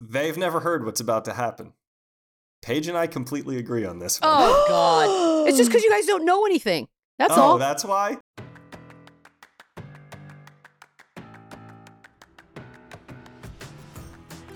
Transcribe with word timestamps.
They've 0.00 0.38
never 0.38 0.60
heard 0.60 0.84
what's 0.84 1.00
about 1.00 1.24
to 1.24 1.32
happen. 1.32 1.72
Paige 2.62 2.86
and 2.86 2.96
I 2.96 3.08
completely 3.08 3.58
agree 3.58 3.84
on 3.84 3.98
this 3.98 4.20
one. 4.20 4.30
Oh 4.32 4.64
God! 4.68 5.48
it's 5.48 5.58
just 5.58 5.70
because 5.70 5.82
you 5.82 5.90
guys 5.90 6.06
don't 6.06 6.24
know 6.24 6.46
anything. 6.46 6.86
That's 7.18 7.34
oh, 7.36 7.40
all. 7.40 7.58
that's 7.58 7.84
why. 7.84 8.18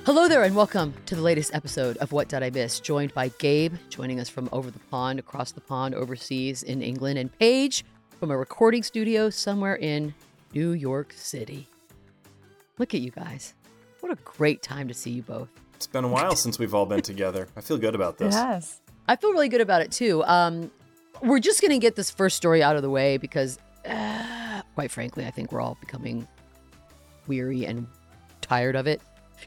Hello 0.07 0.29
there, 0.29 0.45
and 0.45 0.55
welcome 0.55 0.95
to 1.07 1.17
the 1.17 1.23
latest 1.23 1.53
episode 1.53 1.97
of 1.97 2.13
What 2.13 2.29
Did 2.29 2.45
I 2.45 2.51
Miss? 2.51 2.79
Joined 2.79 3.13
by 3.13 3.27
Gabe, 3.39 3.75
joining 3.89 4.21
us 4.21 4.29
from 4.29 4.49
over 4.53 4.71
the 4.71 4.79
pond, 4.91 5.19
across 5.19 5.51
the 5.51 5.61
pond, 5.61 5.97
overseas 5.97 6.63
in 6.63 6.83
England, 6.83 7.19
and 7.19 7.37
Paige 7.41 7.85
from 8.21 8.31
a 8.31 8.37
recording 8.37 8.85
studio 8.85 9.29
somewhere 9.29 9.75
in 9.75 10.15
New 10.55 10.71
York 10.71 11.13
City. 11.17 11.67
Look 12.79 12.95
at 12.95 13.01
you 13.01 13.11
guys. 13.11 13.55
What 14.03 14.11
a 14.11 14.17
great 14.25 14.63
time 14.63 14.89
to 14.89 14.95
see 14.95 15.11
you 15.11 15.23
both. 15.23 15.49
It's 15.75 15.87
been 15.87 16.03
a 16.03 16.09
while 16.09 16.35
since 16.35 16.59
we've 16.59 16.75
all 16.75 16.87
been 16.87 17.03
together. 17.03 17.47
I 17.57 17.61
feel 17.61 17.79
good 17.79 17.95
about 17.95 18.19
this. 18.19 18.35
Yes. 18.35 18.81
I 19.07 19.15
feel 19.15 19.31
really 19.31 19.49
good 19.49 19.61
about 19.61 19.81
it 19.81 19.93
too. 19.93 20.25
Um, 20.25 20.73
we're 21.23 21.39
just 21.39 21.61
going 21.61 21.71
to 21.71 21.79
get 21.79 21.95
this 21.95 22.11
first 22.11 22.37
story 22.37 22.65
out 22.65 22.75
of 22.75 22.83
the 22.83 22.91
way 22.91 23.17
because, 23.17 23.61
uh, 23.87 24.63
quite 24.75 24.91
frankly, 24.91 25.25
I 25.25 25.31
think 25.31 25.53
we're 25.53 25.61
all 25.61 25.77
becoming 25.81 26.27
weary 27.29 27.65
and 27.65 27.87
tired 28.41 28.75
of 28.75 28.89
it. 28.89 29.01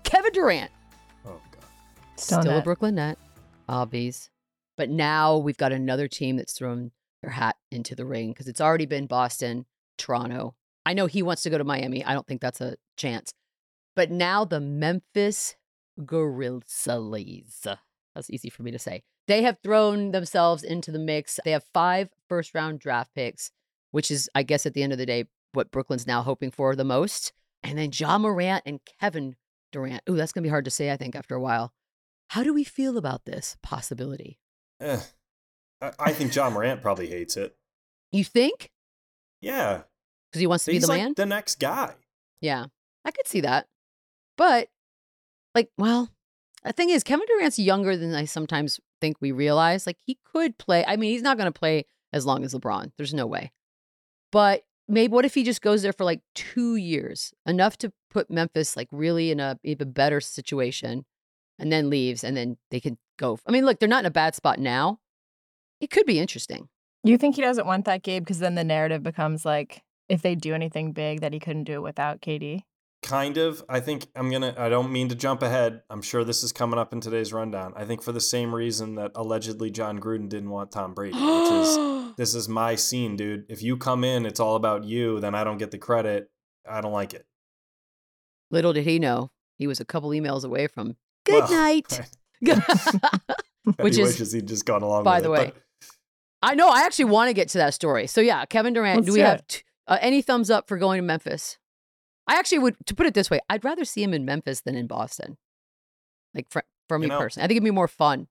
Kevin 0.03 0.31
Durant, 0.31 0.71
Oh 1.25 1.41
god. 1.51 1.63
Still 2.15 2.41
still 2.41 2.51
a 2.51 2.55
net. 2.55 2.63
Brooklyn 2.63 2.95
net, 2.95 3.17
obvious. 3.67 4.29
But 4.77 4.89
now 4.89 5.35
we've 5.37 5.57
got 5.57 5.73
another 5.73 6.07
team 6.07 6.37
that's 6.37 6.53
thrown 6.53 6.91
their 7.21 7.31
hat 7.31 7.57
into 7.71 7.93
the 7.93 8.05
ring 8.05 8.29
because 8.29 8.47
it's 8.47 8.61
already 8.61 8.85
been 8.85 9.05
Boston, 9.05 9.65
Toronto. 9.97 10.55
I 10.85 10.93
know 10.93 11.07
he 11.07 11.21
wants 11.23 11.43
to 11.43 11.49
go 11.49 11.57
to 11.57 11.63
Miami. 11.65 12.05
I 12.05 12.13
don't 12.13 12.25
think 12.25 12.39
that's 12.39 12.61
a 12.61 12.77
chance. 12.95 13.33
But 13.95 14.11
now 14.11 14.45
the 14.45 14.59
Memphis 14.59 15.55
Grizzlies. 16.03 17.67
That's 18.13 18.29
easy 18.29 18.49
for 18.49 18.63
me 18.63 18.71
to 18.71 18.79
say. 18.79 19.03
They 19.27 19.43
have 19.43 19.57
thrown 19.63 20.11
themselves 20.11 20.63
into 20.63 20.91
the 20.91 20.99
mix. 20.99 21.39
They 21.43 21.51
have 21.51 21.63
five 21.73 22.09
first 22.29 22.53
round 22.53 22.79
draft 22.79 23.13
picks, 23.15 23.51
which 23.91 24.11
is, 24.11 24.29
I 24.35 24.43
guess, 24.43 24.65
at 24.65 24.73
the 24.73 24.83
end 24.83 24.91
of 24.91 24.99
the 24.99 25.05
day, 25.05 25.25
what 25.53 25.71
Brooklyn's 25.71 26.05
now 26.05 26.21
hoping 26.21 26.51
for 26.51 26.75
the 26.75 26.83
most. 26.83 27.33
And 27.63 27.77
then 27.77 27.91
Ja 27.93 28.17
Morant 28.17 28.63
and 28.65 28.79
Kevin 28.99 29.35
Durant. 29.71 30.03
Ooh, 30.09 30.15
that's 30.15 30.31
going 30.31 30.43
to 30.43 30.47
be 30.47 30.51
hard 30.51 30.65
to 30.65 30.71
say, 30.71 30.91
I 30.91 30.97
think, 30.97 31.15
after 31.15 31.33
a 31.33 31.41
while. 31.41 31.73
How 32.29 32.43
do 32.43 32.53
we 32.53 32.63
feel 32.63 32.97
about 32.97 33.25
this 33.25 33.57
possibility? 33.63 34.39
Eh. 34.79 34.99
I, 35.81 35.91
I 35.99 36.13
think 36.13 36.35
Ja 36.35 36.49
Morant 36.49 36.81
probably 36.81 37.07
hates 37.07 37.37
it. 37.37 37.55
You 38.11 38.23
think? 38.23 38.71
Yeah. 39.41 39.83
Because 40.29 40.41
he 40.41 40.47
wants 40.47 40.65
to 40.65 40.71
be 40.71 40.79
the 40.79 40.87
like 40.87 41.01
man? 41.01 41.13
the 41.15 41.25
next 41.25 41.59
guy. 41.59 41.93
Yeah, 42.41 42.65
I 43.03 43.11
could 43.11 43.27
see 43.27 43.41
that. 43.41 43.67
But, 44.37 44.69
like, 45.53 45.69
well, 45.77 46.09
the 46.63 46.73
thing 46.73 46.89
is, 46.89 47.03
Kevin 47.03 47.25
Durant's 47.27 47.59
younger 47.59 47.95
than 47.95 48.13
I 48.13 48.25
sometimes 48.25 48.79
think 49.01 49.17
we 49.19 49.31
realize. 49.31 49.85
Like, 49.85 49.97
he 50.05 50.17
could 50.25 50.57
play. 50.57 50.83
I 50.87 50.95
mean, 50.95 51.11
he's 51.11 51.21
not 51.21 51.37
going 51.37 51.51
to 51.51 51.57
play 51.57 51.85
as 52.11 52.25
long 52.25 52.43
as 52.43 52.53
LeBron. 52.53 52.91
There's 52.97 53.13
no 53.13 53.25
way. 53.25 53.51
But 54.31 54.63
maybe 54.87 55.11
what 55.13 55.25
if 55.25 55.33
he 55.33 55.43
just 55.43 55.61
goes 55.61 55.81
there 55.81 55.93
for 55.93 56.03
like 56.03 56.21
two 56.33 56.75
years, 56.75 57.33
enough 57.45 57.77
to 57.79 57.91
put 58.09 58.29
Memphis 58.29 58.75
like 58.75 58.87
really 58.91 59.31
in 59.31 59.39
a 59.39 59.59
even 59.63 59.91
better 59.91 60.19
situation, 60.21 61.05
and 61.57 61.71
then 61.71 61.89
leaves, 61.89 62.23
and 62.23 62.35
then 62.35 62.57
they 62.71 62.79
can 62.79 62.97
go. 63.17 63.39
I 63.47 63.51
mean, 63.51 63.65
look, 63.65 63.79
they're 63.79 63.89
not 63.89 64.01
in 64.01 64.07
a 64.07 64.11
bad 64.11 64.35
spot 64.35 64.59
now. 64.59 64.99
It 65.79 65.89
could 65.89 66.05
be 66.05 66.19
interesting. 66.19 66.69
You 67.03 67.17
think 67.17 67.35
he 67.35 67.41
doesn't 67.41 67.67
want 67.67 67.85
that, 67.85 68.03
Gabe? 68.03 68.23
Because 68.23 68.39
then 68.39 68.55
the 68.55 68.63
narrative 68.63 69.03
becomes 69.03 69.45
like, 69.45 69.83
if 70.09 70.21
they 70.21 70.35
do 70.35 70.53
anything 70.53 70.91
big, 70.91 71.21
that 71.21 71.33
he 71.33 71.39
couldn't 71.39 71.65
do 71.65 71.73
it 71.73 71.83
without 71.83 72.21
KD. 72.21 72.63
Kind 73.05 73.37
of. 73.37 73.63
I 73.69 73.81
think 73.81 74.07
I'm 74.15 74.31
going 74.31 74.41
to, 74.41 74.59
I 74.59 74.67
don't 74.67 74.91
mean 74.91 75.09
to 75.09 75.15
jump 75.15 75.43
ahead. 75.43 75.83
I'm 75.91 76.01
sure 76.01 76.23
this 76.23 76.41
is 76.43 76.51
coming 76.51 76.79
up 76.79 76.91
in 76.91 77.01
today's 77.01 77.31
rundown. 77.31 77.71
I 77.75 77.85
think 77.85 78.01
for 78.01 78.11
the 78.11 78.19
same 78.19 78.53
reason 78.53 78.95
that 78.95 79.11
allegedly 79.13 79.69
Jon 79.69 79.99
Gruden 79.99 80.27
didn't 80.27 80.49
want 80.49 80.71
Tom 80.71 80.95
Brady, 80.95 81.13
which 81.15 81.51
is 81.51 82.13
this 82.17 82.33
is 82.33 82.49
my 82.49 82.73
scene, 82.73 83.15
dude. 83.15 83.45
If 83.47 83.61
you 83.61 83.77
come 83.77 84.03
in, 84.03 84.25
it's 84.25 84.39
all 84.39 84.55
about 84.55 84.85
you, 84.85 85.19
then 85.19 85.35
I 85.35 85.43
don't 85.43 85.59
get 85.59 85.69
the 85.69 85.77
credit. 85.77 86.31
I 86.67 86.81
don't 86.81 86.93
like 86.93 87.13
it. 87.13 87.27
Little 88.49 88.73
did 88.73 88.85
he 88.85 88.97
know 88.97 89.29
he 89.59 89.67
was 89.67 89.79
a 89.79 89.85
couple 89.85 90.09
emails 90.09 90.43
away 90.43 90.65
from 90.65 90.95
good 91.27 91.43
Well, 91.43 91.51
night. 91.51 92.01
right. 92.41 92.59
Which 93.77 93.95
he 93.97 94.01
is- 94.01 94.13
wishes 94.13 94.31
he'd 94.31 94.47
just 94.47 94.65
gone 94.65 94.81
along 94.81 95.03
by 95.03 95.17
with 95.17 95.23
the 95.25 95.29
it, 95.29 95.31
way, 95.33 95.45
but- 95.53 95.61
I 96.41 96.53
know. 96.55 96.69
I 96.69 96.81
actually 96.81 97.05
want 97.05 97.29
to 97.29 97.33
get 97.33 97.49
to 97.49 97.59
that 97.59 97.73
story. 97.75 98.07
So 98.07 98.19
yeah, 98.21 98.45
Kevin 98.45 98.73
Durant. 98.73 98.97
Let's 99.01 99.07
do 99.07 99.13
we 99.13 99.19
have 99.19 99.45
t- 99.47 99.61
uh, 99.87 99.97
any 100.01 100.21
thumbs 100.23 100.49
up 100.51 100.67
for 100.67 100.77
going 100.77 100.97
to 100.97 101.03
Memphis? 101.03 101.57
I 102.27 102.35
actually 102.37 102.59
would. 102.59 102.75
To 102.87 102.95
put 102.95 103.05
it 103.05 103.13
this 103.13 103.29
way, 103.29 103.39
I'd 103.49 103.63
rather 103.63 103.85
see 103.85 104.03
him 104.03 104.13
in 104.13 104.25
Memphis 104.25 104.61
than 104.61 104.75
in 104.75 104.87
Boston. 104.87 105.37
Like 106.33 106.47
for 106.49 106.63
for 106.87 106.99
me 106.99 107.05
You 107.05 107.09
know- 107.09 107.19
personally, 107.19 107.45
I 107.45 107.47
think 107.47 107.57
it'd 107.57 107.65
be 107.65 107.71
more 107.71 107.87
fun 107.87 108.27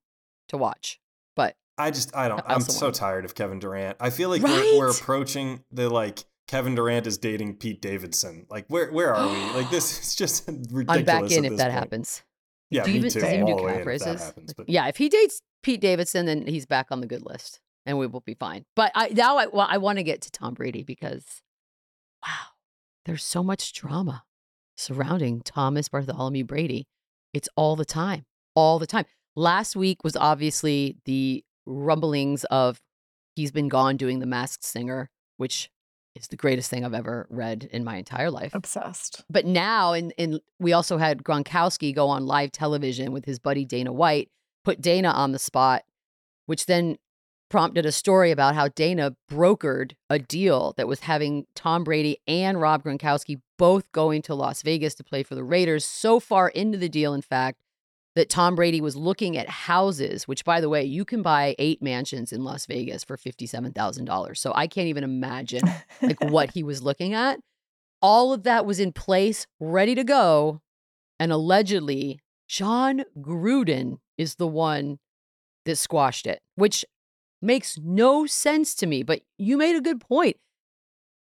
to 0.48 0.56
watch. 0.56 1.00
But 1.36 1.56
I 1.78 1.90
just 1.90 2.14
I 2.14 2.28
don't. 2.28 2.42
I'm 2.46 2.60
so 2.60 2.86
want- 2.86 2.96
tired 2.96 3.24
of 3.24 3.34
Kevin 3.34 3.58
Durant. 3.58 3.96
I 4.00 4.10
feel 4.10 4.28
like 4.28 4.42
we're, 4.42 4.78
we're 4.78 4.90
approaching 4.90 5.64
the 5.70 5.88
like 5.88 6.24
Kevin 6.46 6.74
Durant 6.74 7.06
is 7.06 7.18
dating 7.18 7.56
Pete 7.56 7.80
Davidson. 7.80 8.46
Like 8.50 8.66
where 8.68 8.90
where 8.92 9.14
are 9.14 9.28
we? 9.28 9.38
Like 9.52 9.70
this 9.70 9.98
is 10.04 10.14
just 10.16 10.46
ridiculous. 10.48 10.86
I'm 10.88 11.04
back 11.04 11.30
in 11.30 11.44
if 11.44 11.56
that 11.56 11.70
point. 11.70 11.72
happens. 11.72 12.22
Yeah, 12.70 12.82
do 12.84 12.90
you 12.90 12.94
me 12.94 12.98
even, 13.06 13.10
too. 13.10 13.20
does 13.20 13.28
he 13.30 13.34
even 13.36 13.56
do 13.56 13.66
cap 13.68 13.86
raises? 13.86 14.22
happens, 14.24 14.54
yeah, 14.66 14.88
if 14.88 14.96
he 14.96 15.08
dates 15.08 15.42
Pete 15.62 15.80
Davidson, 15.80 16.26
then 16.26 16.46
he's 16.46 16.66
back 16.66 16.86
on 16.90 17.00
the 17.00 17.06
good 17.06 17.24
list, 17.24 17.60
and 17.86 17.98
we 17.98 18.06
will 18.06 18.20
be 18.20 18.34
fine. 18.34 18.64
But 18.74 18.90
I 18.94 19.08
now 19.10 19.36
I 19.36 19.46
well, 19.46 19.66
I 19.70 19.78
want 19.78 19.98
to 19.98 20.02
get 20.02 20.22
to 20.22 20.30
Tom 20.32 20.54
Brady 20.54 20.82
because, 20.82 21.42
wow, 22.26 22.30
there's 23.04 23.24
so 23.24 23.42
much 23.42 23.72
drama 23.72 24.24
surrounding 24.76 25.40
Thomas 25.42 25.88
Bartholomew 25.88 26.44
Brady. 26.44 26.86
It's 27.32 27.48
all 27.56 27.76
the 27.76 27.84
time, 27.84 28.24
all 28.54 28.78
the 28.78 28.86
time. 28.86 29.04
Last 29.36 29.76
week 29.76 30.04
was 30.04 30.16
obviously 30.16 30.96
the 31.04 31.44
rumblings 31.66 32.44
of 32.44 32.80
he's 33.34 33.52
been 33.52 33.68
gone 33.68 33.96
doing 33.96 34.20
the 34.20 34.26
Masked 34.26 34.64
Singer, 34.64 35.10
which 35.36 35.70
is 36.14 36.28
the 36.28 36.36
greatest 36.36 36.70
thing 36.70 36.84
I've 36.84 36.94
ever 36.94 37.26
read 37.28 37.68
in 37.72 37.82
my 37.84 37.96
entire 37.96 38.30
life. 38.30 38.54
Obsessed. 38.54 39.24
But 39.28 39.46
now, 39.46 39.92
and 39.92 40.12
and 40.16 40.40
we 40.60 40.72
also 40.72 40.98
had 40.98 41.24
Gronkowski 41.24 41.94
go 41.94 42.08
on 42.08 42.26
live 42.26 42.52
television 42.52 43.12
with 43.12 43.24
his 43.24 43.38
buddy 43.38 43.64
Dana 43.64 43.92
White, 43.92 44.30
put 44.64 44.80
Dana 44.80 45.08
on 45.08 45.32
the 45.32 45.38
spot, 45.38 45.82
which 46.46 46.66
then 46.66 46.96
prompted 47.54 47.86
a 47.86 47.92
story 47.92 48.32
about 48.32 48.56
how 48.56 48.66
Dana 48.66 49.14
brokered 49.30 49.92
a 50.10 50.18
deal 50.18 50.74
that 50.76 50.88
was 50.88 50.98
having 50.98 51.46
Tom 51.54 51.84
Brady 51.84 52.18
and 52.26 52.60
Rob 52.60 52.82
Gronkowski 52.82 53.40
both 53.58 53.92
going 53.92 54.22
to 54.22 54.34
Las 54.34 54.62
Vegas 54.62 54.96
to 54.96 55.04
play 55.04 55.22
for 55.22 55.36
the 55.36 55.44
Raiders. 55.44 55.84
So 55.84 56.18
far 56.18 56.48
into 56.48 56.78
the 56.78 56.88
deal, 56.88 57.14
in 57.14 57.22
fact, 57.22 57.60
that 58.16 58.28
Tom 58.28 58.56
Brady 58.56 58.80
was 58.80 58.96
looking 58.96 59.36
at 59.36 59.48
houses, 59.48 60.26
which, 60.26 60.44
by 60.44 60.60
the 60.60 60.68
way, 60.68 60.82
you 60.82 61.04
can 61.04 61.22
buy 61.22 61.54
eight 61.60 61.80
mansions 61.80 62.32
in 62.32 62.42
Las 62.42 62.66
Vegas 62.66 63.04
for 63.04 63.16
fifty-seven 63.16 63.72
thousand 63.72 64.06
dollars. 64.06 64.40
So 64.40 64.52
I 64.56 64.66
can't 64.66 64.88
even 64.88 65.04
imagine 65.04 65.62
like 66.02 66.20
what 66.24 66.50
he 66.50 66.64
was 66.64 66.82
looking 66.82 67.14
at. 67.14 67.38
All 68.02 68.32
of 68.32 68.42
that 68.42 68.66
was 68.66 68.80
in 68.80 68.90
place, 68.90 69.46
ready 69.60 69.94
to 69.94 70.02
go. 70.02 70.60
And 71.20 71.30
allegedly, 71.30 72.18
Jon 72.48 73.04
Gruden 73.16 73.98
is 74.18 74.34
the 74.34 74.48
one 74.48 74.98
that 75.66 75.76
squashed 75.76 76.26
it, 76.26 76.42
which 76.56 76.84
makes 77.44 77.78
no 77.78 78.26
sense 78.26 78.74
to 78.76 78.86
me. 78.86 79.02
But 79.02 79.22
you 79.38 79.56
made 79.56 79.76
a 79.76 79.80
good 79.80 80.00
point. 80.00 80.36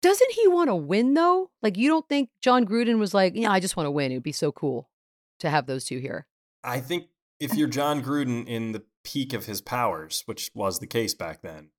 Doesn't 0.03 0.33
he 0.33 0.47
want 0.49 0.69
to 0.69 0.75
win 0.75 1.15
though? 1.15 1.51
Like, 1.63 1.77
you 1.77 1.89
don't 1.89 2.09
think 2.09 2.31
Jon 2.41 2.67
Gruden 2.67 2.99
was 2.99 3.15
like, 3.15 3.35
yeah, 3.35 3.51
I 3.51 3.61
just 3.61 3.77
want 3.77 3.87
to 3.87 3.91
win. 3.91 4.13
It 4.13 4.17
would 4.17 4.23
be 4.23 4.33
so 4.33 4.53
cool 4.53 4.91
to 5.41 5.49
have 5.51 5.67
those 5.67 5.85
two 5.85 5.99
here. 5.99 6.27
I 6.63 6.81
think 6.81 7.07
if 7.41 7.55
you're 7.57 7.69
Jon 7.69 8.03
Gruden 8.03 8.47
in 8.47 8.73
the 8.73 8.83
peak 9.03 9.33
of 9.33 9.47
his 9.47 9.61
powers, 9.61 10.23
which 10.27 10.51
was 10.55 10.79
the 10.79 10.87
case 10.87 11.15
back 11.15 11.43
then, 11.43 11.71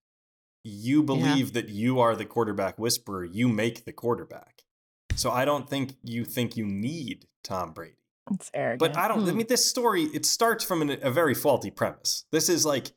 you 0.63 1.03
believe 1.03 1.53
that 1.53 1.69
you 1.69 1.99
are 1.99 2.15
the 2.15 2.25
quarterback 2.25 2.79
whisperer. 2.79 3.23
You 3.23 3.47
make 3.47 3.85
the 3.85 3.93
quarterback. 3.93 4.63
So 5.15 5.29
I 5.31 5.45
don't 5.45 5.69
think 5.69 5.95
you 6.03 6.25
think 6.25 6.57
you 6.57 6.65
need 6.65 7.27
Tom 7.43 7.71
Brady. 7.71 7.97
It's 8.31 8.49
arrogant. 8.55 8.79
But 8.79 8.97
I 8.97 9.07
don't. 9.07 9.19
I 9.27 9.31
Hmm. 9.31 9.37
mean, 9.37 9.47
this 9.47 9.63
story 9.69 10.05
it 10.05 10.25
starts 10.25 10.63
from 10.65 10.81
an, 10.81 10.97
a 11.03 11.11
very 11.11 11.35
faulty 11.35 11.69
premise. 11.69 12.25
This 12.31 12.49
is 12.49 12.65
like 12.65 12.91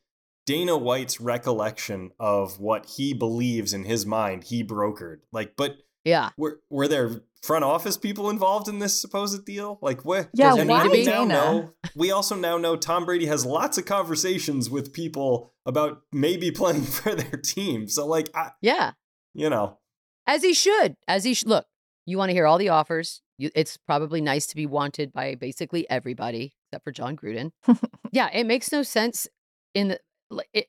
Dana 0.49 0.77
White's 0.79 1.21
recollection 1.21 2.11
of 2.19 2.59
what 2.59 2.87
he 2.97 3.13
believes 3.13 3.75
in 3.75 3.85
his 3.85 4.07
mind 4.07 4.45
he 4.45 4.65
brokered. 4.65 5.19
Like, 5.31 5.55
but 5.57 5.77
Yeah. 6.05 6.31
were 6.39 6.61
were 6.71 6.89
there 6.89 7.23
front 7.43 7.65
office 7.65 7.97
people 7.99 8.31
involved 8.31 8.67
in 8.67 8.79
this 8.79 9.01
supposed 9.01 9.45
deal? 9.45 9.79
Like 9.83 10.05
what? 10.05 10.31
Yeah, 10.33 10.55
and 10.57 10.69
why 10.69 10.89
we 10.89 11.05
now 11.05 11.21
Dana? 11.21 11.35
know 11.35 11.75
we 11.95 12.11
also 12.11 12.35
now 12.35 12.57
know 12.57 12.77
Tom 12.77 13.05
Brady 13.05 13.27
has 13.27 13.45
lots 13.45 13.77
of 13.79 13.85
conversations 13.85 14.71
with 14.71 14.93
people 14.93 15.53
about 15.67 16.03
maybe 16.13 16.51
playing 16.61 16.83
for 16.83 17.15
their 17.15 17.39
team. 17.41 17.87
So 17.89 18.07
like 18.07 18.31
I 18.35 18.51
Yeah. 18.63 18.93
you 19.35 19.51
know, 19.51 19.79
As 20.27 20.43
he 20.43 20.55
should. 20.55 20.95
As 21.07 21.25
he 21.25 21.35
should. 21.35 21.49
Look, 21.49 21.67
you 22.07 22.17
want 22.19 22.31
to 22.31 22.35
hear 22.35 22.47
all 22.47 22.59
the 22.59 22.71
offers. 22.71 23.21
You, 23.37 23.51
it's 23.55 23.77
probably 23.77 24.21
nice 24.21 24.47
to 24.49 24.57
be 24.57 24.67
wanted 24.67 25.13
by 25.13 25.35
basically 25.37 25.89
everybody 25.91 26.55
except 26.73 26.85
for 26.85 26.91
Jon 26.93 27.17
Gruden. 27.17 27.53
yeah, 28.13 28.29
it 28.33 28.47
makes 28.47 28.73
no 28.73 28.83
sense 28.83 29.29
in 29.75 29.89
the 29.89 30.01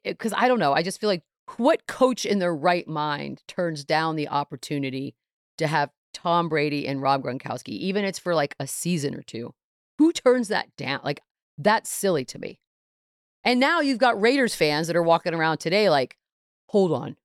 because 0.03 0.33
I 0.35 0.47
don't 0.47 0.59
know. 0.59 0.73
I 0.73 0.83
just 0.83 1.00
feel 1.00 1.09
like 1.09 1.23
what 1.57 1.88
coach 1.88 2.25
in 2.25 2.39
their 2.39 2.56
right 2.56 2.88
mind 2.88 3.41
turns 3.47 3.83
down 3.83 4.15
the 4.15 4.29
opportunity 4.29 5.15
to 5.57 5.67
have 5.67 5.89
Tom 6.13 6.50
Brady 6.50 6.88
and 6.88 7.01
Rob 7.01 7.23
Gronkowski, 7.23 7.69
even 7.69 8.03
if 8.03 8.09
it's 8.09 8.19
for 8.19 8.35
like 8.35 8.56
a 8.59 8.67
season 8.67 9.15
or 9.15 9.21
two? 9.21 9.53
Who 9.97 10.11
turns 10.11 10.47
that 10.47 10.75
down? 10.77 11.01
Like 11.03 11.21
that's 11.57 11.89
silly 11.89 12.25
to 12.25 12.39
me. 12.39 12.59
And 13.44 13.59
now 13.59 13.79
you've 13.79 14.00
got 14.00 14.19
Raiders 14.19 14.56
fans 14.56 14.88
that 14.88 14.95
are 14.95 15.03
walking 15.03 15.33
around 15.33 15.59
today 15.59 15.89
like, 15.89 16.17
hold 16.67 16.91
on. 16.91 17.15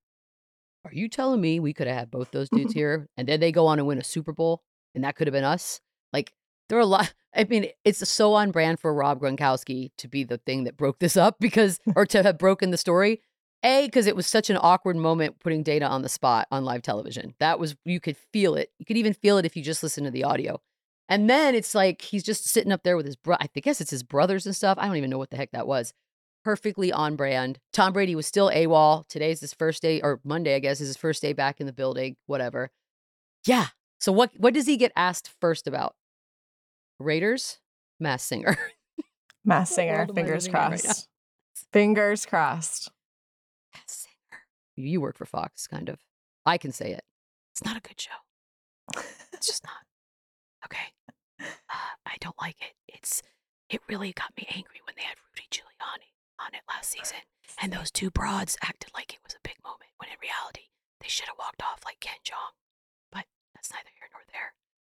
Are 0.85 0.93
you 0.93 1.09
telling 1.09 1.41
me 1.41 1.59
we 1.59 1.73
could 1.73 1.87
have 1.87 1.97
had 1.97 2.11
both 2.11 2.31
those 2.31 2.49
dudes 2.49 2.73
here 2.75 3.07
and 3.17 3.27
then 3.27 3.39
they 3.39 3.51
go 3.51 3.67
on 3.67 3.79
and 3.79 3.87
win 3.87 3.97
a 3.97 4.03
Super 4.03 4.33
Bowl 4.33 4.61
and 4.93 5.03
that 5.03 5.15
could 5.15 5.27
have 5.27 5.33
been 5.33 5.43
us? 5.43 5.81
Like, 6.13 6.33
there 6.69 6.77
are 6.77 6.81
a 6.81 6.85
lot. 6.85 7.13
I 7.35 7.43
mean, 7.45 7.67
it's 7.83 8.07
so 8.07 8.33
on 8.33 8.51
brand 8.51 8.79
for 8.79 8.93
Rob 8.93 9.19
Gronkowski 9.19 9.91
to 9.97 10.07
be 10.07 10.23
the 10.23 10.37
thing 10.37 10.63
that 10.63 10.77
broke 10.77 10.99
this 10.99 11.17
up 11.17 11.37
because, 11.39 11.79
or 11.95 12.05
to 12.07 12.23
have 12.23 12.37
broken 12.37 12.71
the 12.71 12.77
story. 12.77 13.21
A, 13.63 13.87
because 13.87 14.05
it 14.05 14.15
was 14.15 14.27
such 14.27 14.49
an 14.49 14.57
awkward 14.61 14.95
moment 14.95 15.39
putting 15.39 15.63
Dana 15.63 15.87
on 15.87 16.03
the 16.03 16.09
spot 16.09 16.47
on 16.51 16.63
live 16.63 16.83
television. 16.83 17.33
That 17.39 17.59
was, 17.59 17.75
you 17.83 17.99
could 17.99 18.15
feel 18.31 18.55
it. 18.55 18.69
You 18.77 18.85
could 18.85 18.97
even 18.97 19.13
feel 19.13 19.37
it 19.37 19.45
if 19.45 19.55
you 19.55 19.63
just 19.63 19.81
listen 19.81 20.03
to 20.03 20.11
the 20.11 20.23
audio. 20.23 20.61
And 21.09 21.29
then 21.29 21.55
it's 21.55 21.75
like 21.75 22.01
he's 22.01 22.23
just 22.23 22.47
sitting 22.47 22.71
up 22.71 22.83
there 22.83 22.97
with 22.97 23.05
his 23.05 23.15
bro. 23.15 23.37
I 23.39 23.47
guess 23.61 23.81
it's 23.81 23.91
his 23.91 24.03
brothers 24.03 24.45
and 24.45 24.55
stuff. 24.55 24.77
I 24.79 24.87
don't 24.87 24.97
even 24.97 25.09
know 25.09 25.17
what 25.17 25.29
the 25.29 25.37
heck 25.37 25.51
that 25.51 25.67
was. 25.67 25.93
Perfectly 26.43 26.91
on 26.91 27.15
brand. 27.15 27.59
Tom 27.73 27.93
Brady 27.93 28.15
was 28.15 28.27
still 28.27 28.49
AWOL. 28.49 29.07
Today's 29.07 29.41
his 29.41 29.53
first 29.53 29.81
day, 29.81 30.01
or 30.01 30.19
Monday, 30.23 30.55
I 30.55 30.59
guess, 30.59 30.79
is 30.79 30.87
his 30.87 30.97
first 30.97 31.21
day 31.21 31.33
back 31.33 31.59
in 31.59 31.65
the 31.65 31.73
building. 31.73 32.17
Whatever. 32.27 32.71
Yeah. 33.45 33.67
So 33.99 34.11
what 34.11 34.31
what 34.37 34.53
does 34.53 34.67
he 34.67 34.77
get 34.77 34.91
asked 34.95 35.31
first 35.39 35.67
about? 35.67 35.95
Raiders, 36.99 37.59
Mass 37.99 38.23
Singer. 38.23 38.57
Mass 39.45 39.69
singer. 39.69 39.97
world 39.97 40.09
am 40.09 40.13
I 40.17 40.21
Fingers 40.21 40.47
in 40.47 40.53
right 40.53 40.69
crossed. 40.71 41.07
Fingers 41.71 42.25
crossed. 42.25 42.91
Mass 43.73 44.07
Singer. 44.07 44.41
You 44.75 45.01
work 45.01 45.17
for 45.17 45.25
Fox, 45.25 45.67
kind 45.67 45.87
of. 45.89 45.99
I 46.45 46.57
can 46.57 46.71
say 46.71 46.91
it. 46.91 47.03
It's 47.53 47.63
not 47.63 47.77
a 47.77 47.81
good 47.81 47.99
show. 47.99 48.11
It's 49.33 49.47
just 49.47 49.63
not. 49.63 49.85
Okay. 50.65 50.93
Uh, 51.41 51.93
I 52.05 52.15
don't 52.19 52.35
like 52.41 52.55
it. 52.61 52.73
It's 52.87 53.21
it 53.69 53.81
really 53.89 54.13
got 54.13 54.31
me 54.37 54.47
angry 54.49 54.81
when 54.85 54.95
they 54.97 55.03
had 55.03 55.17
Rudy 55.29 55.47
Giuliani 55.51 56.09
on 56.39 56.53
it 56.53 56.61
last 56.67 56.91
season, 56.91 57.17
and 57.61 57.71
those 57.73 57.91
two 57.91 58.09
broads 58.09 58.57
acted 58.63 58.91
like 58.93 59.13
it 59.13 59.19
was 59.23 59.33
a 59.35 59.43
big 59.43 59.55
moment 59.63 59.91
when 59.97 60.09
in 60.09 60.17
reality 60.21 60.69
they 61.01 61.07
should 61.07 61.27
have 61.27 61.37
walked 61.39 61.61
off 61.61 61.81
like 61.85 61.99
Ken 61.99 62.17
Jeong. 62.25 62.55
But 63.11 63.25
that's 63.53 63.71
neither 63.71 63.89
here 63.97 64.09
nor 64.11 64.21
there. 64.24 64.24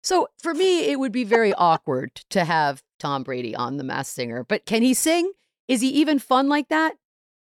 So 0.07 0.29
for 0.41 0.53
me, 0.53 0.89
it 0.89 1.01
would 1.01 1.11
be 1.11 1.25
very 1.25 1.53
awkward 1.53 2.15
to 2.29 2.45
have 2.45 2.81
Tom 2.97 3.23
Brady 3.23 3.53
on 3.53 3.75
The 3.75 3.83
Masked 3.83 4.15
Singer. 4.15 4.45
But 4.45 4.65
can 4.65 4.81
he 4.81 4.93
sing? 4.93 5.33
Is 5.67 5.81
he 5.81 5.89
even 5.89 6.17
fun 6.17 6.47
like 6.47 6.69
that? 6.69 6.93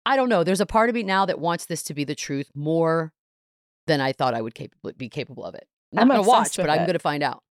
I 0.06 0.16
don't 0.16 0.30
know. 0.30 0.42
There's 0.46 0.62
a 0.62 0.66
part 0.66 0.88
of 0.88 0.96
me 0.96 1.04
now 1.04 1.26
that 1.26 1.38
wants 1.38 1.66
this 1.66 1.84
to 1.84 1.94
be 1.94 2.06
the 2.06 2.16
truth 2.16 2.50
more 2.56 3.12
than 3.88 4.00
I 4.00 4.14
thought 4.14 4.34
I 4.34 4.42
would 4.42 4.56
capable, 4.56 4.94
be 4.96 5.10
capable 5.10 5.44
of 5.44 5.54
it. 5.54 5.68
I'm 5.92 6.04
I'm 6.04 6.08
not 6.08 6.14
going 6.14 6.24
to 6.24 6.30
watch, 6.30 6.40
obsessed 6.40 6.56
but 6.56 6.68
with 6.68 6.80
I'm 6.80 6.86
going 6.86 6.94
to 6.94 7.00
find 7.00 7.24
out. 7.24 7.44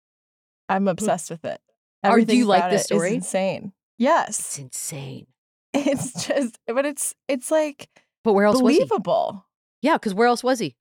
I'm 0.70 0.84
hmm. 0.84 0.88
obsessed 0.88 1.30
with 1.30 1.44
it. 1.44 1.60
Are- 2.02 2.22
do 2.22 2.38
you 2.38 2.46
like 2.46 2.60
about 2.62 2.72
this 2.72 2.84
it 2.84 2.84
is 2.84 2.98
story? 2.98 3.14
insane. 3.16 3.74
Yes. 3.98 4.40
It's 4.40 4.60
insane. 4.60 5.28
It's 5.74 6.28
just, 6.28 6.60
but 6.66 6.86
it's, 6.86 7.14
it's 7.28 7.52
like 7.52 7.90
But 8.24 8.34
where 8.34 8.46
else 8.46 8.62
was 8.62 8.72
he? 8.72 8.80
believable. 8.80 9.46
Yeah, 9.82 9.96
because 9.96 10.14
where 10.14 10.28
else 10.28 10.46
was 10.46 10.60
he? 10.60 10.78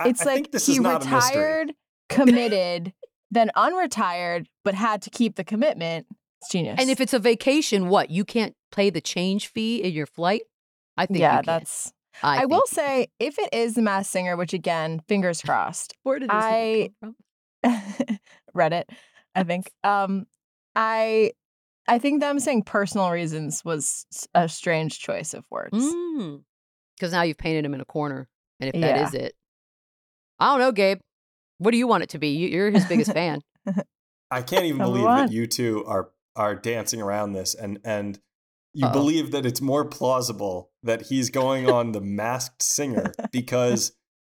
I, 0.00 0.08
It's 0.08 0.22
I 0.22 0.24
like 0.24 0.34
think 0.34 0.50
this 0.50 0.66
he 0.66 0.72
is 0.72 0.80
not 0.80 1.02
a 1.02 1.04
retired, 1.04 1.74
committed, 2.08 2.94
then 3.34 3.50
unretired, 3.56 4.46
but 4.64 4.74
had 4.74 5.02
to 5.02 5.10
keep 5.10 5.36
the 5.36 5.44
commitment. 5.44 6.06
It's 6.40 6.50
genius. 6.50 6.76
And 6.80 6.90
if 6.90 7.00
it's 7.00 7.12
a 7.12 7.18
vacation, 7.18 7.88
what? 7.88 8.10
You 8.10 8.24
can't 8.24 8.54
pay 8.72 8.90
the 8.90 9.00
change 9.00 9.48
fee 9.48 9.82
in 9.82 9.92
your 9.92 10.06
flight? 10.06 10.42
I 10.96 11.06
think 11.06 11.18
yeah, 11.20 11.42
that's. 11.42 11.92
I, 12.22 12.42
I, 12.42 12.44
will 12.46 12.66
say, 12.66 13.08
if 13.18 13.38
it 13.38 13.48
is 13.52 13.74
the 13.74 13.82
Mass 13.82 14.08
Singer, 14.08 14.36
which 14.36 14.52
again, 14.52 15.00
fingers 15.08 15.42
crossed, 15.42 15.94
Where 16.04 16.18
did 16.20 16.30
this 16.30 16.34
I- 16.36 16.90
come 17.02 17.16
from? 17.62 18.18
Reddit, 18.56 18.84
I 19.34 19.42
think. 19.42 19.70
Um, 19.84 20.26
I, 20.76 21.32
I 21.88 21.98
think 21.98 22.20
them 22.20 22.38
saying 22.38 22.62
personal 22.62 23.10
reasons 23.10 23.64
was 23.64 24.06
a 24.34 24.48
strange 24.48 24.98
choice 25.00 25.34
of 25.34 25.44
words. 25.50 25.72
Because 26.96 27.12
now 27.12 27.22
you've 27.22 27.38
painted 27.38 27.64
him 27.64 27.74
in 27.74 27.80
a 27.80 27.84
corner. 27.84 28.28
And 28.60 28.68
if 28.74 28.80
that 28.80 28.96
Yeah. 28.96 29.06
is 29.08 29.14
it, 29.14 29.34
I 30.38 30.50
don't 30.52 30.60
know, 30.60 30.72
Gabe. 30.72 30.98
What 31.58 31.70
do 31.72 31.76
you 31.78 31.86
want 31.86 32.02
it 32.02 32.08
to 32.10 32.18
be? 32.18 32.28
You- 32.28 32.48
You're 32.48 32.70
his 32.70 32.84
biggest 32.86 33.12
fan. 33.12 33.40
I 34.30 34.42
can't 34.42 34.64
even 34.64 34.78
believe 34.78 35.04
one. 35.04 35.26
that 35.26 35.32
you 35.32 35.46
two 35.46 35.84
are 35.86 36.10
are 36.36 36.54
dancing 36.56 37.00
around 37.00 37.32
this 37.32 37.54
and 37.54 37.78
and 37.84 38.18
you 38.72 38.86
Uh-oh. 38.86 38.92
believe 38.92 39.30
that 39.30 39.46
it's 39.46 39.60
more 39.60 39.84
plausible 39.84 40.72
that 40.82 41.02
he's 41.02 41.30
going 41.30 41.70
on 41.70 41.92
the 41.92 42.00
masked 42.00 42.60
singer 42.62 43.12
because 43.32 43.92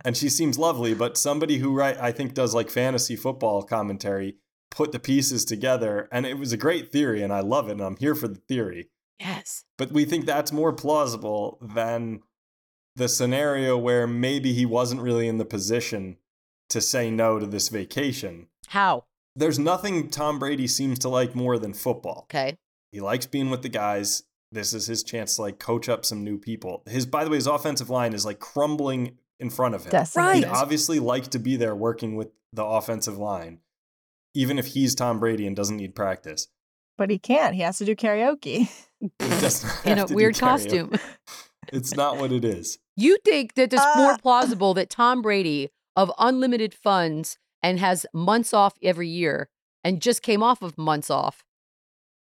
and 0.04 0.16
she 0.18 0.28
seems 0.30 0.60
lovely, 0.60 0.94
but 0.94 1.18
somebody 1.18 1.58
who 1.60 1.74
right 1.74 1.98
I 1.98 2.12
think 2.12 2.34
does 2.34 2.54
like 2.54 2.70
fantasy 2.70 3.16
football 3.16 3.64
commentary 3.64 4.36
put 4.70 4.92
the 4.92 5.00
pieces 5.00 5.46
together 5.46 6.10
and 6.12 6.26
it 6.26 6.38
was 6.38 6.52
a 6.52 6.58
great 6.58 6.92
theory 6.92 7.24
and 7.24 7.32
I 7.32 7.40
love 7.40 7.70
it 7.70 7.74
and 7.74 7.82
I'm 7.82 7.96
here 7.96 8.16
for 8.16 8.28
the 8.28 8.42
theory. 8.50 8.90
Yes. 9.20 9.64
But 9.78 9.94
we 9.94 10.04
think 10.04 10.26
that's 10.26 10.52
more 10.52 10.74
plausible 10.74 11.58
than 11.62 12.20
the 12.98 13.08
scenario 13.08 13.78
where 13.78 14.06
maybe 14.06 14.52
he 14.52 14.66
wasn't 14.66 15.02
really 15.02 15.30
in 15.30 15.38
the 15.38 15.46
position 15.46 16.18
to 16.75 16.81
say 16.81 17.10
no 17.10 17.39
to 17.39 17.45
this 17.48 17.69
vacation. 17.69 18.48
How? 18.68 19.06
There's 19.36 19.57
nothing 19.57 20.10
Tom 20.10 20.39
Brady 20.39 20.68
seems 20.68 21.00
to 21.00 21.10
like 21.10 21.33
more 21.36 21.57
than 21.57 21.74
football. 21.74 22.27
Okay. 22.30 22.57
He 22.92 23.00
likes 23.01 23.25
being 23.25 23.50
with 23.50 23.62
the 23.63 23.69
guys. 23.69 24.24
This 24.51 24.74
is 24.74 24.88
his 24.88 25.04
chance 25.04 25.36
to 25.36 25.42
like 25.42 25.57
coach 25.60 25.89
up 25.89 26.06
some 26.06 26.24
new 26.24 26.38
people. 26.38 26.83
His 26.88 27.06
by 27.06 27.24
the 27.24 27.30
way, 27.30 27.38
his 27.38 27.48
offensive 27.48 27.89
line 27.89 28.13
is 28.13 28.25
like 28.25 28.39
crumbling 28.39 29.18
in 29.39 29.50
front 29.50 29.75
of 29.75 29.83
him. 29.83 29.92
Decimated. 29.92 30.44
He'd 30.50 30.56
obviously 30.56 31.00
like 31.00 31.27
to 31.30 31.39
be 31.39 31.57
there 31.57 31.75
working 31.75 32.16
with 32.16 32.30
the 32.54 32.63
offensive 32.63 33.18
line, 33.18 33.60
even 34.33 34.57
if 34.60 34.68
he's 34.68 34.95
Tom 34.95 35.19
Brady 35.19 35.45
and 35.48 35.56
doesn't 35.56 35.75
need 35.78 35.95
practice. 35.95 36.48
But 36.98 37.10
he 37.10 37.19
can't. 37.19 37.56
He 37.56 37.62
has 37.62 37.78
to 37.80 37.86
do 37.86 37.95
karaoke. 37.95 38.69
He 39.01 39.10
does 39.28 39.64
not 39.64 39.85
In 39.85 40.00
a 40.00 40.06
weird 40.07 40.38
costume. 40.40 40.94
It's 41.73 41.94
not 41.95 42.18
what 42.18 42.31
it 42.31 42.45
is. 42.45 42.80
You 42.95 43.18
think 43.26 43.56
that 43.56 43.73
it's 43.73 43.85
more 43.97 44.14
Uh. 44.14 44.18
plausible 44.18 44.73
that 44.76 44.90
Tom 44.90 45.21
Brady 45.21 45.69
of 45.95 46.11
unlimited 46.19 46.73
funds 46.73 47.37
and 47.64 47.80
has 47.80 48.06
months 48.14 48.54
off 48.54 48.75
every 48.83 49.07
year 49.07 49.49
and 49.83 50.02
just 50.02 50.21
came 50.21 50.44
off 50.44 50.61
of 50.61 50.78
months 50.78 51.09
off 51.09 51.44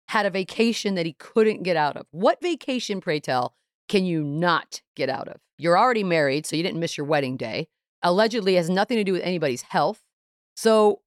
had 0.09 0.27
a 0.27 0.31
vacation 0.31 0.95
that 0.97 1.07
he 1.07 1.15
couldn't 1.15 1.63
get 1.63 1.77
out 1.77 1.97
of. 1.97 2.07
What 2.11 2.41
vacation, 2.43 3.01
pray 3.01 3.21
tell, 3.21 3.55
can 3.89 4.05
you 4.05 4.23
not 4.23 4.83
get 4.95 5.09
out 5.09 5.29
of? 5.29 5.37
You're 5.57 5.79
already 5.79 6.05
married, 6.05 6.45
so 6.47 6.57
you 6.57 6.63
didn't 6.63 6.79
miss 6.81 6.99
your 6.99 7.07
wedding 7.07 7.37
day. 7.37 7.69
Allegedly 8.03 8.57
has 8.57 8.69
nothing 8.69 8.99
to 8.99 9.05
do 9.05 9.13
with 9.13 9.23
anybody's 9.23 9.63
health. 9.63 10.03
So 10.57 11.01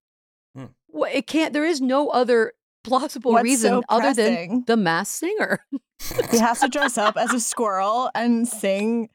Hmm. 0.55 0.65
it 1.11 1.27
can't 1.27 1.53
there 1.53 1.65
is 1.65 1.79
no 1.79 2.09
other 2.09 2.53
plausible 2.83 3.33
What's 3.33 3.43
reason 3.43 3.69
so 3.73 3.83
other 3.89 4.13
than 4.13 4.63
the 4.65 4.77
mass 4.77 5.09
singer. 5.09 5.59
He 6.31 6.37
has 6.39 6.59
to 6.61 6.67
dress 6.67 6.97
up 6.97 7.17
as 7.17 7.33
a 7.33 7.39
squirrel 7.39 8.09
and 8.15 8.47
sing. 8.47 9.09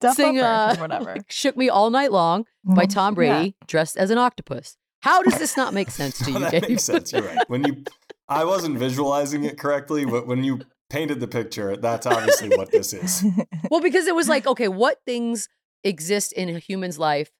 Duff 0.00 0.16
Sing 0.16 0.38
uh, 0.40 0.74
or 0.78 0.80
whatever. 0.80 1.16
Shook 1.28 1.56
Me 1.56 1.68
All 1.68 1.90
Night 1.90 2.12
Long 2.12 2.46
by 2.64 2.84
Mhm. 2.86 2.94
Tom 2.94 3.12
Yeah. 3.12 3.14
Brady 3.14 3.56
dressed 3.66 3.96
as 3.96 4.10
an 4.10 4.18
octopus. 4.18 4.76
How 5.02 5.22
does 5.22 5.38
this 5.38 5.56
not 5.56 5.72
make 5.72 5.90
sense 5.90 6.18
to 6.18 6.30
you, 6.30 6.38
that 6.40 6.52
Gabe? 6.52 6.68
makes 6.68 6.84
sense. 6.84 7.12
You're 7.12 7.22
right. 7.22 7.38
When 7.48 7.64
you, 7.64 7.84
I 8.28 8.44
wasn't 8.44 8.78
visualizing 8.78 9.44
it 9.44 9.58
correctly, 9.58 10.04
but 10.04 10.26
when 10.26 10.44
you 10.44 10.60
painted 10.90 11.20
the 11.20 11.28
picture, 11.28 11.76
that's 11.76 12.06
obviously 12.06 12.48
what 12.50 12.70
this 12.70 12.92
is. 12.92 13.24
well, 13.70 13.80
because 13.80 14.06
it 14.06 14.14
was 14.14 14.28
like, 14.28 14.46
okay, 14.46 14.68
what 14.68 14.98
things 15.06 15.48
exist 15.84 16.32
in 16.34 16.48
a 16.50 16.58
human's 16.58 16.98
life 16.98 17.30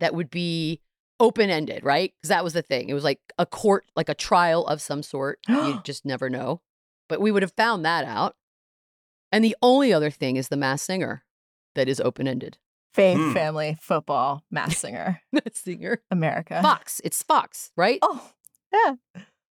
that 0.00 0.14
would 0.14 0.28
be 0.28 0.82
open 1.18 1.48
ended, 1.48 1.82
right? 1.84 2.12
Because 2.20 2.28
that 2.28 2.44
was 2.44 2.52
the 2.52 2.60
thing. 2.62 2.90
It 2.90 2.94
was 2.94 3.04
like 3.04 3.20
a 3.38 3.46
court, 3.46 3.86
like 3.96 4.10
a 4.10 4.14
trial 4.14 4.66
of 4.66 4.82
some 4.82 5.02
sort. 5.02 5.38
you 5.48 5.80
just 5.84 6.04
never 6.04 6.28
know. 6.28 6.60
But 7.08 7.20
we 7.22 7.30
would 7.30 7.42
have 7.42 7.52
found 7.56 7.84
that 7.86 8.04
out. 8.04 8.34
And 9.32 9.42
the 9.44 9.56
only 9.62 9.92
other 9.92 10.10
thing 10.10 10.36
is 10.36 10.48
the 10.48 10.56
mass 10.56 10.82
singer 10.82 11.24
that 11.76 11.88
is 11.88 12.00
open 12.00 12.26
ended. 12.28 12.58
Faith, 12.92 13.16
Hmm. 13.18 13.32
family, 13.32 13.76
football, 13.80 14.42
mass 14.50 14.78
singer, 14.78 15.20
Mass 15.32 15.42
singer. 15.54 16.02
America. 16.10 16.60
Fox. 16.62 17.00
It's 17.04 17.22
Fox, 17.22 17.70
right? 17.76 17.98
Oh, 18.02 18.32
yeah. 18.72 18.94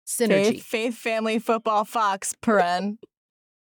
Synergy. 0.07 0.53
Faith, 0.61 0.65
faith, 0.65 0.95
family, 0.97 1.39
football, 1.39 1.85
Fox, 1.85 2.35
paren, 2.43 2.99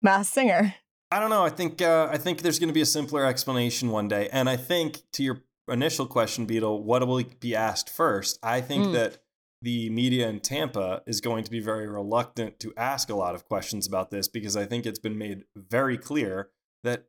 mass 0.03 0.29
singer. 0.29 0.75
I 1.11 1.21
don't 1.21 1.31
know. 1.31 1.45
I 1.45 1.51
think 1.51 1.81
uh, 1.83 2.09
I 2.11 2.19
think 2.19 2.43
there's 2.43 2.59
going 2.59 2.69
to 2.69 2.75
be 2.75 2.81
a 2.81 2.87
simpler 2.87 3.25
explanation 3.25 3.91
one 3.91 4.09
day, 4.09 4.29
and 4.33 4.49
I 4.49 4.57
think 4.57 5.03
to 5.13 5.23
your 5.23 5.43
initial 5.69 6.07
question, 6.07 6.47
Beadle, 6.47 6.83
what 6.83 7.07
will 7.07 7.23
be 7.41 7.55
asked 7.55 7.91
first? 7.91 8.39
I 8.43 8.61
think 8.61 8.87
Mm. 8.87 8.93
that 8.95 9.19
the 9.63 9.91
media 9.91 10.29
in 10.29 10.41
Tampa 10.41 11.03
is 11.07 11.21
going 11.21 11.43
to 11.45 11.51
be 11.51 11.61
very 11.61 11.89
reluctant 11.89 12.61
to 12.61 12.73
ask 12.77 13.09
a 13.11 13.15
lot 13.17 13.35
of 13.35 13.45
questions 13.47 13.87
about 13.87 14.11
this 14.11 14.29
because 14.29 14.57
I 14.57 14.65
think 14.67 14.85
it's 14.87 14.99
been 14.99 15.19
made 15.19 15.45
very 15.57 15.97
clear 15.99 16.51
that 16.85 17.07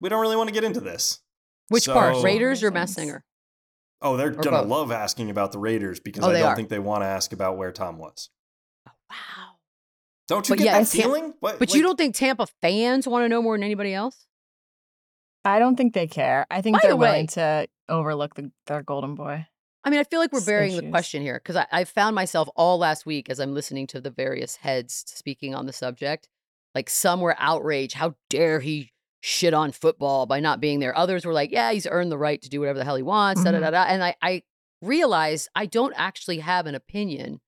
we 0.00 0.08
don't 0.08 0.20
really 0.20 0.36
want 0.36 0.48
to 0.48 0.54
get 0.54 0.64
into 0.64 0.80
this. 0.80 1.20
Which 1.68 1.86
part? 1.86 2.16
So- 2.16 2.22
Raiders 2.22 2.62
or 2.62 2.70
Mass 2.70 2.90
Reasons. 2.90 2.94
Singer? 3.08 3.24
Oh, 4.02 4.16
they're 4.16 4.28
Or 4.28 4.42
gonna 4.42 4.62
both? 4.62 4.68
love 4.68 4.92
asking 4.92 5.28
about 5.30 5.52
the 5.52 5.58
Raiders 5.58 6.00
because 6.00 6.24
Oh, 6.24 6.30
I 6.30 6.32
don't 6.34 6.42
are. 6.44 6.56
think 6.56 6.68
they 6.70 6.78
want 6.78 7.02
to 7.02 7.06
ask 7.06 7.32
about 7.32 7.56
where 7.58 7.70
Tom 7.70 7.98
was. 7.98 8.30
Oh, 8.88 8.92
wow. 9.10 9.16
Don't 10.26 10.48
you 10.48 10.52
But 10.52 10.58
get 10.58 10.64
yeah, 10.64 10.72
that 10.74 10.82
it's 10.82 10.92
Tam- 10.92 11.02
feeling? 11.02 11.34
What, 11.40 11.58
But 11.58 11.74
you 11.74 11.82
don't 11.82 11.96
think 11.96 12.14
Tampa 12.14 12.46
fans 12.62 13.06
want 13.06 13.24
to 13.24 13.28
know 13.28 13.42
more 13.42 13.56
than 13.56 13.62
anybody 13.64 13.92
else? 13.92 14.26
I 15.44 15.58
don't 15.58 15.76
think 15.76 15.92
they 15.94 16.06
care. 16.06 16.46
I 16.50 16.60
think 16.62 16.76
By 16.76 16.80
they're 16.82 16.90
the 16.92 16.96
way- 16.96 17.10
willing 17.10 17.26
to 17.28 17.66
overlook 17.88 18.34
the, 18.36 18.50
their 18.66 18.82
golden 18.82 19.14
boy. 19.14 19.46
I 19.82 19.90
mean, 19.90 19.98
I 20.00 20.04
feel 20.04 20.20
like 20.20 20.32
we're 20.32 20.44
burying 20.44 20.76
the 20.76 20.90
question 20.90 21.22
here 21.22 21.40
because 21.42 21.56
I, 21.56 21.66
I 21.72 21.84
found 21.84 22.14
myself 22.14 22.48
all 22.54 22.76
last 22.78 23.06
week 23.06 23.30
as 23.30 23.38
I'm 23.40 23.54
listening 23.54 23.86
to 23.88 24.00
the 24.00 24.10
various 24.10 24.56
heads 24.56 25.04
speaking 25.06 25.54
on 25.54 25.64
the 25.66 25.72
subject. 25.72 26.28
Like 26.74 26.90
some 26.90 27.20
were 27.20 27.34
outraged. 27.38 27.94
How 27.94 28.14
dare 28.28 28.60
he 28.60 28.92
shit 29.20 29.54
on 29.54 29.72
football 29.72 30.26
by 30.26 30.40
not 30.40 30.60
being 30.60 30.80
there? 30.80 30.96
Others 30.96 31.24
were 31.24 31.32
like, 31.32 31.52
yeah, 31.52 31.72
he's 31.72 31.86
earned 31.86 32.10
the 32.10 32.18
right 32.18 32.40
to 32.42 32.48
do 32.48 32.60
whatever 32.60 32.78
the 32.78 32.84
hell 32.84 32.96
he 32.96 33.02
wants. 33.02 33.44
Da, 33.44 33.50
da, 33.50 33.58
mm-hmm. 33.58 33.64
da, 33.64 33.70
da. 33.70 33.84
And 33.84 34.02
I, 34.02 34.14
I 34.22 34.42
realized 34.82 35.48
I 35.54 35.66
don't 35.66 35.94
actually 35.96 36.38
have 36.38 36.66
an 36.66 36.74
opinion 36.74 37.40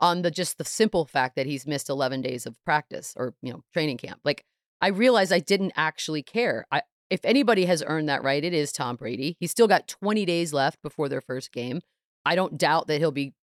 on 0.00 0.22
the 0.22 0.30
just 0.30 0.58
the 0.58 0.64
simple 0.64 1.06
fact 1.06 1.36
that 1.36 1.46
he's 1.46 1.66
missed 1.66 1.88
11 1.88 2.22
days 2.22 2.46
of 2.46 2.62
practice 2.64 3.14
or, 3.16 3.34
you 3.42 3.52
know, 3.52 3.62
training 3.72 3.98
camp. 3.98 4.20
Like 4.24 4.44
I 4.80 4.88
realized 4.88 5.32
I 5.32 5.40
didn't 5.40 5.72
actually 5.76 6.22
care. 6.22 6.66
I, 6.70 6.82
if 7.08 7.24
anybody 7.24 7.66
has 7.66 7.82
earned 7.86 8.08
that 8.08 8.22
right, 8.22 8.44
it 8.44 8.52
is 8.52 8.72
Tom 8.72 8.96
Brady. 8.96 9.36
He's 9.38 9.50
still 9.50 9.68
got 9.68 9.88
20 9.88 10.24
days 10.26 10.52
left 10.52 10.82
before 10.82 11.08
their 11.08 11.20
first 11.20 11.52
game. 11.52 11.80
I 12.24 12.34
don't 12.34 12.58
doubt 12.58 12.88
that 12.88 12.98
he'll 12.98 13.12
be 13.12 13.34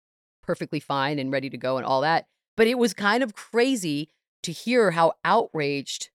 perfectly 0.43 0.81
fine 0.81 1.19
and 1.19 1.33
ready 1.33 1.49
to 1.49 1.57
go 1.57 1.77
and 1.77 1.87
all 1.87 2.01
that. 2.01 2.27
But 2.57 2.67
it 2.67 2.77
was 2.77 2.93
kind 2.93 3.23
of 3.23 3.35
crazy 3.35 4.11
to 4.43 4.53
hear 4.53 4.91
how 4.91 5.13
outraged 5.25 6.11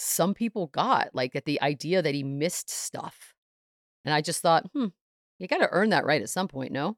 some 0.00 0.34
people 0.34 0.68
got, 0.68 1.10
like 1.14 1.36
at 1.36 1.44
the 1.44 1.60
idea 1.62 2.02
that 2.02 2.14
he 2.14 2.22
missed 2.22 2.70
stuff. 2.70 3.34
And 4.04 4.14
I 4.14 4.20
just 4.20 4.40
thought, 4.40 4.66
hmm, 4.72 4.86
you 5.38 5.46
got 5.46 5.58
to 5.58 5.68
earn 5.70 5.90
that 5.90 6.04
right 6.04 6.22
at 6.22 6.30
some 6.30 6.48
point, 6.48 6.72
no? 6.72 6.96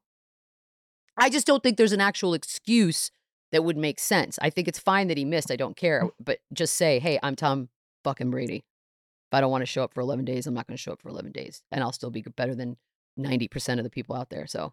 I 1.17 1.29
just 1.29 1.47
don't 1.47 1.63
think 1.63 1.77
there's 1.77 1.93
an 1.93 2.01
actual 2.01 2.35
excuse 2.35 3.11
that 3.51 3.65
would 3.65 3.77
make 3.77 3.99
sense. 3.99 4.39
I 4.41 4.51
think 4.51 4.67
it's 4.67 4.79
fine 4.79 5.09
that 5.09 5.19
he 5.19 5.25
missed. 5.25 5.51
I 5.51 5.57
don't 5.57 5.77
care. 5.77 6.09
But 6.19 6.39
just 6.53 6.75
say, 6.75 6.99
hey, 6.99 7.19
I'm 7.23 7.37
Tom 7.37 7.69
fucking 8.05 8.31
Brady. 8.31 8.57
If 8.57 9.35
I 9.35 9.41
don't 9.41 9.51
want 9.51 9.63
to 9.63 9.67
show 9.67 9.85
up 9.85 9.95
for 9.95 10.01
11 10.01 10.25
days, 10.25 10.47
I'm 10.47 10.55
not 10.55 10.67
going 10.67 10.77
to 10.77 10.83
show 10.83 10.93
up 10.93 11.03
for 11.03 11.09
11 11.09 11.33
days. 11.33 11.63
And 11.71 11.83
I'll 11.83 11.93
still 11.93 12.11
be 12.11 12.23
better 12.37 12.55
than 12.55 12.77
90% 13.19 13.79
of 13.79 13.85
the 13.85 13.91
people 13.91 14.17
out 14.17 14.31
there. 14.31 14.47
So 14.47 14.73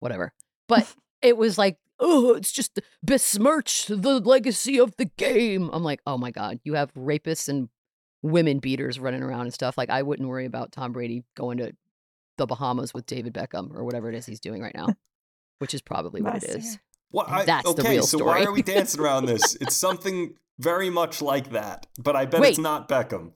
whatever. 0.00 0.32
But 0.68 0.92
it 1.22 1.36
was 1.36 1.58
like, 1.58 1.78
oh, 1.98 2.34
it's 2.34 2.52
just 2.52 2.80
besmirched 3.02 3.88
the 3.88 4.20
legacy 4.20 4.78
of 4.78 4.96
the 4.96 5.06
game. 5.06 5.70
I'm 5.72 5.82
like, 5.82 6.00
oh 6.06 6.18
my 6.18 6.30
God, 6.30 6.60
you 6.64 6.74
have 6.74 6.92
rapists 6.94 7.48
and 7.48 7.68
women 8.22 8.58
beaters 8.58 8.98
running 8.98 9.22
around 9.22 9.42
and 9.42 9.54
stuff. 9.54 9.78
Like, 9.78 9.90
I 9.90 10.02
wouldn't 10.02 10.28
worry 10.28 10.46
about 10.46 10.72
Tom 10.72 10.92
Brady 10.92 11.24
going 11.34 11.58
to 11.58 11.72
the 12.36 12.46
Bahamas 12.46 12.92
with 12.92 13.06
David 13.06 13.32
Beckham 13.32 13.74
or 13.74 13.84
whatever 13.84 14.08
it 14.08 14.14
is 14.14 14.26
he's 14.26 14.40
doing 14.40 14.62
right 14.62 14.74
now, 14.74 14.88
which 15.58 15.74
is 15.74 15.80
probably 15.80 16.22
what 16.22 16.36
it 16.36 16.44
is. 16.44 16.54
Master. 16.54 16.58
is. 16.58 16.78
What, 17.10 17.30
I, 17.30 17.44
that's 17.44 17.74
the 17.74 17.82
okay, 17.82 17.90
real 17.92 18.02
so 18.02 18.18
story. 18.18 18.40
why 18.40 18.44
are 18.44 18.52
we 18.52 18.62
dancing 18.62 19.00
around 19.00 19.26
this? 19.26 19.56
It's 19.60 19.76
something 19.76 20.34
very 20.58 20.90
much 20.90 21.22
like 21.22 21.50
that, 21.50 21.86
but 21.98 22.16
I 22.16 22.26
bet 22.26 22.44
it's 22.44 22.58
not 22.58 22.88
Beckham. 22.88 23.32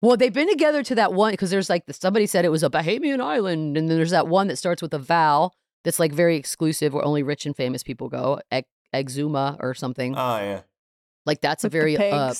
Well, 0.00 0.16
they've 0.16 0.32
been 0.32 0.48
together 0.48 0.82
to 0.84 0.94
that 0.94 1.12
one 1.12 1.32
because 1.32 1.50
there's 1.50 1.68
like 1.68 1.84
somebody 1.90 2.26
said 2.26 2.44
it 2.44 2.50
was 2.50 2.62
a 2.62 2.70
Bahamian 2.70 3.20
island, 3.20 3.76
and 3.76 3.88
then 3.88 3.96
there's 3.96 4.12
that 4.12 4.28
one 4.28 4.46
that 4.48 4.56
starts 4.56 4.80
with 4.80 4.94
a 4.94 4.98
vowel 4.98 5.54
that's 5.84 5.98
like 5.98 6.12
very 6.12 6.36
exclusive 6.36 6.92
where 6.94 7.04
only 7.04 7.22
rich 7.22 7.46
and 7.46 7.56
famous 7.56 7.82
people 7.82 8.08
go, 8.08 8.40
Ex- 8.50 8.68
Exuma 8.94 9.56
or 9.60 9.74
something. 9.74 10.14
Oh 10.16 10.36
yeah. 10.38 10.60
like 11.26 11.40
that's 11.40 11.64
a 11.64 11.66
With 11.66 11.72
the 11.72 11.78
very 11.78 11.96
uh, 11.96 12.34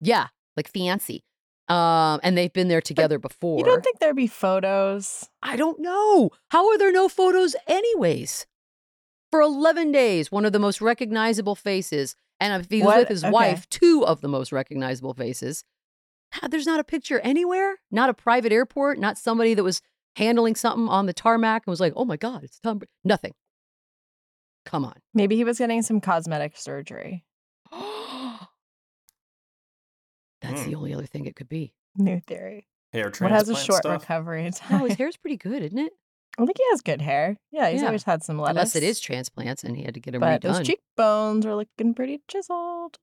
yeah, 0.00 0.28
like 0.56 0.68
fancy. 0.68 1.22
Um, 1.68 2.20
and 2.22 2.38
they've 2.38 2.52
been 2.52 2.68
there 2.68 2.80
together 2.80 3.18
before. 3.18 3.58
you 3.58 3.64
don't 3.64 3.82
think 3.82 3.98
there'd 3.98 4.14
be 4.14 4.28
photos? 4.28 5.28
I 5.42 5.56
don't 5.56 5.80
know. 5.80 6.30
How 6.50 6.68
are 6.70 6.78
there 6.78 6.92
no 6.92 7.08
photos, 7.08 7.56
anyways? 7.66 8.46
For 9.32 9.40
11 9.40 9.90
days, 9.90 10.30
one 10.30 10.44
of 10.44 10.52
the 10.52 10.60
most 10.60 10.80
recognizable 10.80 11.56
faces, 11.56 12.14
and 12.38 12.62
if 12.62 12.70
he 12.70 12.78
was 12.82 12.86
What? 12.86 12.98
with 13.00 13.08
his 13.08 13.24
Okay. 13.24 13.32
wife, 13.32 13.68
two 13.68 14.04
of 14.06 14.20
the 14.20 14.28
most 14.28 14.52
recognizable 14.52 15.12
faces. 15.12 15.64
How- 16.30 16.46
There's 16.46 16.66
not 16.66 16.78
a 16.78 16.84
picture 16.84 17.18
anywhere, 17.20 17.80
not 17.90 18.10
a 18.10 18.14
private 18.14 18.52
airport, 18.52 18.98
not 19.00 19.18
somebody 19.18 19.52
that 19.54 19.64
was 19.64 19.82
handling 20.16 20.54
something 20.56 20.88
on 20.88 21.06
the 21.06 21.12
tarmac 21.12 21.62
and 21.66 21.70
was 21.70 21.80
like, 21.80 21.92
oh 21.96 22.04
my 22.04 22.16
God, 22.16 22.42
it's 22.44 22.58
Tom. 22.58 22.78
Bra-" 22.78 22.86
Nothing. 23.04 23.32
Come 24.64 24.84
on. 24.84 24.94
Maybe 25.14 25.36
he 25.36 25.44
was 25.44 25.58
getting 25.58 25.82
some 25.82 26.00
cosmetic 26.00 26.56
surgery. 26.56 27.24
That's 27.72 28.48
Hmm. 30.62 30.70
the 30.70 30.74
only 30.74 30.94
other 30.94 31.06
thing 31.06 31.26
it 31.26 31.36
could 31.36 31.48
be. 31.48 31.72
New 31.96 32.20
theory. 32.20 32.66
Hair 32.92 33.06
What 33.06 33.14
transplant 33.14 33.48
has 33.48 33.48
a 33.48 33.56
short 33.64 33.82
stuff. 33.82 34.00
recovery 34.02 34.50
time? 34.54 34.80
No, 34.80 34.84
his 34.86 34.96
hair's 34.96 35.16
pretty 35.16 35.36
good, 35.36 35.62
isn't 35.62 35.78
it? 35.78 35.92
I 36.38 36.44
think 36.44 36.58
he 36.58 36.64
has 36.70 36.82
good 36.82 37.00
hair. 37.00 37.38
Yeah, 37.50 37.70
he's 37.70 37.80
Yeah. 37.80 37.86
always 37.86 38.04
had 38.04 38.22
some 38.22 38.38
lettuce. 38.38 38.50
Unless 38.50 38.76
it 38.76 38.82
is 38.82 39.00
transplants 39.00 39.64
and 39.64 39.74
he 39.76 39.84
had 39.84 39.94
to 39.94 40.00
get 40.00 40.12
them 40.12 40.20
But 40.20 40.42
redone. 40.42 40.56
those 40.56 40.66
cheekbones 40.66 41.46
are 41.46 41.54
looking 41.56 41.94
pretty 41.94 42.20
chiseled. 42.28 42.98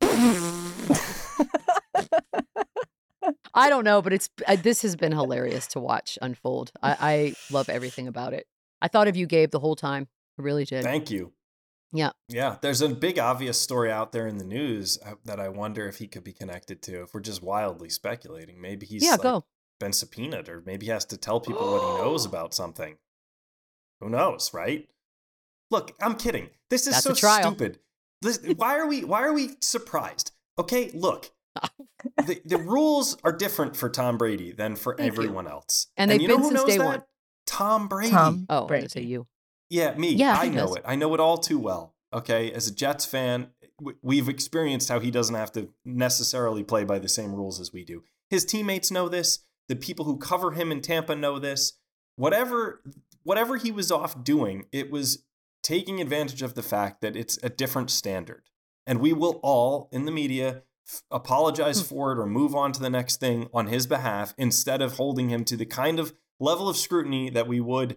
I 3.54 3.68
don't 3.68 3.84
know, 3.84 4.02
but 4.02 4.12
it's 4.12 4.28
uh, 4.46 4.56
this 4.56 4.82
has 4.82 4.96
been 4.96 5.12
hilarious 5.12 5.66
to 5.68 5.80
watch 5.80 6.18
unfold. 6.20 6.72
I, 6.82 6.96
I 7.00 7.34
love 7.52 7.68
everything 7.68 8.08
about 8.08 8.32
it. 8.32 8.46
I 8.82 8.88
thought 8.88 9.08
of 9.08 9.16
you, 9.16 9.26
Gabe, 9.26 9.50
the 9.50 9.60
whole 9.60 9.76
time. 9.76 10.08
I 10.38 10.42
really 10.42 10.64
did. 10.64 10.84
Thank 10.84 11.10
you. 11.10 11.32
Yeah. 11.92 12.10
Yeah, 12.28 12.56
there's 12.60 12.82
a 12.82 12.88
big 12.88 13.20
obvious 13.20 13.60
story 13.60 13.90
out 13.90 14.10
there 14.10 14.26
in 14.26 14.38
the 14.38 14.44
news 14.44 14.98
uh, 15.06 15.14
that 15.24 15.38
I 15.38 15.48
wonder 15.48 15.86
if 15.86 15.98
he 15.98 16.08
could 16.08 16.24
be 16.24 16.32
connected 16.32 16.82
to. 16.82 17.02
If 17.02 17.14
we're 17.14 17.20
just 17.20 17.42
wildly 17.42 17.88
speculating, 17.88 18.60
maybe 18.60 18.84
he's 18.84 19.04
yeah, 19.04 19.12
like, 19.12 19.22
go. 19.22 19.44
been 19.78 19.92
subpoenaed, 19.92 20.48
or 20.48 20.62
maybe 20.66 20.86
he 20.86 20.92
has 20.92 21.04
to 21.06 21.16
tell 21.16 21.40
people 21.40 21.70
what 21.70 21.82
he 21.82 22.02
knows 22.02 22.26
about 22.26 22.52
something. 22.52 22.96
Who 24.00 24.10
knows, 24.10 24.52
right? 24.52 24.88
Look, 25.70 25.92
I'm 26.00 26.16
kidding. 26.16 26.50
This 26.68 26.88
is 26.88 26.94
That's 26.94 27.20
so 27.20 27.40
stupid. 27.42 27.78
This, 28.20 28.40
why 28.56 28.76
are 28.78 28.86
we? 28.86 29.04
Why 29.04 29.22
are 29.22 29.32
we 29.32 29.50
surprised? 29.60 30.32
Okay, 30.58 30.90
look. 30.94 31.30
The, 32.26 32.40
the 32.44 32.58
rules 32.58 33.16
are 33.24 33.32
different 33.32 33.76
for 33.76 33.88
Tom 33.88 34.18
Brady 34.18 34.52
than 34.52 34.76
for 34.76 34.94
Thank 34.96 35.12
you. 35.12 35.22
everyone 35.22 35.46
else. 35.48 35.88
And 35.96 36.10
they've 36.10 36.20
you 36.20 36.28
know 36.28 36.38
been 36.38 36.50
since 36.56 36.64
day 36.64 36.78
that? 36.78 36.84
one. 36.86 37.02
Tom 37.46 37.88
Brady. 37.88 38.10
Tom. 38.10 38.46
Oh, 38.48 38.54
I 38.54 38.58
gonna 38.58 38.68
Brady. 38.68 38.88
say 38.88 39.02
you. 39.02 39.26
Yeah, 39.70 39.94
me. 39.96 40.10
Yeah, 40.10 40.36
I 40.38 40.48
know 40.48 40.66
does. 40.68 40.76
it. 40.76 40.82
I 40.86 40.96
know 40.96 41.12
it 41.14 41.20
all 41.20 41.38
too 41.38 41.58
well. 41.58 41.94
Okay, 42.12 42.52
as 42.52 42.68
a 42.68 42.74
Jets 42.74 43.04
fan, 43.04 43.48
we've 44.02 44.28
experienced 44.28 44.88
how 44.88 45.00
he 45.00 45.10
doesn't 45.10 45.34
have 45.34 45.50
to 45.52 45.70
necessarily 45.84 46.62
play 46.62 46.84
by 46.84 46.98
the 46.98 47.08
same 47.08 47.34
rules 47.34 47.58
as 47.58 47.72
we 47.72 47.84
do. 47.84 48.04
His 48.30 48.44
teammates 48.44 48.90
know 48.90 49.08
this. 49.08 49.40
The 49.68 49.76
people 49.76 50.04
who 50.04 50.16
cover 50.18 50.52
him 50.52 50.70
in 50.70 50.80
Tampa 50.80 51.16
know 51.16 51.38
this. 51.38 51.72
Whatever, 52.16 52.82
whatever 53.24 53.56
he 53.56 53.72
was 53.72 53.90
off 53.90 54.22
doing, 54.22 54.66
it 54.70 54.90
was 54.92 55.24
taking 55.62 56.00
advantage 56.00 56.42
of 56.42 56.54
the 56.54 56.62
fact 56.62 57.00
that 57.00 57.16
it's 57.16 57.38
a 57.42 57.48
different 57.48 57.90
standard, 57.90 58.44
and 58.86 59.00
we 59.00 59.12
will 59.12 59.40
all 59.42 59.88
in 59.90 60.04
the 60.04 60.12
media 60.12 60.48
f- 60.58 60.62
apologize 61.10 61.80
Hmm. 61.80 61.86
for 61.86 62.12
it 62.12 62.18
or 62.18 62.26
move 62.26 62.54
on 62.54 62.72
to 62.72 62.80
the 62.80 62.90
next 62.90 63.20
thing 63.20 63.48
on 63.54 63.66
his 63.68 63.86
behalf 63.86 64.34
instead 64.36 64.82
of 64.82 64.94
holding 64.96 65.28
him 65.30 65.44
to 65.46 65.56
the 65.56 65.66
kind 65.66 65.98
of 65.98 66.14
level 66.40 66.68
of 66.68 66.76
scrutiny 66.76 67.30
that 67.30 67.46
we 67.46 67.60
would 67.60 67.96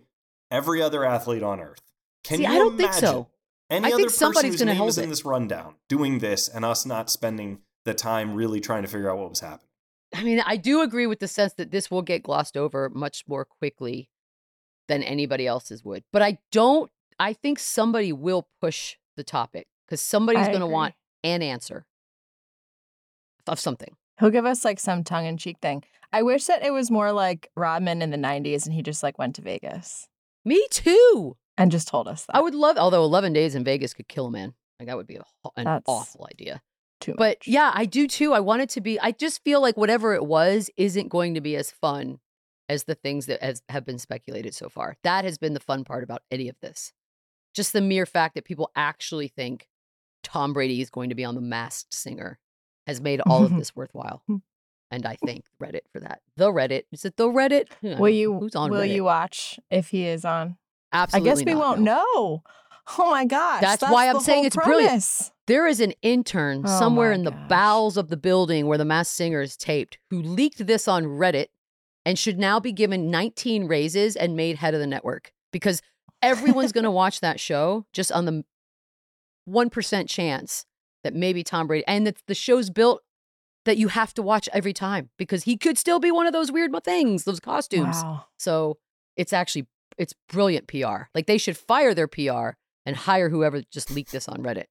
every 0.50 0.82
other 0.82 1.04
athlete 1.04 1.44
on 1.44 1.60
earth. 1.60 1.82
Can 2.24 2.38
See, 2.38 2.44
you 2.44 2.50
I 2.50 2.58
don't 2.58 2.78
think 2.78 2.90
imagine 2.90 3.08
so. 3.08 3.28
Any 3.70 3.86
I 3.86 3.88
other 3.90 3.98
think 3.98 4.08
person 4.10 4.18
somebody's 4.20 4.52
whose 4.54 4.60
gonna 4.62 4.72
name 4.72 4.78
hold 4.78 4.90
is 4.90 4.98
in 4.98 5.04
it. 5.06 5.08
this 5.10 5.26
rundown 5.26 5.76
doing 5.90 6.20
this 6.20 6.48
and 6.48 6.64
us 6.64 6.86
not 6.86 7.10
spending 7.10 7.60
the 7.84 7.94
time 7.94 8.34
really 8.34 8.62
trying 8.62 8.84
to 8.84 8.88
figure 8.88 9.10
out 9.12 9.18
what 9.18 9.30
was 9.30 9.42
happening? 9.42 9.68
I 10.16 10.24
mean, 10.24 10.42
I 10.46 10.56
do 10.56 10.82
agree 10.82 11.06
with 11.08 11.20
the 11.20 11.28
sense 11.28 11.54
that 11.56 11.72
this 11.72 11.92
will 11.92 12.02
get 12.02 12.24
glossed 12.24 12.56
over 12.56 12.90
much 12.90 13.26
more 13.28 13.44
quickly 13.44 14.10
than 14.88 15.04
anybody 15.04 15.46
else's 15.46 15.84
would. 15.84 16.06
But 16.14 16.22
I 16.22 16.38
don't. 16.54 16.90
I 17.20 17.34
think 17.34 17.60
somebody 17.60 18.14
will 18.14 18.48
push 18.62 18.96
the 19.18 19.24
topic 19.24 19.68
because 19.86 20.02
somebody's 20.02 20.48
going 20.48 20.62
to 20.62 20.68
want 20.68 20.94
an 21.24 21.42
answer 21.42 21.86
of 23.48 23.60
something. 23.60 23.96
He'll 24.20 24.30
give 24.30 24.46
us 24.46 24.66
like 24.66 24.80
some 24.80 25.04
tongue 25.04 25.26
in 25.26 25.38
cheek 25.38 25.58
thing. 25.62 25.84
I 26.12 26.24
wish 26.24 26.46
that 26.46 26.64
it 26.64 26.72
was 26.72 26.90
more 26.90 27.12
like 27.12 27.50
Rodman 27.56 28.02
in 28.02 28.10
the 28.12 28.18
90s 28.18 28.66
and 28.66 28.74
he 28.74 28.82
just 28.82 29.04
like 29.04 29.18
went 29.20 29.36
to 29.36 29.42
Vegas 29.42 30.08
Me 30.46 30.66
too. 30.72 31.36
and 31.58 31.72
just 31.72 31.88
told 31.88 32.08
us 32.08 32.26
that. 32.26 32.36
I 32.36 32.42
would 32.42 32.56
love, 32.56 32.78
although 32.78 33.04
11 33.04 33.34
days 33.34 33.56
in 33.56 33.64
Vegas 33.64 33.94
could 33.94 34.08
kill 34.08 34.28
a 34.28 34.32
man. 34.32 34.54
Like 34.80 34.88
that 34.88 34.98
would 34.98 35.08
be 35.08 35.18
a, 35.18 35.24
an 35.56 35.66
That's 35.66 35.84
awful 35.88 36.28
idea. 36.32 36.62
too 37.02 37.12
much. 37.12 37.18
But 37.18 37.48
yeah, 37.48 37.72
I 37.74 37.86
do 37.86 38.08
too. 38.08 38.34
I 38.34 38.40
want 38.40 38.62
it 38.62 38.70
to 38.70 38.82
be, 38.82 39.00
I 39.00 39.12
just 39.12 39.44
feel 39.44 39.62
like 39.62 39.76
whatever 39.78 40.14
it 40.14 40.26
was 40.26 40.70
isn't 40.78 41.10
going 41.10 41.34
to 41.34 41.42
be 41.42 41.56
as 41.56 41.72
fun 41.72 42.20
as 42.70 42.84
the 42.86 42.96
things 42.96 43.26
that 43.28 43.42
has, 43.44 43.62
have 43.70 43.86
been 43.86 44.00
speculated 44.00 44.54
so 44.56 44.70
far. 44.70 44.96
That 45.04 45.26
has 45.26 45.38
been 45.38 45.54
the 45.54 45.60
fun 45.60 45.84
part 45.84 46.04
about 46.04 46.22
any 46.32 46.48
of 46.50 46.56
this. 46.62 46.92
Just 47.54 47.74
the 47.74 47.82
mere 47.82 48.06
fact 48.06 48.36
that 48.36 48.46
people 48.46 48.72
actually 48.76 49.28
think 49.28 49.68
Tom 50.24 50.54
Brady 50.54 50.82
is 50.82 50.90
going 50.90 51.10
to 51.10 51.16
be 51.16 51.24
on 51.26 51.36
The 51.36 51.42
Masked 51.42 51.94
Singer 51.94 52.40
has 52.88 53.00
made 53.02 53.22
all 53.22 53.44
of 53.44 53.56
this 53.58 53.76
worthwhile. 53.76 54.24
And 54.90 55.06
I 55.06 55.18
thank 55.26 55.46
Reddit 55.62 55.82
for 55.92 56.00
that. 56.00 56.22
The 56.38 56.50
Reddit. 56.52 56.84
Is 56.92 57.06
it 57.06 57.18
the 57.18 57.28
Reddit? 57.28 57.66
Will 58.00 58.10
you 58.10 58.40
Who's 58.40 58.56
on 58.56 58.72
will 58.72 58.82
Reddit? 58.82 58.96
you 58.96 59.04
watch 59.04 59.60
if 59.70 59.90
he 59.90 60.08
is 60.08 60.24
on? 60.26 60.58
Absolutely 60.94 61.30
I 61.30 61.34
guess 61.36 61.46
we 61.46 61.54
not, 61.54 61.60
won't 61.60 61.82
no. 61.82 61.94
know. 61.94 62.44
Oh 62.98 63.12
my 63.12 63.26
gosh. 63.26 63.60
That's 63.60 63.82
why 63.82 64.08
I'm 64.10 64.22
saying 64.22 64.46
it's 64.46 64.56
brilliant. 64.56 65.04
There 65.48 65.68
is 65.68 65.82
an 65.82 65.94
intern 66.02 66.64
Oh 66.66 66.80
somewhere 66.80 67.12
in 67.12 67.24
the 67.24 67.32
gosh. 67.32 67.50
bowels 67.50 67.98
of 67.98 68.08
the 68.08 68.16
building 68.16 68.68
where 68.68 68.78
the 68.78 68.86
mass 68.86 69.10
singer 69.10 69.42
is 69.42 69.58
taped 69.58 69.98
who 70.10 70.22
leaked 70.22 70.66
this 70.66 70.88
on 70.88 71.04
Reddit 71.04 71.48
and 72.06 72.18
should 72.18 72.40
now 72.40 72.62
be 72.62 72.72
given 72.72 73.12
19 73.12 73.66
raises 73.68 74.16
and 74.16 74.38
made 74.38 74.56
head 74.56 74.74
of 74.74 74.80
the 74.80 74.88
network 74.88 75.34
because 75.52 75.82
everyone's 76.22 76.72
going 76.72 76.84
to 76.86 76.92
watch 76.92 77.20
that 77.20 77.42
show 77.42 77.86
just 77.92 78.10
on 78.14 78.24
the 78.24 78.46
1% 79.50 80.10
chance 80.10 80.66
that 81.04 81.14
maybe 81.14 81.44
Tom 81.44 81.68
Brady 81.68 81.86
and 81.88 82.06
that 82.08 82.18
the 82.28 82.36
show's 82.36 82.70
built 82.70 83.02
that 83.66 83.78
you 83.78 83.90
have 83.90 84.14
to 84.14 84.22
watch 84.22 84.48
every 84.54 84.74
time 84.74 85.10
because 85.18 85.44
he 85.44 85.58
could 85.58 85.78
still 85.78 86.00
be 86.00 86.10
one 86.10 86.26
of 86.26 86.34
those 86.34 86.52
weird 86.52 86.72
things, 86.84 87.26
those 87.26 87.40
costumes. 87.40 87.98
Wow. 88.02 88.26
So 88.38 88.78
it's 89.16 89.34
actually 89.34 89.68
it's 89.98 90.14
brilliant 90.30 90.68
PR. 90.68 91.10
Like 91.14 91.26
they 91.26 91.38
should 91.38 91.58
fire 91.58 91.94
their 91.94 92.08
PR 92.08 92.52
and 92.86 92.96
hire 92.96 93.30
whoever 93.30 93.62
just 93.72 93.92
leaked 93.92 94.12
this 94.12 94.28
on 94.28 94.38
Reddit. 94.38 94.66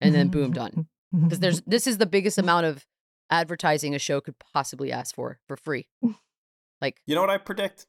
And 0.00 0.14
then 0.14 0.28
boom, 0.28 0.52
done. 0.52 0.88
Because 1.10 1.40
there's 1.40 1.62
this 1.62 1.86
is 1.86 1.96
the 1.96 2.04
biggest 2.04 2.36
amount 2.36 2.66
of 2.66 2.84
advertising 3.30 3.94
a 3.94 3.98
show 3.98 4.20
could 4.20 4.34
possibly 4.38 4.92
ask 4.92 5.14
for 5.14 5.40
for 5.48 5.56
free. 5.56 5.88
Like 6.82 7.00
You 7.06 7.14
know 7.14 7.22
what 7.22 7.30
I 7.30 7.38
predict? 7.38 7.86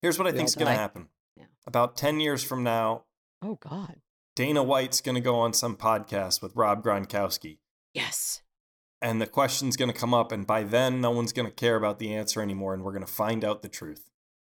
Here's 0.00 0.18
what 0.20 0.28
I 0.28 0.30
We 0.30 0.36
think's 0.36 0.56
all 0.56 0.64
going 0.64 0.72
to 0.72 0.80
happen. 0.80 1.08
Yeah. 1.36 1.46
About 1.66 1.96
10 1.96 2.20
years 2.20 2.44
from 2.44 2.62
now, 2.62 3.02
oh 3.42 3.56
god. 3.56 4.01
Dana 4.34 4.62
White's 4.62 5.00
going 5.00 5.14
to 5.14 5.20
go 5.20 5.36
on 5.36 5.52
some 5.52 5.76
podcast 5.76 6.40
with 6.40 6.56
Rob 6.56 6.82
Gronkowski. 6.82 7.58
Yes. 7.92 8.42
And 9.02 9.20
the 9.20 9.26
question's 9.26 9.76
going 9.76 9.90
to 9.90 9.98
come 9.98 10.14
up, 10.14 10.32
and 10.32 10.46
by 10.46 10.62
then, 10.62 11.00
no 11.00 11.10
one's 11.10 11.32
going 11.32 11.46
to 11.46 11.54
care 11.54 11.76
about 11.76 11.98
the 11.98 12.14
answer 12.14 12.40
anymore, 12.40 12.72
and 12.72 12.82
we're 12.82 12.92
going 12.92 13.04
to 13.04 13.12
find 13.12 13.44
out 13.44 13.62
the 13.62 13.68
truth. 13.68 14.08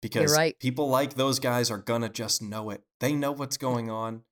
Because 0.03 0.37
right. 0.37 0.59
people 0.59 0.89
like 0.89 1.15
those 1.15 1.39
guys 1.39 1.71
are 1.71 1.79
going 1.79 2.03
to 2.03 2.11
just 2.11 2.43
know 2.43 2.71
it. 2.71 2.83
They 3.01 3.15
know 3.15 3.33
what's 3.33 3.57
mm. 3.57 3.63
going 3.63 3.91
on. 3.91 4.23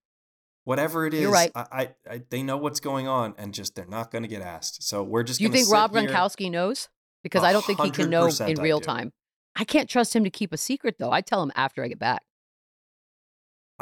Whatever 0.64 1.06
it 1.06 1.14
is, 1.14 1.26
right. 1.26 1.50
I, 1.56 1.66
I, 1.72 1.88
I, 2.08 2.22
they 2.30 2.42
know 2.42 2.56
what's 2.56 2.78
going 2.78 3.08
on, 3.08 3.34
and 3.36 3.52
just 3.52 3.74
they're 3.74 3.86
not 3.86 4.12
going 4.12 4.22
to 4.22 4.28
get 4.28 4.42
asked. 4.42 4.84
So 4.84 5.02
we're 5.02 5.24
just 5.24 5.40
you 5.40 5.48
think 5.48 5.70
Rob 5.70 5.92
here- 5.92 6.06
Gronkowski 6.06 6.50
knows? 6.50 6.88
Because 7.24 7.42
I 7.42 7.52
don't 7.52 7.64
think 7.64 7.80
he 7.80 7.90
can 7.90 8.10
know 8.10 8.28
in 8.46 8.60
real 8.60 8.80
time. 8.80 9.12
I 9.56 9.64
can't 9.64 9.88
trust 9.88 10.14
him 10.14 10.24
to 10.24 10.30
keep 10.30 10.52
a 10.52 10.56
secret 10.56 10.96
though. 10.98 11.12
I 11.12 11.20
tell 11.20 11.42
him 11.42 11.52
after 11.54 11.82
I 11.84 11.88
get 11.88 11.98
back. 11.98 12.22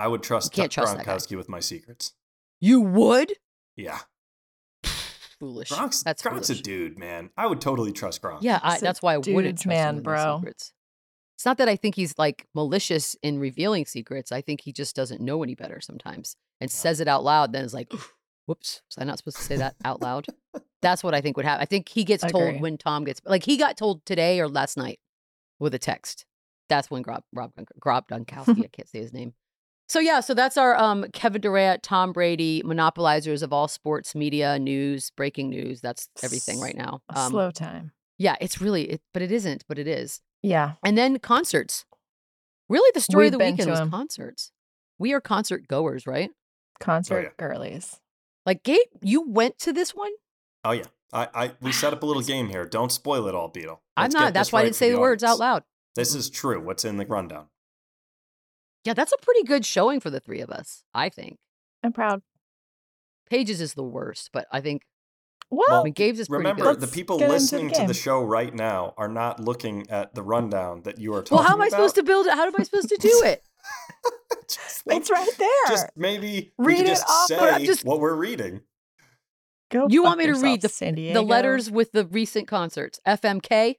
I 0.01 0.09
would 0.09 0.23
trust 0.23 0.53
can't 0.53 0.73
trust. 0.73 0.97
Gronkowski 0.97 1.37
with 1.37 1.51
my 1.51 1.61
secrets. 1.61 2.15
You 2.59 2.81
would? 2.81 3.35
Yeah. 3.77 3.99
Foolish. 5.39 5.69
Gronk's, 5.69 6.03
That's 6.03 6.23
Gronk's 6.23 6.49
foolish. 6.49 6.61
a 6.61 6.63
dude, 6.63 6.99
man. 6.99 7.29
I 7.37 7.47
would 7.47 7.61
totally 7.61 7.93
trust 7.93 8.23
Gronk. 8.23 8.39
Yeah, 8.41 8.61
I, 8.63 8.79
that's 8.79 9.03
why 9.03 9.15
I 9.15 9.19
wouldn't 9.19 9.59
trust 9.59 9.67
man, 9.67 9.89
him 9.91 9.97
with 9.97 10.05
my 10.07 10.13
bro. 10.13 10.39
secrets. 10.39 10.73
It's 11.37 11.45
not 11.45 11.59
that 11.59 11.69
I 11.69 11.77
think 11.77 11.97
he's 11.97 12.19
like 12.19 12.47
malicious 12.55 13.15
in 13.23 13.39
revealing 13.39 13.85
secrets. 13.85 14.33
I 14.33 14.41
think 14.41 14.63
he 14.63 14.73
just 14.73 14.97
doesn't 14.97 15.21
know 15.21 15.43
any 15.43 15.55
better 15.55 15.83
sometimes 15.83 16.37
and 16.63 16.71
says 16.71 17.01
it 17.01 17.09
out 17.09 17.23
loud. 17.23 17.53
Then 17.53 17.65
is 17.65 17.75
like, 17.75 17.93
"Whoops, 18.47 18.83
was 18.89 18.99
I 18.99 19.05
not 19.05 19.19
supposed 19.19 19.39
to 19.39 19.43
say 19.43 19.57
that 19.57 19.75
out 19.85 20.01
loud?" 20.01 20.27
That's 20.83 21.05
what 21.05 21.15
I 21.15 21.21
think 21.21 21.37
would 21.37 21.47
happen. 21.47 21.63
I 21.63 21.67
think 21.67 21.91
he 21.91 22.05
gets 22.05 22.23
told 22.23 22.49
Agree. 22.49 22.59
when 22.59 22.79
Tom 22.79 23.05
gets 23.05 23.21
like 23.25 23.45
he 23.45 23.57
got 23.59 23.77
told 23.77 24.05
today 24.07 24.41
or 24.41 24.49
last 24.49 24.77
night 24.79 24.99
with 25.59 25.75
a 25.75 25.79
text. 25.79 26.25
That's 26.69 26.91
when 26.91 27.03
Grob 27.03 27.23
Rob 27.35 27.53
Grob 27.79 28.09
Dunkowski. 28.09 28.65
I 28.65 28.69
can't 28.69 28.89
say 28.89 29.01
his 29.01 29.13
name. 29.13 29.33
So 29.91 29.99
yeah, 29.99 30.21
so 30.21 30.35
that's 30.35 30.57
our 30.57 30.77
um, 30.77 31.07
Kevin 31.13 31.41
Durant, 31.41 31.83
Tom 31.83 32.13
Brady, 32.13 32.63
monopolizers 32.65 33.43
of 33.43 33.53
all 33.53 33.67
sports 33.67 34.15
media, 34.15 34.57
news, 34.57 35.11
breaking 35.17 35.51
news. 35.51 35.81
That's 35.81 36.09
everything 36.23 36.61
right 36.61 36.77
now. 36.77 37.01
A 37.13 37.19
Um, 37.19 37.33
slow 37.33 37.51
time. 37.51 37.91
yeah, 38.17 38.37
it's 38.41 38.61
really, 38.61 38.85
it, 38.85 39.01
but 39.13 39.21
it 39.21 39.33
isn't, 39.33 39.65
but 39.67 39.81
it 39.81 39.89
is. 39.89 40.21
Yeah. 40.45 40.75
And 40.85 40.97
then 40.97 41.19
concerts. 41.19 41.87
Really, 42.69 42.89
the 42.95 43.01
story 43.01 43.27
of 43.27 43.33
We've 43.33 43.41
the 43.41 43.45
weekend 43.47 43.67
to 43.67 43.71
was 43.71 43.81
'em. 43.81 43.91
concerts. 43.91 44.53
We 45.01 45.13
are 45.13 45.21
concert 45.21 45.67
goers, 45.67 46.07
right? 46.07 46.31
Concert 46.79 47.23
yeah. 47.23 47.45
girlies. 47.49 47.99
Like 48.47 48.63
Gabe, 48.63 48.87
you 49.03 49.29
went 49.29 49.59
to 49.59 49.73
this 49.73 49.93
one. 49.93 50.13
Oh 50.65 50.71
yeah. 50.71 50.87
I, 51.13 51.29
I 51.35 51.53
we 51.61 51.73
set 51.73 51.93
up 51.93 52.05
a 52.05 52.07
little 52.07 52.23
game 52.23 52.49
here. 52.49 52.65
Don't 52.65 52.93
spoil 52.93 53.27
it 53.27 53.35
all, 53.35 53.49
Beadle. 53.49 53.83
I'm 53.97 54.13
not. 54.13 54.35
That's 54.35 54.51
this 54.51 54.53
why 54.53 54.61
I 54.61 54.65
didn't 54.67 54.77
say 54.77 54.93
the 54.93 55.01
words 55.01 55.25
out 55.25 55.41
loud. 55.41 55.65
This 55.97 56.15
is 56.15 56.31
true. 56.31 56.61
What's 56.61 56.85
in 56.85 56.97
the 56.97 57.07
rundown? 57.07 57.49
Yeah, 58.85 58.95
that's 58.95 59.13
a 59.13 59.19
pretty 59.23 59.43
good 59.45 59.65
showing 59.67 60.01
for 60.01 60.11
the 60.11 60.21
three 60.21 60.41
of 60.41 60.51
us. 60.51 60.85
I 60.95 61.09
think 61.09 61.39
I'm 61.83 61.93
proud. 61.93 62.23
Paige's 63.29 63.61
is 63.61 63.75
the 63.75 63.83
worst, 63.85 64.31
but 64.33 64.47
I 64.51 64.61
think 64.61 64.83
Well, 65.51 65.81
I 65.81 65.83
mean 65.85 65.93
Gabe's 65.93 66.19
is 66.21 66.29
pretty 66.29 66.39
Remember, 66.41 66.65
good. 66.65 66.81
the 66.81 66.87
people 66.87 67.19
get 67.19 67.25
into 67.25 67.33
the 67.37 67.41
listening 67.41 67.71
to 67.73 67.87
the 67.87 67.95
show 67.95 68.23
right 68.23 68.55
now 68.55 68.95
are 68.97 69.09
not 69.09 69.39
looking 69.41 69.89
at 69.91 70.15
the 70.15 70.23
rundown 70.23 70.83
that 70.83 70.99
you 70.99 71.15
are 71.15 71.23
talking 71.23 71.37
well, 71.39 71.47
how 71.47 71.55
am 71.55 71.61
I 71.63 71.67
about. 71.67 71.77
supposed 71.77 71.95
to 71.97 72.03
build 72.03 72.27
it? 72.27 72.35
How 72.35 72.47
am 72.47 72.53
I 72.59 72.63
supposed 72.65 72.89
to 72.89 72.97
do 73.01 73.23
it? 73.25 73.43
just, 74.49 74.83
think- 74.83 75.01
it's 75.03 75.11
right 75.11 75.29
there. 75.39 75.49
just 75.69 75.87
maybe 75.97 76.53
we 76.59 76.67
Read 76.67 76.81
it 76.81 76.87
just 76.87 77.07
off 77.09 77.27
say 77.29 77.65
just- 77.67 77.85
what 77.85 78.01
we're 78.01 78.15
reading. 78.15 78.63
Go 79.71 79.87
You 79.89 80.03
want 80.03 80.19
me 80.19 80.27
to 80.27 80.35
read 80.35 80.63
the- 80.63 80.69
San 80.69 80.95
the 80.97 81.21
letters 81.23 81.71
with 81.71 81.93
the 81.93 82.05
recent 82.07 82.49
concerts. 82.49 82.99
FMK. 83.07 83.77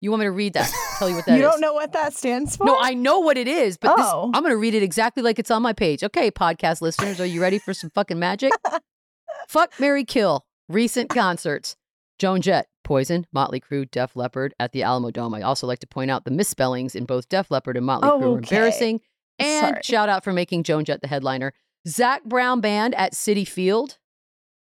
You 0.00 0.10
want 0.10 0.20
me 0.20 0.26
to 0.26 0.30
read 0.30 0.52
that? 0.54 0.70
Tell 0.98 1.08
you 1.08 1.16
what 1.16 1.24
that 1.26 1.32
is. 1.32 1.36
You 1.38 1.42
don't 1.42 1.60
know 1.60 1.72
what 1.74 1.92
that 1.92 2.14
stands 2.14 2.56
for? 2.56 2.64
No, 2.66 2.78
I 2.78 2.94
know 2.94 3.18
what 3.20 3.36
it 3.36 3.48
is, 3.48 3.76
but 3.76 3.96
this, 3.96 4.06
Oh. 4.08 4.30
I'm 4.32 4.42
going 4.42 4.52
to 4.52 4.56
read 4.56 4.74
it 4.74 4.82
exactly 4.82 5.22
like 5.22 5.38
it's 5.38 5.50
on 5.50 5.62
my 5.62 5.72
page. 5.72 6.04
Okay, 6.04 6.30
podcast 6.30 6.80
listeners, 6.80 7.20
are 7.20 7.26
you 7.26 7.40
ready 7.42 7.58
for 7.58 7.74
some 7.74 7.90
fucking 7.90 8.18
magic? 8.18 8.52
Fuck 9.48 9.72
Mary 9.80 10.04
Kill. 10.04 10.44
Recent 10.68 11.08
concerts. 11.10 11.76
Joan 12.18 12.40
Jett, 12.42 12.68
Poison, 12.84 13.26
Motley 13.32 13.60
Crue, 13.60 13.90
Def 13.90 14.14
Leppard 14.16 14.54
at 14.60 14.72
the 14.72 14.82
Alamo 14.82 15.10
Dome. 15.10 15.34
I 15.34 15.42
also 15.42 15.66
like 15.66 15.78
to 15.80 15.86
point 15.86 16.10
out 16.10 16.24
the 16.24 16.30
misspellings 16.30 16.94
in 16.94 17.04
both 17.04 17.28
Def 17.28 17.50
Leppard 17.50 17.76
and 17.76 17.86
Motley 17.86 18.08
Crue 18.10 18.22
are 18.22 18.26
Okay. 18.38 18.56
embarrassing. 18.56 19.00
And 19.38 19.68
Sorry. 19.74 19.80
shout 19.84 20.08
out 20.08 20.24
for 20.24 20.32
making 20.32 20.64
Joan 20.64 20.84
Jett 20.84 21.00
the 21.00 21.08
headliner. 21.08 21.52
Zac 21.86 22.24
Brown 22.24 22.60
Band 22.60 22.94
at 22.96 23.12
Citi 23.14 23.46
Field 23.46 23.98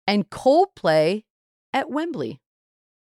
and 0.07 0.29
Coldplay 0.29 1.23
at 1.73 1.89
Wembley. 1.89 2.41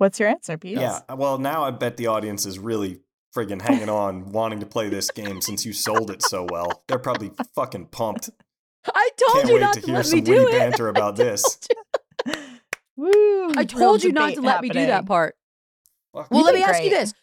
What's 0.01 0.19
your 0.19 0.29
answer, 0.29 0.57
Pete? 0.57 0.79
Yeah. 0.79 1.01
Well, 1.15 1.37
now 1.37 1.63
I 1.63 1.69
bet 1.69 1.95
the 1.95 2.07
audience 2.07 2.47
is 2.47 2.57
really 2.57 3.01
friggin' 3.37 3.61
hanging 3.61 3.87
on, 3.87 4.31
wanting 4.31 4.59
to 4.61 4.65
play 4.65 4.89
this 4.89 5.11
game 5.11 5.41
since 5.41 5.63
you 5.63 5.73
sold 5.73 6.09
it 6.09 6.23
so 6.23 6.43
well. 6.49 6.83
They're 6.87 6.97
probably 6.97 7.29
fucking 7.53 7.85
pumped. 7.85 8.31
I 8.95 9.09
told 9.15 9.35
Can't 9.37 9.47
you 9.49 9.53
wait 9.53 9.61
not 9.61 9.73
to 9.75 9.81
to, 9.81 9.85
hear 9.85 9.95
let 9.97 10.05
some 10.07 10.17
me 10.17 10.25
do 10.25 10.31
witty 10.31 10.55
it. 10.55 10.59
banter 10.59 10.87
about 10.87 11.17
this. 11.17 11.59
Woo. 12.97 13.51
I 13.55 13.63
told 13.63 14.03
you 14.03 14.11
not 14.11 14.33
to 14.33 14.41
let 14.41 14.63
me 14.63 14.69
do 14.69 14.87
that 14.87 15.05
part. 15.05 15.35
Fuck. 16.15 16.31
Well, 16.31 16.39
You 16.39 16.45
let 16.47 16.53
did 16.53 16.57
me 16.57 16.63
ask 16.63 16.83
you 16.83 16.89
great. 16.89 16.99
this: 16.99 17.13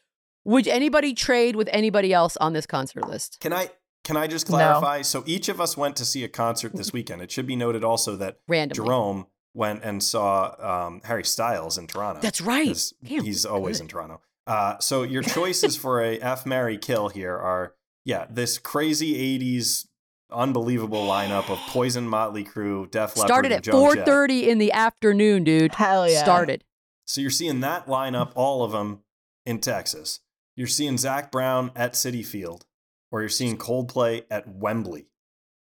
Would 0.45 0.69
anybody 0.69 1.15
trade 1.15 1.57
with 1.57 1.69
anybody 1.73 2.13
else 2.13 2.37
on 2.37 2.53
this 2.53 2.65
concert 2.65 3.09
list? 3.09 3.39
Can 3.41 3.53
I 3.53 3.71
can 4.05 4.17
I 4.17 4.29
just 4.29 4.49
No. 4.49 4.55
clarify? 4.57 5.03
So 5.03 5.25
each 5.27 5.49
of 5.49 5.61
us 5.61 5.77
went 5.77 5.97
to 5.97 6.05
see 6.05 6.23
a 6.23 6.29
concert 6.29 6.77
this 6.77 6.93
weekend. 6.93 7.23
It 7.23 7.33
should 7.33 7.47
be 7.49 7.57
noted 7.57 7.83
also 7.83 8.15
that 8.19 8.39
Randomly. 8.47 8.87
Jerome 8.87 9.27
went 9.55 9.83
and 9.83 10.03
saw 10.03 10.87
um, 10.87 11.01
Harry 11.05 11.25
Styles 11.25 11.79
in 11.79 11.87
Toronto. 11.87 12.21
That's 12.21 12.41
right. 12.41 12.77
Damn, 13.05 13.25
he's 13.25 13.45
always 13.45 13.79
good. 13.79 13.85
in 13.85 13.89
Toronto. 13.89 14.21
Uh, 14.47 14.79
so 14.79 15.03
your 15.03 15.23
choices 15.37 15.77
for 15.77 16.03
a 16.03 16.19
F 16.19 16.47
Mary 16.47 16.79
Kill 16.79 17.09
here 17.09 17.37
are 17.37 17.75
yeah 18.05 18.27
this 18.31 18.59
crazy 18.59 19.39
'80s 19.39 19.87
unbelievable 20.31 21.07
lineup 21.07 21.51
of 21.51 21.59
Poison, 21.69 22.09
Motley 22.09 22.45
Crue, 22.45 22.91
Def 22.91 23.17
Leppard, 23.17 23.29
Started 23.29 23.53
at 23.53 23.65
4:30 23.65 24.47
in 24.49 24.59
the 24.59 24.73
afternoon, 24.73 25.45
dude. 25.45 25.75
Hell 25.75 26.09
yeah. 26.09 26.23
Started. 26.23 26.65
So 27.07 27.21
you're 27.21 27.31
seeing 27.31 27.61
that 27.61 27.87
lineup, 27.87 28.33
all 28.35 28.63
of 28.63 28.73
them 28.73 29.01
in 29.47 29.61
Texas. 29.61 30.21
You're 30.57 30.67
seeing 30.67 30.99
Zac 30.99 31.31
Brown 31.31 31.71
at 31.75 31.95
Citi 31.95 32.25
Field, 32.25 32.67
or 33.11 33.21
you're 33.21 33.29
seeing 33.29 33.57
Coldplay 33.57 34.25
at 34.31 34.47
Wembley. 34.49 35.07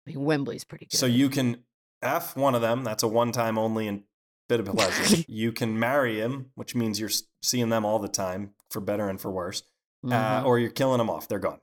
I 0.06 0.10
mean, 0.10 0.24
Wembley's 0.24 0.64
pretty 0.64 0.86
good. 0.86 0.96
So 0.96 1.06
you 1.06 1.28
can 1.28 1.64
F 2.02 2.36
one 2.36 2.54
of 2.54 2.60
them. 2.62 2.84
That's 2.84 3.02
a 3.02 3.08
one 3.08 3.32
time 3.32 3.58
only 3.58 3.88
and 3.88 4.02
bit 4.48 4.60
of 4.60 4.66
pleasure. 4.66 5.24
you 5.28 5.52
can 5.52 5.78
marry 5.78 6.20
him, 6.20 6.50
which 6.54 6.74
means 6.74 7.00
you're 7.00 7.10
seeing 7.42 7.68
them 7.68 7.84
all 7.84 7.98
the 7.98 8.08
time 8.08 8.52
for 8.70 8.80
better 8.80 9.08
and 9.08 9.20
for 9.20 9.30
worse, 9.30 9.62
uh, 10.04 10.08
Mhm. 10.42 10.44
or 10.44 10.58
you're 10.58 10.70
killing 10.70 10.98
them 10.98 11.10
off. 11.10 11.26
They're 11.28 11.38
gone. 11.38 11.60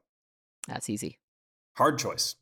That's 0.68 0.90
easy. 0.90 1.20
Hard 1.78 1.98
choice. 2.00 2.36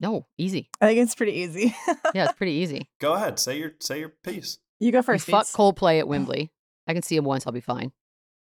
No, 0.00 0.26
easy. 0.36 0.68
I 0.80 0.86
think 0.86 0.98
it's 1.00 1.14
pretty 1.14 1.32
easy. 1.32 1.74
Yeah, 2.14 2.24
it's 2.24 2.34
pretty 2.34 2.52
easy. 2.52 2.90
Go 3.00 3.14
ahead. 3.14 3.38
Say 3.38 3.58
your 3.58 3.72
say 3.80 4.00
your 4.00 4.10
piece. 4.10 4.58
you 4.80 4.92
go 4.92 4.98
We 4.98 5.02
first. 5.02 5.26
fuck 5.26 5.42
Beats. 5.46 5.56
Coldplay 5.56 5.98
at 5.98 6.08
Wembley. 6.08 6.52
I 6.86 6.92
can 6.92 7.02
see 7.02 7.16
him 7.16 7.24
once. 7.24 7.46
I'll 7.46 7.52
be 7.52 7.60
fine. 7.60 7.92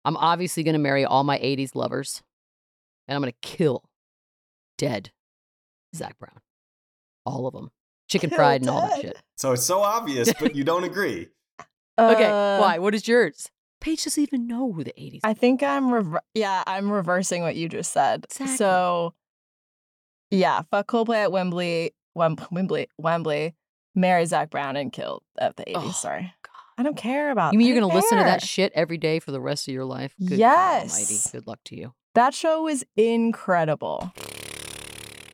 I'm 0.05 0.17
obviously 0.17 0.63
gonna 0.63 0.79
marry 0.79 1.05
all 1.05 1.25
my 1.25 1.39
'80s 1.39 1.75
lovers, 1.75 2.23
and 3.09 3.17
I'm 3.17 3.23
gonna 3.23 3.33
kill 3.43 3.85
dead 4.77 5.11
Zac 5.95 6.19
Brown, 6.19 6.41
all 7.27 7.47
of 7.47 7.55
them, 7.55 7.71
chicken 8.09 8.31
Kill 8.31 8.39
fried 8.39 8.63
and 8.63 8.71
all 8.71 8.81
that 8.89 9.01
shit. 9.01 9.17
So 9.37 9.53
it's 9.53 9.65
so 9.65 9.81
obvious, 9.81 10.33
but 10.41 10.55
you 10.57 10.65
don't 10.65 10.85
agree. 10.85 11.29
Okay, 12.01 12.27
Uh, 12.27 12.61
why? 12.61 12.79
What 12.79 12.95
is 12.95 13.09
yours? 13.09 13.51
Paige 13.81 14.05
doesn't 14.05 14.23
even 14.23 14.47
know 14.47 14.73
who 14.73 14.85
the 14.85 14.93
'80s. 14.97 15.19
I 15.25 15.35
think 15.35 15.65
I'm 15.65 15.93
rever- 15.93 16.23
yeah, 16.33 16.63
I'm 16.65 16.93
reversing 16.93 17.43
what 17.43 17.57
you 17.57 17.69
just 17.69 17.93
said. 17.93 18.25
Exactly. 18.31 18.57
So 18.57 19.15
yeah, 20.31 20.63
fuck 20.71 20.87
Coldplay 20.87 21.25
at 21.25 21.33
Wembley, 21.33 21.93
Wem- 22.15 22.37
Wembley, 22.53 22.89
Wembley, 22.99 23.57
marry 23.97 24.25
Zac 24.27 24.51
Brown 24.51 24.77
and 24.77 24.93
kill 24.93 25.23
at 25.41 25.57
the 25.57 25.65
80s. 25.65 25.73
Oh, 25.75 25.91
sorry. 25.91 26.33
I 26.77 26.85
don't 26.85 26.97
care 26.97 27.33
about. 27.33 27.53
You 27.53 27.59
mean 27.59 27.67
I 27.67 27.71
you're 27.73 27.81
going 27.81 27.91
to 27.91 27.97
listen 27.97 28.19
to 28.19 28.25
that 28.25 28.43
shit 28.43 28.71
every 28.77 28.99
day 28.99 29.19
for 29.19 29.33
the 29.33 29.41
rest 29.41 29.67
of 29.67 29.75
your 29.75 29.85
life? 29.85 30.15
Good 30.25 30.39
God 30.39 30.83
almighty. 30.83 31.15
Yes. 31.15 31.31
Good 31.33 31.49
luck 31.49 31.59
to 31.65 31.77
you. 31.77 31.95
That 32.15 32.33
show 32.35 32.63
was 32.63 32.85
incredible. 32.97 34.13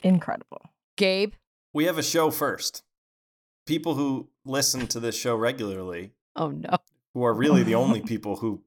Incredible. 0.02 0.62
Gabe, 0.96 1.32
We 1.74 1.84
have 1.84 1.98
a 1.98 2.02
show 2.02 2.30
first. 2.30 2.82
People 3.66 3.94
who 3.96 4.28
listen 4.44 4.86
to 4.88 5.00
this 5.00 5.16
show 5.16 5.34
regularly, 5.34 6.12
oh 6.36 6.50
no. 6.50 6.76
who 7.12 7.24
are 7.24 7.34
really 7.34 7.62
the 7.62 7.74
only 7.74 8.00
people 8.06 8.36
who 8.36 8.62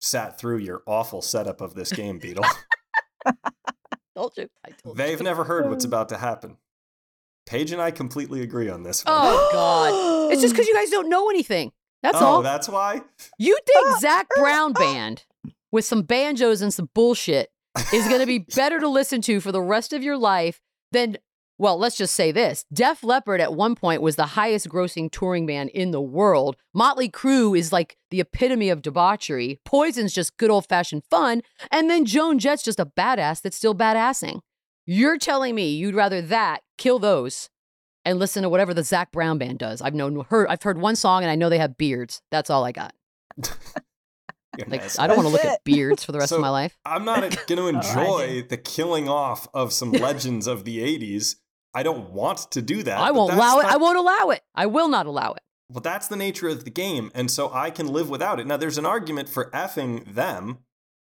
sat 0.00 0.38
through 0.38 0.58
your 0.58 0.82
awful 0.86 1.20
setup 1.22 1.60
of 1.60 1.74
this 1.74 1.92
game, 1.92 2.18
Beadle, 2.18 2.44
Told 4.16 4.32
you. 4.38 4.48
I 4.64 4.70
told 4.70 4.96
they've 4.96 5.18
you. 5.18 5.24
never 5.24 5.44
heard 5.44 5.68
what's 5.68 5.84
about 5.92 6.08
to 6.08 6.16
happen. 6.16 6.56
Paige 7.44 7.72
and 7.72 7.82
I 7.82 7.90
completely 7.90 8.40
agree 8.40 8.70
on 8.70 8.82
this 8.82 9.04
one. 9.04 9.14
Oh 9.14 9.50
God. 9.52 10.32
It's 10.32 10.40
just 10.40 10.54
because 10.54 10.66
you 10.66 10.74
guys 10.80 10.88
don't 10.90 11.10
know 11.10 11.28
anything. 11.28 11.72
That's 12.02 12.16
oh, 12.16 12.26
all. 12.26 12.42
that's 12.42 12.68
why? 12.68 13.02
You 13.38 13.58
think 13.66 14.00
Zac 14.00 14.28
Brown 14.36 14.72
band 14.72 15.24
with 15.70 15.84
some 15.84 16.02
banjos 16.02 16.62
and 16.62 16.72
some 16.72 16.88
bullshit 16.94 17.50
is 17.92 18.08
going 18.08 18.20
to 18.20 18.26
be 18.26 18.38
better 18.38 18.80
to 18.80 18.88
listen 18.88 19.20
to 19.22 19.40
for 19.40 19.52
the 19.52 19.60
rest 19.60 19.92
of 19.92 20.02
your 20.02 20.16
life 20.16 20.60
than, 20.92 21.18
well, 21.58 21.78
let's 21.78 21.96
just 21.96 22.14
say 22.14 22.32
this. 22.32 22.64
Def 22.72 23.02
Leppard 23.02 23.40
at 23.40 23.54
one 23.54 23.74
point 23.74 24.02
was 24.02 24.16
the 24.16 24.26
highest 24.26 24.68
grossing 24.68 25.10
touring 25.10 25.46
band 25.46 25.70
in 25.70 25.90
the 25.90 26.00
world. 26.02 26.56
Motley 26.74 27.08
Crue 27.08 27.58
is 27.58 27.72
like 27.72 27.96
the 28.10 28.20
epitome 28.20 28.68
of 28.68 28.82
debauchery. 28.82 29.60
Poison's 29.64 30.12
just 30.12 30.36
good 30.36 30.50
old 30.50 30.66
fashioned 30.68 31.02
fun. 31.10 31.42
And 31.70 31.88
then 31.88 32.04
Joan 32.04 32.38
Jett's 32.38 32.62
just 32.62 32.78
a 32.80 32.86
badass 32.86 33.40
that's 33.40 33.56
still 33.56 33.74
badassing. 33.74 34.40
You're 34.84 35.18
telling 35.18 35.54
me 35.54 35.70
you'd 35.74 35.94
rather 35.94 36.20
that 36.22 36.60
kill 36.78 36.98
those 36.98 37.48
and 38.04 38.18
listen 38.18 38.42
to 38.42 38.48
whatever 38.48 38.72
the 38.74 38.84
Zac 38.84 39.10
Brown 39.10 39.38
band 39.38 39.58
does. 39.58 39.80
I've 39.82 39.94
known 39.94 40.24
heard 40.28 40.46
I've 40.48 40.62
heard 40.62 40.78
one 40.78 40.94
song 40.94 41.22
and 41.22 41.30
I 41.30 41.34
know 41.34 41.48
they 41.48 41.58
have 41.58 41.76
beards. 41.78 42.20
That's 42.30 42.50
all 42.50 42.64
I 42.64 42.72
got. 42.72 42.94
Like 44.68 44.98
I 44.98 45.06
don't 45.06 45.16
want 45.18 45.26
to 45.28 45.32
look 45.32 45.44
it. 45.44 45.48
at 45.48 45.64
beards 45.64 46.02
for 46.02 46.12
the 46.12 46.18
rest 46.18 46.30
So- 46.30 46.36
of 46.36 46.40
my 46.42 46.48
life. 46.48 46.78
I'm 46.86 47.04
not 47.04 47.20
going 47.46 47.58
to 47.58 47.66
enjoy 47.68 48.40
do. 48.40 48.48
the 48.48 48.56
killing 48.56 49.06
off 49.06 49.46
of 49.52 49.70
some 49.70 49.92
legends 49.92 50.46
of 50.46 50.64
the 50.64 50.78
80s. 50.78 51.36
I 51.76 51.82
don't 51.82 52.10
want 52.10 52.50
to 52.52 52.62
do 52.62 52.82
that. 52.84 52.98
I 52.98 53.10
won't 53.10 53.34
allow 53.34 53.58
it. 53.60 53.64
not- 53.64 53.72
I 53.72 53.76
won't 53.76 53.98
allow 53.98 54.30
it. 54.30 54.42
I 54.54 54.64
will 54.64 54.88
not 54.88 55.04
allow 55.04 55.32
it. 55.32 55.42
Well, 55.70 55.82
that's 55.82 56.08
the 56.08 56.16
nature 56.16 56.48
of 56.48 56.64
the 56.64 56.70
game, 56.70 57.10
and 57.14 57.30
so 57.30 57.52
I 57.52 57.70
can 57.70 57.88
live 57.88 58.08
without 58.08 58.40
it. 58.40 58.46
Now, 58.46 58.56
there's 58.56 58.78
an 58.78 58.86
argument 58.86 59.28
for 59.28 59.50
effing 59.50 60.14
them. 60.14 60.58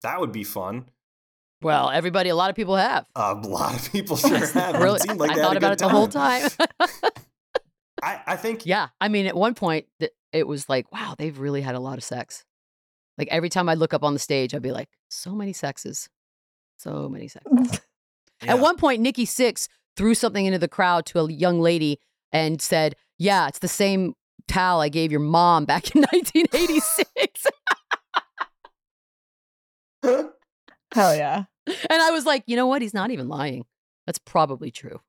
That 0.03 0.19
would 0.21 0.33
be 0.33 0.45
fun. 0.45 0.87
Well, 1.63 1.91
everybody, 1.91 2.31
a 2.31 2.37
lot 2.37 2.49
of 2.49 2.57
people 2.57 2.77
have. 2.77 3.07
A 3.17 3.35
lot 3.35 3.75
of 3.75 3.93
people 3.93 4.17
sure 4.17 4.47
have. 4.47 4.81
Really, 4.81 4.97
it 4.97 5.03
seemed 5.03 5.21
like 5.21 5.33
I 5.33 5.35
thought 5.35 5.57
about 5.59 5.73
it 5.75 5.79
the 5.81 5.89
whole 5.89 6.09
time. 6.09 6.49
I, 8.03 8.21
I 8.27 8.37
think 8.37 8.65
yeah, 8.65 8.89
I 9.01 9.09
mean, 9.09 9.27
at 9.27 9.37
one 9.37 9.55
point, 9.55 9.87
it 10.33 10.47
was 10.47 10.69
like, 10.69 10.91
wow, 10.93 11.15
they've 11.19 11.39
really 11.39 11.61
had 11.63 11.75
a 11.75 11.81
lot 11.81 11.99
of 11.99 12.05
sex. 12.05 12.45
Like 13.19 13.29
every 13.31 13.49
time 13.49 13.69
I 13.69 13.75
look 13.75 13.93
up 13.95 14.05
on 14.05 14.13
the 14.13 14.19
stage, 14.21 14.55
I'd 14.55 14.63
be 14.63 14.73
like, 14.73 14.89
so 15.09 15.33
many 15.33 15.53
sexes, 15.53 16.09
so 16.79 17.09
many 17.09 17.29
sexes. 17.29 17.81
yeah. 18.43 18.53
At 18.55 18.61
one 18.61 18.77
point, 18.77 19.01
Nikki 19.03 19.27
Sixx 19.27 19.69
threw 19.97 20.15
something 20.15 20.45
into 20.47 20.59
the 20.59 20.69
crowd 20.69 21.07
to 21.07 21.19
a 21.21 21.31
young 21.33 21.61
lady 21.61 21.99
and 22.33 22.61
said, 22.61 22.95
"Yeah, 23.19 23.49
it's 23.49 23.59
the 23.61 23.69
same 23.69 24.15
towel 24.49 24.81
I 24.81 24.89
gave 24.89 25.11
your 25.11 25.21
mom 25.21 25.65
back 25.65 25.95
in 25.95 26.03
1986." 26.13 27.47
Hell 30.95 31.17
yeah. 31.17 31.45
and 31.67 32.03
I 32.03 32.11
was 32.11 32.25
like, 32.27 32.45
you 32.47 32.57
know 32.57 32.67
what? 32.67 32.81
He's 32.83 32.95
not 32.95 33.11
even 33.11 33.29
lying. 33.29 33.65
That's 34.07 34.19
probably 34.19 34.71
true. 34.71 35.01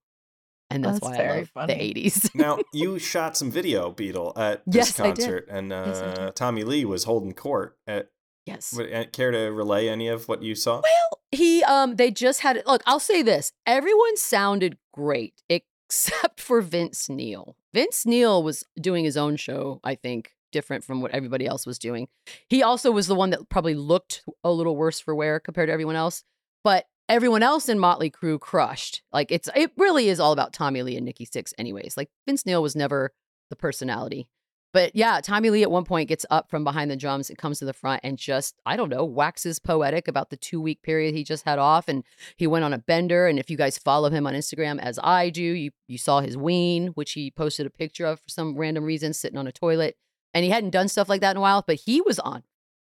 And 0.70 0.84
that's, 0.84 1.00
That's 1.00 1.12
why 1.12 1.14
I 1.14 1.18
very 1.28 1.40
love 1.40 1.50
funny. 1.54 1.94
the 1.94 2.10
80s. 2.10 2.30
now 2.36 2.60
you 2.74 3.00
shot 3.00 3.38
some 3.38 3.50
video, 3.50 3.92
Beadle, 3.92 4.34
at 4.36 4.64
this 4.66 4.76
Yes, 4.76 5.00
I 5.00 5.12
did. 5.12 5.16
concert, 5.18 5.48
and 5.50 5.72
uh, 5.72 5.84
Yes, 5.88 6.02
I 6.02 6.26
did. 6.26 6.36
Tommy 6.36 6.64
Lee 6.66 6.84
was 6.84 7.06
holding 7.06 7.32
court. 7.34 7.78
At, 7.88 8.10
yes. 8.48 8.74
would, 8.76 8.94
uh, 8.94 9.06
care 9.06 9.32
to 9.32 9.52
relay 9.52 9.88
any 9.88 10.08
of 10.08 10.28
what 10.28 10.42
you 10.42 10.56
saw? 10.56 10.76
Well, 10.76 11.22
he 11.32 11.64
um 11.64 11.96
they 11.96 12.12
just 12.12 12.42
had 12.42 12.62
look, 12.66 12.82
I'll 12.86 13.00
say 13.00 13.22
this. 13.22 13.52
Everyone 13.66 14.18
sounded 14.18 14.78
great 14.94 15.42
except 15.50 16.40
for 16.42 16.62
Vince 16.62 17.10
Neil. 17.10 17.56
Vince 17.74 18.06
Neil 18.06 18.42
was 18.42 18.64
doing 18.80 19.06
his 19.06 19.18
own 19.18 19.36
show, 19.36 19.80
I 19.84 19.96
think, 19.96 20.32
different 20.52 20.84
from 20.84 21.02
what 21.02 21.12
everybody 21.12 21.46
else 21.46 21.66
was 21.66 21.78
doing. 21.78 22.08
He 22.50 22.64
also 22.64 22.92
was 22.92 23.08
the 23.08 23.16
one 23.16 23.30
that 23.32 23.50
probably 23.50 23.76
looked 23.76 24.24
a 24.44 24.52
little 24.52 24.76
worse 24.76 25.00
for 25.00 25.14
wear 25.16 25.40
compared 25.40 25.70
to 25.70 25.74
everyone 25.74 25.96
else, 25.96 26.24
but 26.64 26.86
everyone 27.10 27.44
else 27.44 27.70
in 27.70 27.80
Motley 27.80 28.10
Crue 28.10 28.40
crushed. 28.40 29.02
Like 29.12 29.32
it's 29.32 29.50
it 29.56 29.72
really 29.78 30.10
is 30.10 30.20
all 30.20 30.32
about 30.32 30.54
Tommy 30.54 30.82
Lee 30.84 30.98
and 30.98 31.06
Nikki 31.06 31.26
Sixx 31.26 31.54
anyways. 31.58 31.96
Like 31.98 32.10
Vince 32.26 32.46
Neil 32.46 32.62
was 32.62 32.76
never 32.76 33.14
the 33.50 33.56
personality. 33.56 34.28
But 34.74 34.96
yeah, 34.96 35.22
Tommy 35.22 35.50
Lee 35.50 35.64
at 35.64 35.72
one 35.72 35.86
point 35.86 36.10
gets 36.10 36.26
up 36.30 36.50
from 36.50 36.64
behind 36.64 36.92
the 36.92 36.96
drums 36.96 37.30
and 37.30 37.38
comes 37.38 37.60
to 37.60 37.66
the 37.66 37.74
front 37.74 38.02
and 38.04 38.18
just, 38.18 38.60
I 38.66 38.76
don't 38.76 38.90
know, 38.90 39.06
waxes 39.06 39.60
poetic 39.60 40.08
about 40.08 40.30
the 40.30 40.38
two 40.38 40.62
week 40.62 40.82
period 40.82 41.16
he 41.16 41.24
just 41.24 41.46
had 41.46 41.58
off. 41.58 41.88
And 41.88 42.04
he 42.36 42.48
went 42.48 42.66
on 42.66 42.74
a 42.74 42.78
bender. 42.78 43.28
And 43.28 43.40
if 43.40 43.50
you 43.50 43.58
guys 43.58 43.78
follow 43.78 44.10
him 44.10 44.28
on 44.28 44.34
Instagram, 44.34 44.80
as 44.80 45.00
I 45.04 45.30
do, 45.30 45.42
you, 45.42 45.72
you 45.88 45.98
saw 45.98 46.20
his 46.20 46.38
ween, 46.38 46.88
which 46.90 47.14
he 47.14 47.32
posted 47.32 47.66
a 47.66 47.72
picture 47.72 48.06
of 48.06 48.20
for 48.20 48.30
some 48.30 48.58
random 48.58 48.84
reason, 48.84 49.14
sitting 49.14 49.38
on 49.38 49.48
a 49.48 49.52
toilet. 49.52 49.96
And 50.34 50.44
he 50.44 50.52
hadn't 50.52 50.72
done 50.72 50.90
stuff 50.90 51.10
like 51.10 51.22
that 51.22 51.32
in 51.32 51.38
a 51.38 51.42
while, 51.42 51.64
but 51.66 51.78
he 51.78 52.02
was 52.02 52.20
on 52.20 52.44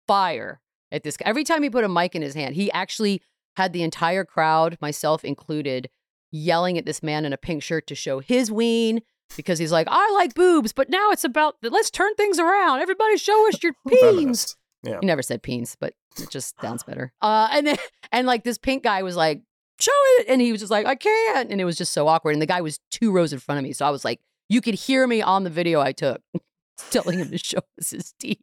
fire 0.08 0.62
at 0.92 1.04
this. 1.04 1.18
Every 1.22 1.44
time 1.44 1.64
he 1.64 1.70
put 1.70 1.86
a 1.86 1.90
mic 1.90 2.14
in 2.14 2.22
his 2.22 2.36
hand, 2.36 2.56
he 2.56 2.72
actually 2.72 3.22
had 3.56 3.74
the 3.74 3.84
entire 3.84 4.26
crowd, 4.26 4.78
myself 4.82 5.24
included, 5.24 5.90
yelling 6.32 6.78
at 6.78 6.86
this 6.86 7.02
man 7.02 7.26
in 7.26 7.34
a 7.34 7.38
pink 7.38 7.64
shirt 7.64 7.88
to 7.88 7.96
show 7.96 8.20
his 8.20 8.52
ween 8.52 9.02
because 9.36 9.60
he's 9.60 9.72
like, 9.72 9.88
I 9.90 10.12
like 10.14 10.34
boobs, 10.34 10.74
but 10.74 10.90
now 10.90 11.12
it's 11.12 11.24
about 11.24 11.56
let's 11.62 11.90
turn 11.90 12.14
things 12.16 12.40
around. 12.40 12.82
Everybody 12.82 13.18
show 13.18 13.48
us 13.48 13.62
your 13.62 13.74
peens. 13.88 14.56
Yeah. 14.84 15.00
He 15.02 15.06
never 15.06 15.22
said 15.22 15.44
peens, 15.44 15.76
but 15.80 15.94
it 16.20 16.30
just 16.30 16.60
sounds 16.62 16.84
better. 16.84 17.12
Uh, 17.22 17.50
and 17.52 17.68
then 17.68 17.78
and 18.12 18.28
like 18.28 18.44
this 18.44 18.58
pink 18.58 18.84
guy 18.84 19.04
was 19.04 19.16
like, 19.16 19.42
show 19.80 19.92
it, 20.18 20.28
and 20.30 20.42
he 20.42 20.52
was 20.52 20.62
just 20.62 20.72
like, 20.72 20.86
I 20.86 20.96
can't, 20.96 21.52
and 21.52 21.60
it 21.60 21.66
was 21.66 21.78
just 21.78 21.94
so 21.94 22.08
awkward. 22.08 22.34
And 22.34 22.42
the 22.42 22.46
guy 22.46 22.62
was 22.62 22.80
two 22.92 23.12
rows 23.12 23.34
in 23.34 23.40
front 23.40 23.60
of 23.60 23.64
me, 23.64 23.74
so 23.74 23.86
I 23.86 23.90
was 23.90 24.06
like, 24.06 24.20
you 24.50 24.62
could 24.62 24.74
hear 24.76 25.06
me 25.08 25.22
on 25.22 25.44
the 25.44 25.50
video 25.50 25.80
I 25.80 25.92
took, 25.92 26.22
telling 26.92 27.20
him 27.20 27.30
to 27.32 27.38
show 27.38 27.60
us 27.80 27.92
his 27.92 28.14
teeth. 28.20 28.40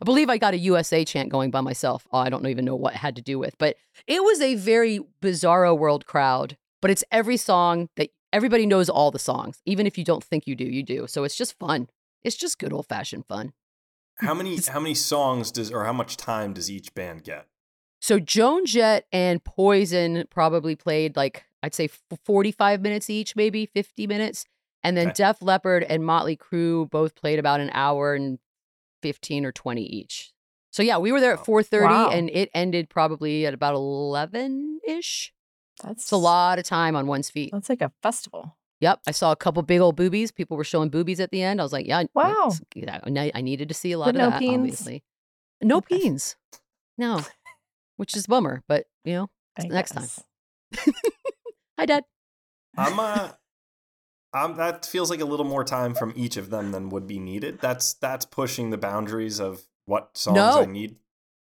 I 0.00 0.04
believe 0.04 0.30
I 0.30 0.38
got 0.38 0.54
a 0.54 0.58
USA 0.58 1.04
chant 1.04 1.28
going 1.28 1.50
by 1.50 1.60
myself. 1.60 2.08
Oh, 2.12 2.18
I 2.18 2.28
don't 2.30 2.46
even 2.46 2.64
know 2.64 2.74
what 2.74 2.94
it 2.94 2.98
had 2.98 3.14
to 3.16 3.22
do 3.22 3.38
with, 3.38 3.56
but 3.58 3.76
it 4.06 4.24
was 4.24 4.40
a 4.40 4.54
very 4.54 5.00
bizarro 5.20 5.78
world 5.78 6.06
crowd. 6.06 6.56
But 6.80 6.90
it's 6.90 7.04
every 7.12 7.36
song 7.36 7.88
that 7.96 8.10
everybody 8.32 8.66
knows 8.66 8.88
all 8.88 9.10
the 9.10 9.18
songs, 9.18 9.60
even 9.66 9.86
if 9.86 9.96
you 9.98 10.04
don't 10.04 10.24
think 10.24 10.46
you 10.46 10.54
do, 10.56 10.64
you 10.64 10.82
do. 10.82 11.06
So 11.06 11.24
it's 11.24 11.36
just 11.36 11.58
fun. 11.58 11.88
It's 12.22 12.36
just 12.36 12.58
good 12.58 12.72
old 12.72 12.86
fashioned 12.86 13.26
fun. 13.26 13.52
How 14.16 14.34
many 14.34 14.58
how 14.68 14.80
many 14.80 14.94
songs 14.94 15.50
does 15.50 15.70
or 15.72 15.84
how 15.84 15.92
much 15.92 16.16
time 16.16 16.52
does 16.52 16.70
each 16.70 16.94
band 16.94 17.24
get? 17.24 17.46
So 18.00 18.18
Joan 18.18 18.66
Jett 18.66 19.06
and 19.12 19.42
Poison 19.42 20.24
probably 20.30 20.76
played 20.76 21.16
like 21.16 21.44
I'd 21.62 21.74
say 21.74 21.88
45 22.24 22.80
minutes 22.80 23.08
each, 23.08 23.36
maybe 23.36 23.66
50 23.66 24.06
minutes. 24.06 24.44
And 24.84 24.96
then 24.96 25.08
Okay. 25.08 25.14
Def 25.22 25.40
Leppard 25.42 25.84
and 25.84 26.04
Motley 26.04 26.36
Crue 26.36 26.90
both 26.90 27.14
played 27.14 27.38
about 27.38 27.60
an 27.60 27.70
hour 27.72 28.14
and 28.14 28.38
15 29.02 29.44
or 29.44 29.52
20 29.52 29.82
each. 29.82 30.32
So 30.72 30.82
yeah, 30.82 30.98
we 30.98 31.12
were 31.12 31.20
there 31.20 31.32
at 31.34 31.44
4:30 31.44 31.82
Wow. 31.84 32.10
and 32.10 32.30
it 32.30 32.50
ended 32.54 32.88
probably 32.88 33.46
at 33.46 33.54
about 33.54 33.74
11ish. 33.74 35.30
That's 35.82 36.04
It's 36.04 36.12
a 36.12 36.16
lot 36.16 36.58
of 36.58 36.64
time 36.64 36.96
on 36.96 37.06
one's 37.06 37.30
feet. 37.30 37.50
That's 37.52 37.68
like 37.68 37.82
a 37.82 37.92
festival. 38.02 38.56
Yep, 38.80 39.00
I 39.06 39.10
saw 39.12 39.30
a 39.32 39.36
couple 39.36 39.62
big 39.62 39.80
old 39.80 39.94
boobies. 39.96 40.32
People 40.32 40.56
were 40.56 40.64
showing 40.64 40.88
boobies 40.88 41.20
at 41.20 41.30
the 41.30 41.42
end. 41.42 41.60
I 41.60 41.62
was 41.64 41.72
like, 41.72 41.86
yeah, 41.86 42.02
Wow. 42.14 42.48
it's- 42.48 42.60
yeah, 42.74 43.00
I 43.04 43.30
I 43.34 43.40
needed 43.40 43.68
to 43.68 43.74
see 43.74 43.92
a 43.92 43.98
lot 43.98 44.06
But 44.06 44.16
of 44.16 44.20
no 44.20 44.30
that. 44.30 44.40
peens? 44.40 44.58
Obviously, 44.58 45.04
no 45.62 45.76
Okay. 45.78 45.98
peens. 46.00 46.36
No, 46.98 47.20
which 47.96 48.16
is 48.16 48.24
a 48.24 48.28
bummer. 48.28 48.62
But 48.66 48.86
you 49.04 49.12
know, 49.14 49.30
I 49.58 49.66
Next 49.68 49.92
time. 49.92 50.08
hi, 51.78 51.86
Dad. 51.86 52.04
I'm 52.76 52.98
uh 52.98 53.32
um 54.34 54.56
that 54.56 54.86
feels 54.86 55.10
like 55.10 55.20
a 55.20 55.24
little 55.24 55.44
more 55.46 55.64
time 55.64 55.94
from 55.94 56.12
each 56.16 56.36
of 56.36 56.50
them 56.50 56.72
than 56.72 56.88
would 56.88 57.06
be 57.06 57.18
needed. 57.18 57.60
That's 57.60 57.94
that's 57.94 58.24
pushing 58.24 58.70
the 58.70 58.78
boundaries 58.78 59.38
of 59.40 59.62
what 59.84 60.16
songs 60.16 60.36
No. 60.36 60.62
I 60.62 60.66
need. 60.66 60.96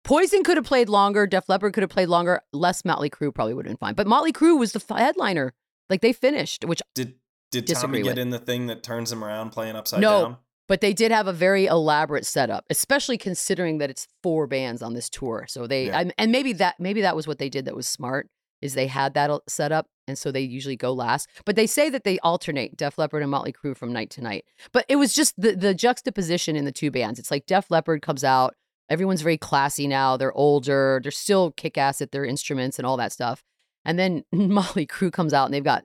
Poison 0.07 0.43
could 0.45 0.57
have 0.57 0.65
played 0.65 0.89
longer. 0.89 1.27
Def 1.27 1.49
Leppard 1.49 1.75
could 1.75 1.83
have 1.83 1.91
played 1.91 2.09
longer. 2.09 2.41
Less 2.53 2.85
Motley 2.85 3.11
Crue 3.11 3.35
probably 3.35 3.55
would 3.55 3.67
have 3.67 3.71
been 3.71 3.77
fine. 3.77 3.95
But 3.95 4.07
Motley 4.07 4.33
Crue 4.33 4.57
was 4.59 4.73
the 4.73 4.81
f- 4.89 4.97
headliner. 4.97 5.53
Like 5.91 6.01
they 6.01 6.13
finished, 6.13 6.65
which 6.65 6.81
Did 6.95 7.15
did 7.51 7.67
Tommy 7.67 7.99
get 8.03 8.11
with. 8.11 8.19
in 8.19 8.31
the 8.31 8.39
thing 8.39 8.67
that 8.69 8.83
turns 8.83 9.11
him 9.13 9.23
around 9.25 9.51
playing 9.51 9.77
upside 9.77 10.01
No. 10.01 10.23
down? 10.23 10.37
but 10.69 10.81
they 10.81 10.93
did 10.93 11.13
have 11.13 11.29
a 11.29 11.33
very 11.33 11.67
elaborate 11.67 12.27
setup, 12.27 12.65
especially 12.71 13.17
considering 13.19 13.79
that 13.79 13.89
it's 13.91 14.09
four 14.23 14.49
bands 14.49 14.83
on 14.83 14.95
this 14.95 15.09
tour. 15.09 15.47
So 15.49 15.67
they 15.69 15.87
Yeah. 15.87 16.05
And 16.19 16.33
maybe 16.33 16.53
that 16.55 16.81
maybe 16.81 17.01
that 17.03 17.15
was 17.17 17.27
what 17.29 17.39
they 17.39 17.49
did 17.49 17.65
that 17.67 17.77
was 17.77 17.87
smart 17.87 18.29
is 18.63 18.75
they 18.75 18.87
had 18.89 19.15
that 19.15 19.31
set 19.49 19.71
up 19.71 19.87
and 20.09 20.17
so 20.19 20.31
they 20.33 20.41
usually 20.41 20.77
go 20.77 20.93
last. 20.93 21.29
But 21.45 21.55
they 21.57 21.67
say 21.69 21.89
that 21.91 22.03
they 22.05 22.19
alternate 22.21 22.77
Def 22.77 22.97
Leppard 22.99 23.23
and 23.23 23.31
Motley 23.31 23.53
Crue 23.53 23.77
from 23.77 23.93
night 23.93 24.11
to 24.11 24.21
night. 24.23 24.45
But 24.73 24.87
it 24.89 24.97
was 24.97 25.15
just 25.15 25.35
the 25.41 25.55
the 25.55 25.75
juxtaposition 25.75 26.57
in 26.57 26.65
the 26.65 26.73
two 26.73 26.91
bands. 26.91 27.19
It's 27.21 27.31
like 27.31 27.47
Def 27.47 27.71
Leppard 27.71 28.03
comes 28.03 28.25
out, 28.25 28.55
everyone's 28.89 29.23
very 29.23 29.37
classy 29.39 29.87
now. 29.87 30.17
They're 30.17 30.33
older, 30.37 31.01
they're 31.03 31.11
still 31.13 31.51
kick 31.53 31.77
ass 31.79 32.01
at 32.01 32.13
their 32.13 32.25
instruments 32.25 32.79
and 32.79 32.87
all 32.87 32.97
that 32.99 33.13
stuff. 33.13 33.43
And 33.85 33.99
then 33.99 34.25
Motley 34.33 34.87
Crue 34.87 35.13
comes 35.13 35.33
out 35.33 35.45
and 35.47 35.55
they've 35.55 35.63
got 35.65 35.85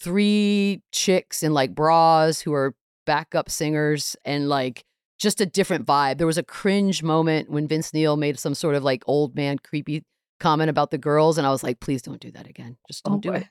three 0.00 0.82
chicks 0.92 1.42
in 1.42 1.52
like 1.54 1.74
bras 1.74 2.40
who 2.40 2.52
are 2.52 2.74
backup 3.06 3.50
singers 3.50 4.16
and 4.24 4.48
like 4.48 4.84
just 5.18 5.40
a 5.40 5.46
different 5.46 5.86
vibe. 5.86 6.18
There 6.18 6.26
was 6.26 6.38
a 6.38 6.42
cringe 6.42 7.02
moment 7.02 7.50
when 7.50 7.68
Vince 7.68 7.94
Neil 7.94 8.16
made 8.16 8.38
some 8.38 8.54
sort 8.54 8.74
of 8.74 8.82
like 8.82 9.02
old 9.06 9.36
man 9.36 9.58
creepy 9.58 10.04
comment 10.40 10.68
about 10.70 10.90
the 10.90 10.98
girls, 10.98 11.38
and 11.38 11.46
I 11.46 11.50
was 11.50 11.62
like, 11.62 11.78
please 11.78 12.02
don't 12.02 12.20
do 12.20 12.32
that 12.32 12.48
again. 12.48 12.76
Just 12.88 13.02
oh 13.06 13.10
don't 13.10 13.18
Oh, 13.18 13.20
do 13.20 13.30
boy. 13.30 13.36
it. 13.36 13.46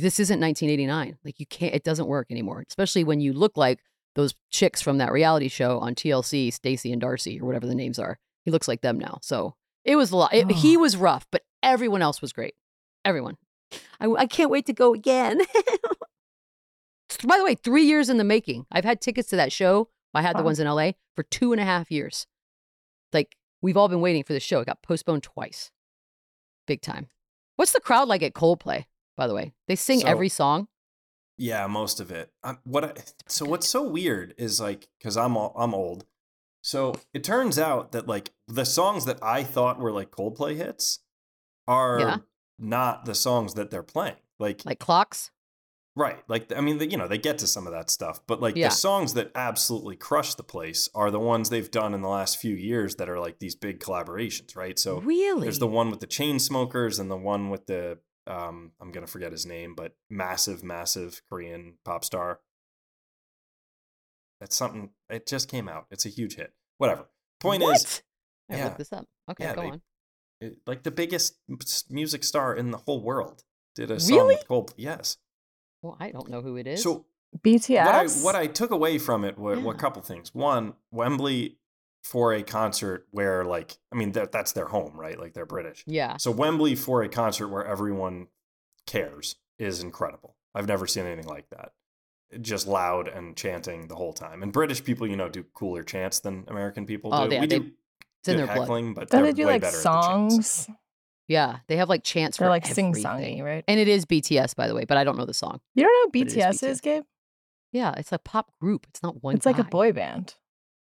This 0.00 0.18
isn't 0.20 0.40
1989. 0.40 1.18
Like 1.24 1.38
you 1.38 1.46
can't. 1.46 1.74
It 1.74 1.82
doesn't 1.84 2.06
work 2.06 2.28
anymore. 2.30 2.64
Especially 2.66 3.04
when 3.04 3.20
you 3.20 3.32
look 3.34 3.56
like 3.58 3.80
those 4.14 4.34
chicks 4.50 4.80
from 4.80 4.96
that 4.98 5.12
reality 5.12 5.48
show 5.48 5.78
on 5.80 5.94
TLC, 5.94 6.50
Stacy 6.52 6.92
and 6.92 7.00
Darcy 7.00 7.38
or 7.40 7.44
whatever 7.46 7.66
the 7.66 7.74
names 7.74 7.98
are. 7.98 8.18
He 8.44 8.50
looks 8.50 8.68
like 8.68 8.80
them 8.80 8.98
now. 8.98 9.18
So 9.22 9.54
it 9.84 9.96
was 9.96 10.10
a 10.12 10.16
lot. 10.16 10.34
It, 10.34 10.50
He 10.50 10.76
Oh. 10.76 10.80
was 10.80 10.96
rough, 10.96 11.26
but 11.30 11.42
everyone 11.62 12.02
else 12.02 12.20
was 12.22 12.32
great. 12.32 12.54
Everyone. 13.04 13.36
I, 14.00 14.06
I 14.10 14.26
can't 14.26 14.50
wait 14.50 14.66
to 14.66 14.72
go 14.72 14.94
again. 14.94 15.40
By 17.26 17.36
the 17.38 17.44
way, 17.44 17.54
three 17.54 17.84
years 17.84 18.08
in 18.08 18.16
the 18.18 18.24
making. 18.24 18.66
I've 18.72 18.84
had 18.84 19.00
tickets 19.00 19.28
to 19.30 19.36
that 19.36 19.52
show. 19.52 19.88
I 20.14 20.22
had 20.22 20.36
the 20.38 20.42
ones 20.42 20.58
in 20.58 20.66
LA 20.66 20.92
for 21.14 21.22
two 21.22 21.52
and 21.52 21.60
a 21.60 21.64
half 21.64 21.90
years. 21.90 22.26
Like 23.12 23.36
we've 23.60 23.76
all 23.76 23.88
been 23.88 24.00
waiting 24.00 24.24
for 24.24 24.32
the 24.32 24.40
show. 24.40 24.60
It 24.60 24.66
got 24.66 24.82
postponed 24.82 25.22
twice. 25.22 25.70
Big 26.66 26.80
time. 26.80 27.08
What's 27.56 27.72
the 27.72 27.80
crowd 27.80 28.08
like 28.08 28.22
at 28.22 28.32
Coldplay? 28.32 28.86
By 29.16 29.26
the 29.26 29.34
way, 29.34 29.52
they 29.68 29.76
sing 29.76 30.00
So- 30.00 30.06
every 30.08 30.28
song. 30.28 30.68
Yeah, 31.36 31.66
most 31.68 32.00
of 32.00 32.10
it. 32.10 32.30
Um, 32.44 32.58
what? 32.64 32.84
I, 32.84 32.92
so 33.26 33.46
what's 33.46 33.66
so 33.66 33.82
weird 33.82 34.34
is 34.36 34.60
like 34.60 34.88
because 34.98 35.16
I'm 35.16 35.36
all, 35.38 35.54
I'm 35.56 35.74
old. 35.74 36.04
So 36.62 36.94
it 37.14 37.24
turns 37.24 37.58
out 37.58 37.92
that 37.92 38.06
like 38.06 38.32
the 38.48 38.64
songs 38.64 39.04
that 39.06 39.18
I 39.22 39.42
thought 39.44 39.78
were 39.78 39.92
like 39.92 40.10
Coldplay 40.10 40.56
hits 40.56 41.00
are 41.66 42.00
Yeah. 42.00 42.16
not 42.58 43.04
the 43.04 43.14
songs 43.14 43.54
that 43.54 43.70
they're 43.70 43.82
playing. 43.82 44.16
Like, 44.38 44.64
Like 44.64 44.78
clocks. 44.78 45.30
right, 45.96 46.22
like 46.28 46.52
I 46.56 46.60
mean, 46.60 46.78
the, 46.78 46.90
you 46.90 46.96
know, 46.96 47.08
they 47.08 47.18
get 47.18 47.38
to 47.38 47.46
some 47.46 47.66
of 47.66 47.72
that 47.72 47.90
stuff, 47.90 48.20
but 48.26 48.40
like 48.40 48.56
Yeah. 48.56 48.68
the 48.68 48.74
songs 48.74 49.14
that 49.14 49.30
absolutely 49.34 49.96
crush 49.96 50.34
the 50.34 50.42
place 50.42 50.88
are 50.94 51.10
the 51.10 51.20
ones 51.20 51.48
they've 51.50 51.70
done 51.70 51.94
in 51.94 52.02
the 52.02 52.08
last 52.08 52.38
few 52.38 52.54
years 52.54 52.96
that 52.96 53.08
are 53.08 53.18
like 53.20 53.38
these 53.38 53.54
big 53.54 53.80
collaborations, 53.80 54.56
right? 54.56 54.78
So 54.78 55.00
really? 55.00 55.42
there's 55.42 55.58
the 55.58 55.66
one 55.66 55.90
with 55.90 56.00
the 56.00 56.06
Chainsmokers 56.06 56.98
and 57.00 57.10
the 57.10 57.16
one 57.16 57.50
with 57.50 57.66
the 57.66 57.98
um 58.26 58.72
I'm 58.80 58.92
gonna 58.92 59.06
forget 59.06 59.32
his 59.32 59.46
name, 59.46 59.74
but 59.74 59.94
massive, 60.10 60.62
massive 60.62 61.22
Korean 61.28 61.78
pop 61.84 62.04
star. 62.04 62.40
That's 64.40 64.56
something 64.56 64.90
it 65.08 65.26
just 65.26 65.48
came 65.48 65.68
out. 65.68 65.86
It's 65.90 66.06
a 66.06 66.08
huge 66.08 66.36
hit. 66.36 66.52
Whatever. 66.78 67.06
Point 67.40 67.62
what? 67.62 67.76
is 67.76 68.02
I 68.50 68.56
yeah. 68.56 68.64
looked 68.64 68.78
this 68.78 68.92
up. 68.92 69.06
Okay, 69.30 69.44
Yeah, 69.44 69.54
go 69.54 69.60
they- 69.62 69.68
on. 69.70 69.82
it, 70.40 70.56
like 70.66 70.82
the 70.82 70.90
biggest 70.90 71.36
music 71.90 72.24
star 72.24 72.54
in 72.54 72.70
the 72.70 72.78
whole 72.78 73.02
world 73.02 73.44
did 73.74 73.90
a 73.90 74.00
song 74.00 74.16
Really? 74.18 74.34
with 74.36 74.48
Coldplay. 74.48 74.74
Yes. 74.78 75.18
Well, 75.82 75.96
I 76.00 76.10
don't 76.10 76.28
know 76.28 76.42
who 76.42 76.56
it 76.56 76.66
is. 76.66 76.82
So 76.82 77.06
BTS. 77.44 77.84
what 77.86 77.94
I 77.94 78.06
what 78.24 78.34
I 78.34 78.46
took 78.46 78.70
away 78.70 78.98
from 78.98 79.24
it 79.24 79.38
were, 79.38 79.58
were 79.60 79.72
a 79.74 79.78
couple 79.78 80.02
things. 80.02 80.34
One, 80.34 80.74
Wembley 80.90 81.58
for 82.02 82.32
a 82.32 82.42
concert 82.42 83.06
where 83.10 83.44
like 83.44 83.76
I 83.92 83.96
mean 83.96 84.12
that 84.12 84.32
that's 84.32 84.52
their 84.52 84.66
home, 84.66 84.98
right? 84.98 85.18
Like 85.18 85.34
they're 85.34 85.46
British. 85.46 85.84
yeah. 85.86 86.16
So 86.16 86.30
Wembley 86.30 86.74
for 86.74 87.02
a 87.02 87.08
concert 87.08 87.48
where 87.48 87.64
everyone 87.64 88.28
cares 88.86 89.36
is 89.58 89.82
incredible. 89.82 90.36
I've 90.54 90.66
never 90.66 90.86
seen 90.86 91.06
anything 91.06 91.28
like 91.28 91.48
that. 91.50 91.72
Just 92.40 92.66
loud 92.68 93.08
and 93.08 93.36
chanting 93.36 93.88
the 93.88 93.96
whole 93.96 94.12
time. 94.12 94.42
And 94.42 94.52
British 94.52 94.84
people, 94.84 95.06
you 95.06 95.16
know, 95.16 95.28
do 95.28 95.42
cooler 95.54 95.82
chants 95.82 96.20
than 96.20 96.44
American 96.48 96.86
people 96.86 97.12
Oh, 97.12 97.26
do. 97.28 97.34
yeah, 97.34 97.40
we 97.40 97.46
they- 97.48 97.58
do 97.58 97.70
It's 98.20 98.28
in 98.28 98.34
good 98.34 98.38
their 98.38 98.46
blood. 98.46 98.58
heckling, 98.60 98.94
but 98.94 99.10
Don't 99.10 99.22
they're 99.22 99.32
they 99.32 99.36
do 99.42 99.46
way 99.46 99.52
like 99.54 99.62
better 99.62 99.76
at 99.78 99.82
the 99.82 99.90
chants. 100.00 100.48
songs? 100.66 100.70
Yeah, 101.26 101.58
they 101.68 101.76
have 101.76 101.88
like 101.88 102.02
chants 102.04 102.38
They're 102.38 102.46
for 102.46 102.50
like 102.50 102.66
sing 102.66 102.88
everything. 102.90 103.38
songy, 103.40 103.42
right? 103.44 103.64
And 103.68 103.78
it 103.80 103.88
is 103.88 104.04
BTS, 104.04 104.54
by 104.54 104.68
the 104.68 104.74
way, 104.74 104.84
but 104.84 104.96
I 104.96 105.04
don't 105.04 105.16
know 105.16 105.24
the 105.26 105.34
song. 105.34 105.60
You 105.74 105.84
don't 105.84 105.92
know 105.92 106.10
But 106.20 106.30
who 106.32 106.36
BTS 106.36 106.62
is, 106.62 106.80
BTS. 106.80 106.82
Gabe? 106.82 107.02
Yeah, 107.72 107.94
it's 107.96 108.12
a 108.12 108.18
pop 108.18 108.52
group. 108.60 108.86
It's 108.90 109.02
not 109.02 109.22
one. 109.22 109.36
It's 109.36 109.46
like 109.46 109.58
a 109.58 109.64
boy 109.64 109.92
band. 109.92 110.34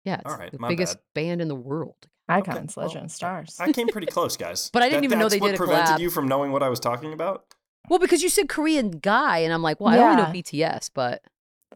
Yeah, 0.03 0.21
it's 0.23 0.31
All 0.31 0.38
right, 0.38 0.51
the 0.51 0.60
my 0.60 0.67
biggest 0.69 0.97
bad. 0.97 1.03
band 1.15 1.41
in 1.41 1.47
the 1.47 1.55
world. 1.55 1.95
Icons, 2.29 2.75
well, 2.75 2.88
legends, 2.88 3.13
stars. 3.15 3.58
I 3.60 3.71
came 3.71 3.88
pretty 3.88 4.08
close, 4.08 4.36
guys. 4.38 4.69
But 4.73 4.81
I 4.84 4.89
didn't 4.89 5.01
That- 5.01 5.05
even 5.05 5.19
know 5.19 5.25
that's 5.25 5.36
they 5.36 5.39
what 5.39 5.47
did 5.47 5.55
a 5.55 5.58
prevented 5.58 5.99
you 5.99 6.10
from 6.10 6.27
knowing 6.27 6.51
what 6.51 6.63
I 6.63 6.69
was 6.69 6.79
talking 6.79 7.12
about. 7.13 7.45
Well, 7.89 7.99
because 7.99 8.23
you 8.23 8.29
said 8.29 8.49
Korean 8.49 8.91
guy, 8.91 9.39
and 9.39 9.53
I'm 9.53 9.62
like, 9.62 9.79
well, 9.79 9.93
I 9.93 9.97
only 9.99 10.15
know 10.23 10.29
BTS, 10.29 10.89
but 10.93 11.21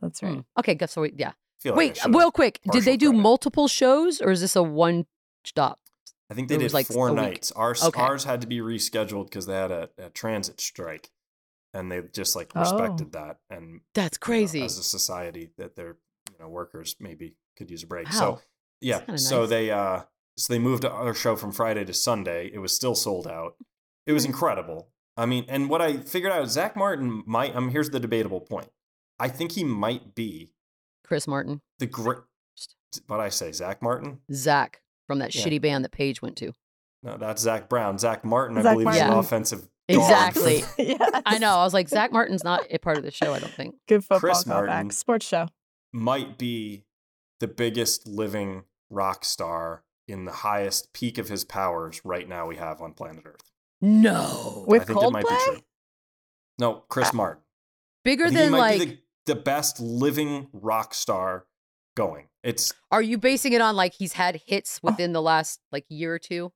That's 0.01 0.19
hmm. 0.19 0.25
right. 0.27 0.43
okay. 0.59 0.75
Guess 0.75 0.93
so. 0.93 1.03
Yeah. 1.03 1.31
Feel 1.59 1.73
like 1.73 1.75
I 1.75 1.77
Wait, 1.77 1.97
should've- 1.97 2.17
real 2.17 2.31
quick, 2.31 2.59
did 2.71 2.83
they 2.83 2.91
partial 2.91 2.97
do 2.97 3.09
credit. 3.09 3.21
multiple 3.21 3.67
shows, 3.67 4.21
or 4.21 4.31
is 4.31 4.41
this 4.41 4.55
a 4.55 4.63
one 4.63 5.05
stop? 5.45 5.79
I 6.31 6.35
think 6.35 6.47
they 6.47 6.55
It 6.55 6.59
did 6.59 6.63
was 6.65 6.73
like 6.73 6.87
four 6.87 7.09
a 7.09 7.11
week. 7.13 7.21
nights. 7.21 7.51
Ours, 7.53 7.83
Okay. 7.83 7.99
ours 8.01 8.23
had 8.23 8.41
to 8.41 8.47
be 8.47 8.59
rescheduled 8.59 9.25
because 9.25 9.45
they 9.47 9.55
had 9.55 9.71
a, 9.71 9.89
a 9.97 10.09
transit 10.11 10.61
strike, 10.61 11.09
and 11.73 11.91
they 11.91 12.01
just 12.13 12.35
like 12.35 12.51
Oh. 12.55 12.61
respected 12.61 13.11
that. 13.13 13.37
And 13.49 13.81
That's 13.95 14.15
you 14.15 14.19
know, 14.21 14.25
crazy. 14.25 14.61
as 14.63 14.77
a 14.77 14.83
society 14.83 15.49
that 15.57 15.75
their 15.75 15.97
you 16.31 16.35
know 16.39 16.47
workers 16.47 16.95
maybe 16.99 17.35
could 17.57 17.69
use 17.71 17.83
a 17.83 17.87
break. 17.87 18.05
Wow. 18.11 18.19
So 18.19 18.41
yeah, 18.79 18.99
kinda 18.99 19.17
so 19.17 19.41
nice. 19.41 19.49
they 19.49 19.71
uh 19.71 20.01
so 20.37 20.53
they 20.53 20.59
moved 20.59 20.85
our 20.85 21.13
show 21.13 21.35
from 21.35 21.51
Friday 21.51 21.83
to 21.83 21.93
Sunday. 21.93 22.49
It 22.53 22.59
was 22.59 22.73
still 22.73 22.95
sold 22.95 23.27
out. 23.27 23.55
It 24.05 24.13
was 24.13 24.23
incredible. 24.23 24.87
I 25.17 25.25
mean, 25.25 25.43
and 25.49 25.69
what 25.69 25.81
I 25.81 25.97
figured 25.97 26.31
out, 26.31 26.47
Zach 26.49 26.77
Martin 26.77 27.23
might. 27.25 27.53
Um, 27.55 27.71
here's 27.71 27.89
the 27.89 27.99
debatable 27.99 28.39
point. 28.39 28.69
I 29.19 29.27
think 29.27 29.51
he 29.53 29.63
might 29.63 30.15
be 30.15 30.51
Chris 31.03 31.27
Martin, 31.27 31.61
the 31.79 31.85
great. 31.87 32.19
What 33.07 33.19
I 33.19 33.29
say, 33.29 33.51
Zach 33.51 33.81
Martin? 33.81 34.19
Zach 34.33 34.81
from 35.07 35.19
that 35.19 35.33
Yeah. 35.35 35.43
shitty 35.45 35.61
band 35.61 35.83
that 35.85 35.91
Paige 35.91 36.21
went 36.21 36.37
to. 36.37 36.53
No, 37.03 37.17
that's 37.17 37.41
Zac 37.41 37.69
Brown. 37.69 37.97
Zach 37.97 38.25
Martin, 38.25 38.57
I 38.57 38.61
Zach 38.63 38.73
believe, 38.73 38.89
is 38.89 38.95
an 39.01 39.07
Martin. 39.07 39.19
offensive. 39.19 39.59
dog. 39.61 39.69
Exactly. 39.87 40.63
yes. 40.77 41.21
I 41.25 41.37
know. 41.39 41.55
I 41.55 41.63
was 41.63 41.73
like, 41.73 41.87
Zach 41.89 42.11
Martin's 42.11 42.43
not 42.43 42.65
a 42.69 42.77
part 42.77 42.97
of 42.97 43.03
the 43.03 43.11
show. 43.11 43.33
I 43.33 43.39
don't 43.39 43.53
think. 43.53 43.75
Good 43.87 44.01
football 44.03 44.19
Chris 44.19 44.43
callback. 44.43 44.47
Martin. 44.67 44.89
Sports 44.91 45.25
show. 45.27 45.47
might 45.93 46.37
be 46.37 46.83
the 47.39 47.47
biggest 47.47 48.05
living 48.07 48.63
rock 48.89 49.23
star 49.25 49.83
in 50.07 50.25
the 50.25 50.31
highest 50.31 50.93
peak 50.93 51.17
of 51.17 51.29
his 51.29 51.43
powers 51.45 52.01
right 52.03 52.27
now 52.27 52.45
we 52.47 52.55
have 52.57 52.81
on 52.81 52.93
planet 52.93 53.23
Earth. 53.25 53.51
No. 53.81 54.65
With 54.67 54.81
I 54.81 54.85
think 54.85 55.01
it 55.03 55.11
might 55.11 55.23
be 55.23 55.29
Coldplay? 55.29 55.45
true. 55.45 55.59
No, 56.59 56.73
Chris 56.89 57.09
ah, 57.13 57.15
Martin. 57.17 57.41
I 57.41 57.45
Bigger 58.03 58.25
think 58.25 58.35
he 58.37 58.41
than 58.43 58.51
might 58.51 58.59
like. 58.59 58.79
be 58.79 58.85
the, 58.85 58.97
the 59.29 59.35
best 59.35 59.79
living 59.79 60.47
rock 60.51 60.93
star 60.93 61.45
going. 61.95 62.27
It's 62.43 62.73
Are 62.91 63.01
you 63.01 63.17
basing 63.17 63.53
it 63.53 63.61
on 63.61 63.75
like 63.75 63.93
he's 63.93 64.13
had 64.13 64.41
hits 64.47 64.81
within 64.83 65.13
the 65.13 65.21
last 65.21 65.59
like 65.71 65.85
year 65.89 66.13
or 66.13 66.19
two? 66.19 66.51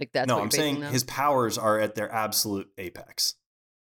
Like 0.00 0.10
that's 0.12 0.28
no, 0.28 0.36
what 0.36 0.42
I'm 0.44 0.50
saying 0.50 0.80
them? 0.80 0.92
his 0.92 1.04
powers 1.04 1.56
are 1.58 1.78
at 1.80 1.94
their 1.94 2.10
absolute 2.12 2.68
apex, 2.78 3.34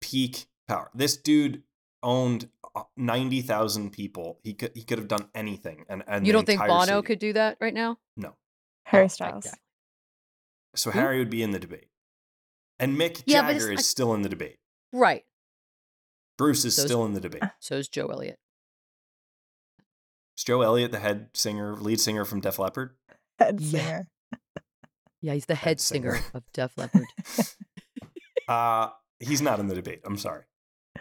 peak 0.01 0.47
power. 0.69 0.91
This 0.95 1.17
dude 1.17 1.63
owned 2.03 2.49
uh, 2.75 2.83
ninety 2.97 3.43
thousand 3.43 3.91
people. 3.91 4.39
He 4.43 4.55
could 4.55 4.73
he 4.75 4.83
could 4.83 4.99
have 4.99 5.09
done 5.09 5.29
anything. 5.35 5.85
And 5.89 6.03
and 6.07 6.27
You 6.27 6.33
don't 6.33 6.47
think 6.47 6.61
Bono 6.61 6.85
city. 6.85 7.03
could 7.07 7.19
do 7.19 7.33
that 7.35 7.59
right 7.61 7.75
now? 7.75 7.99
No. 8.17 8.35
Harry 8.85 9.05
Oh, 9.05 9.09
Styles. 9.09 9.45
exactly. 9.47 9.63
So 10.77 10.91
Harry 10.91 11.19
would 11.19 11.31
be 11.31 11.43
in 11.43 11.51
the 11.53 11.59
debate, 11.59 11.89
and 12.79 12.97
Mick 12.97 13.23
Yeah, 13.27 13.43
Jagger 13.43 13.73
is 13.73 13.77
like- 13.77 13.79
still 13.81 14.15
in 14.15 14.23
the 14.23 14.29
debate. 14.29 14.59
Right. 14.93 15.25
Bruce 16.39 16.65
is 16.65 16.77
So 16.77 16.83
is- 16.83 16.87
still 16.89 17.05
in 17.07 17.15
the 17.15 17.21
debate. 17.21 17.43
So 17.61 17.77
is 17.77 17.89
Joe 17.89 18.07
Elliott. 18.07 18.39
Is 20.37 20.45
Joe 20.45 20.61
Elliott 20.63 20.93
the 20.93 20.99
head 20.99 21.29
singer, 21.35 21.75
lead 21.77 21.99
singer 22.01 22.25
from 22.25 22.41
Def 22.41 22.59
Leppard? 22.59 22.95
Head 23.39 23.61
singer. 23.61 24.07
Yeah, 25.23 25.33
he's 25.33 25.47
the 25.47 25.55
head 25.55 25.69
Head 25.71 25.81
singer 25.81 26.17
singer. 26.17 26.27
of 26.35 26.43
Def 26.53 26.77
Leppard. 26.77 27.07
Uh, 28.49 28.91
he's 29.19 29.43
not 29.43 29.59
in 29.59 29.67
the 29.67 29.75
debate. 29.75 30.01
I'm 30.05 30.17
sorry. 30.19 30.45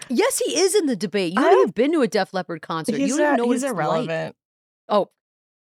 yes, 0.09 0.39
he 0.39 0.57
is 0.59 0.73
in 0.73 0.87
the 0.87 0.95
debate. 0.95 1.33
You 1.33 1.41
I 1.45 1.49
haven't 1.51 1.75
been 1.75 1.91
to 1.91 2.01
a 2.01 2.07
Def 2.07 2.33
Leppard 2.33 2.63
concert. 2.63 2.93
You 2.97 3.07
don't 3.07 3.19
even 3.19 3.33
a- 3.33 3.37
know 3.37 3.45
what 3.45 3.53
he's 3.53 3.61
it's 3.63 3.71
like. 3.71 3.75
irrelevant. 3.85 4.35
Oh, 4.89 5.11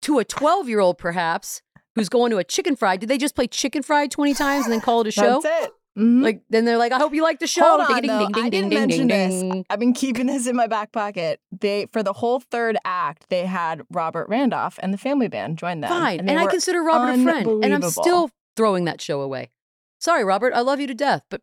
to 0.02 0.18
a 0.18 0.24
12 0.24 0.68
year 0.68 0.80
old, 0.80 0.98
perhaps, 0.98 1.62
who's 1.94 2.08
going 2.08 2.30
to 2.32 2.38
a 2.38 2.42
chicken 2.44 2.74
fried. 2.74 2.98
Did 2.98 3.08
they 3.08 3.16
just 3.18 3.36
play 3.36 3.46
chicken 3.46 3.84
fried 3.84 4.10
20 4.10 4.34
times 4.34 4.64
and 4.64 4.72
then 4.72 4.80
call 4.80 5.02
it 5.02 5.06
a 5.06 5.10
show? 5.12 5.40
That's 5.40 5.66
it. 5.66 5.72
Mhm. 5.98 6.22
Like, 6.22 6.42
then 6.48 6.64
they're 6.64 6.78
like, 6.78 6.92
I 6.92 6.98
hope 6.98 7.12
you 7.12 7.22
like 7.22 7.40
the 7.40 7.46
show. 7.46 7.62
Hold 7.62 7.80
on, 7.80 8.00
ding, 8.02 8.06
though. 8.06 8.18
ding, 8.20 8.32
ding, 8.32 8.44
I 8.44 8.48
didn't 8.48 8.70
ding, 8.70 8.78
mention 8.78 9.06
ding, 9.08 9.30
this. 9.30 9.40
Ding. 9.40 9.66
I've 9.68 9.80
been 9.80 9.92
keeping 9.92 10.26
this 10.26 10.46
in 10.46 10.54
my 10.54 10.66
back 10.68 10.92
pocket. 10.92 11.40
They 11.50 11.86
for 11.92 12.02
the 12.02 12.12
whole 12.12 12.40
third 12.40 12.78
act, 12.84 13.26
they 13.30 13.46
had 13.46 13.82
Robert 13.90 14.28
Randolph 14.28 14.78
and 14.82 14.94
the 14.94 14.98
Family 14.98 15.28
Band 15.28 15.58
join 15.58 15.80
them. 15.80 15.90
Fine. 15.90 16.24
they 16.24 16.32
And, 16.32 16.40
I 16.40 16.46
consider 16.46 16.82
Robert 16.82 17.18
a 17.18 17.22
friend. 17.22 17.64
And 17.64 17.74
I'm 17.74 17.82
still 17.90 18.30
throwing 18.56 18.84
that 18.84 19.00
show 19.00 19.20
away. 19.20 19.50
Sorry, 19.98 20.24
Robert. 20.24 20.54
I 20.54 20.60
love 20.60 20.78
you 20.80 20.86
to 20.86 20.94
death. 20.94 21.22
But 21.28 21.42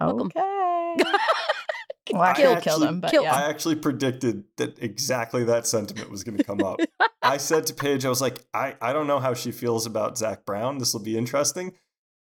welcome. 0.00 0.26
okay. 0.34 0.94
well, 2.12 2.22
I 2.22 2.30
I 2.30 2.34
killed, 2.34 2.56
actually- 2.56 2.86
him, 2.88 3.00
but 3.00 3.10
Kill- 3.10 3.22
yeah. 3.22 3.34
I 3.34 3.48
actually 3.48 3.76
predicted 3.76 4.44
that 4.56 4.82
exactly 4.82 5.44
that 5.44 5.66
sentiment 5.66 6.10
was 6.10 6.24
going 6.24 6.36
to 6.38 6.44
come 6.44 6.62
up. 6.62 6.80
I 7.22 7.36
said 7.36 7.66
to 7.66 7.74
Paige, 7.74 8.04
I 8.04 8.08
was 8.08 8.20
like, 8.20 8.44
I, 8.54 8.74
I 8.80 8.92
don't 8.92 9.06
know 9.06 9.18
how 9.18 9.34
she 9.34 9.52
feels 9.52 9.86
about 9.86 10.16
Zac 10.16 10.44
Brown. 10.46 10.78
This 10.78 10.92
will 10.94 11.02
be 11.02 11.16
interesting. 11.18 11.74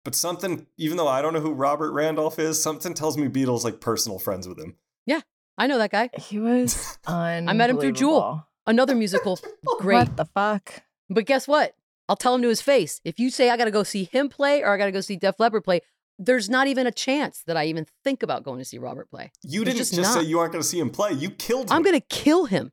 But 0.04 0.14
something, 0.14 0.66
even 0.76 0.98
though 0.98 1.08
I 1.08 1.22
don't 1.22 1.32
know 1.32 1.40
who 1.40 1.52
Robert 1.52 1.92
Randolph 1.92 2.38
is, 2.38 2.62
something 2.62 2.92
tells 2.92 3.16
me 3.16 3.28
Beadle's 3.28 3.64
like 3.64 3.80
personal 3.80 4.18
friends 4.18 4.46
with 4.46 4.58
him. 4.58 4.76
Yeah, 5.06 5.20
I 5.56 5.66
know 5.66 5.78
that 5.78 5.90
guy. 5.90 6.10
He 6.18 6.38
was 6.38 6.98
I 7.06 7.40
met 7.40 7.70
him 7.70 7.80
through 7.80 7.92
Jewel. 7.92 8.46
Another 8.66 8.94
musical. 8.94 9.38
Great. 9.78 9.96
What 9.96 10.16
the 10.16 10.26
fuck? 10.26 10.82
But 11.08 11.26
guess 11.26 11.48
what? 11.48 11.74
I'll 12.08 12.16
tell 12.16 12.34
him 12.34 12.42
to 12.42 12.48
his 12.48 12.60
face. 12.60 13.00
If 13.04 13.18
you 13.18 13.30
say 13.30 13.48
I 13.48 13.56
got 13.56 13.64
to 13.64 13.70
go 13.70 13.82
see 13.82 14.04
him 14.04 14.28
play 14.28 14.62
or 14.62 14.72
I 14.74 14.76
got 14.76 14.86
to 14.86 14.92
go 14.92 15.00
see 15.00 15.16
Def 15.16 15.40
Leppard 15.40 15.64
play, 15.64 15.80
there's 16.18 16.48
not 16.48 16.66
even 16.66 16.86
a 16.86 16.92
chance 16.92 17.42
that 17.46 17.56
I 17.56 17.64
even 17.66 17.86
think 18.04 18.22
about 18.22 18.44
going 18.44 18.58
to 18.58 18.64
see 18.64 18.78
Robert 18.78 19.10
play. 19.10 19.32
You 19.42 19.64
There's 19.64 19.74
didn't 19.74 19.78
just 19.78 19.94
just, 19.94 20.14
say 20.14 20.22
you 20.22 20.38
aren't 20.38 20.52
going 20.52 20.62
to 20.62 20.68
see 20.68 20.78
him 20.78 20.90
play. 20.90 21.12
You 21.12 21.30
killed 21.30 21.70
him. 21.70 21.76
I'm 21.76 21.82
going 21.82 21.98
to 21.98 22.06
kill 22.08 22.44
him. 22.44 22.72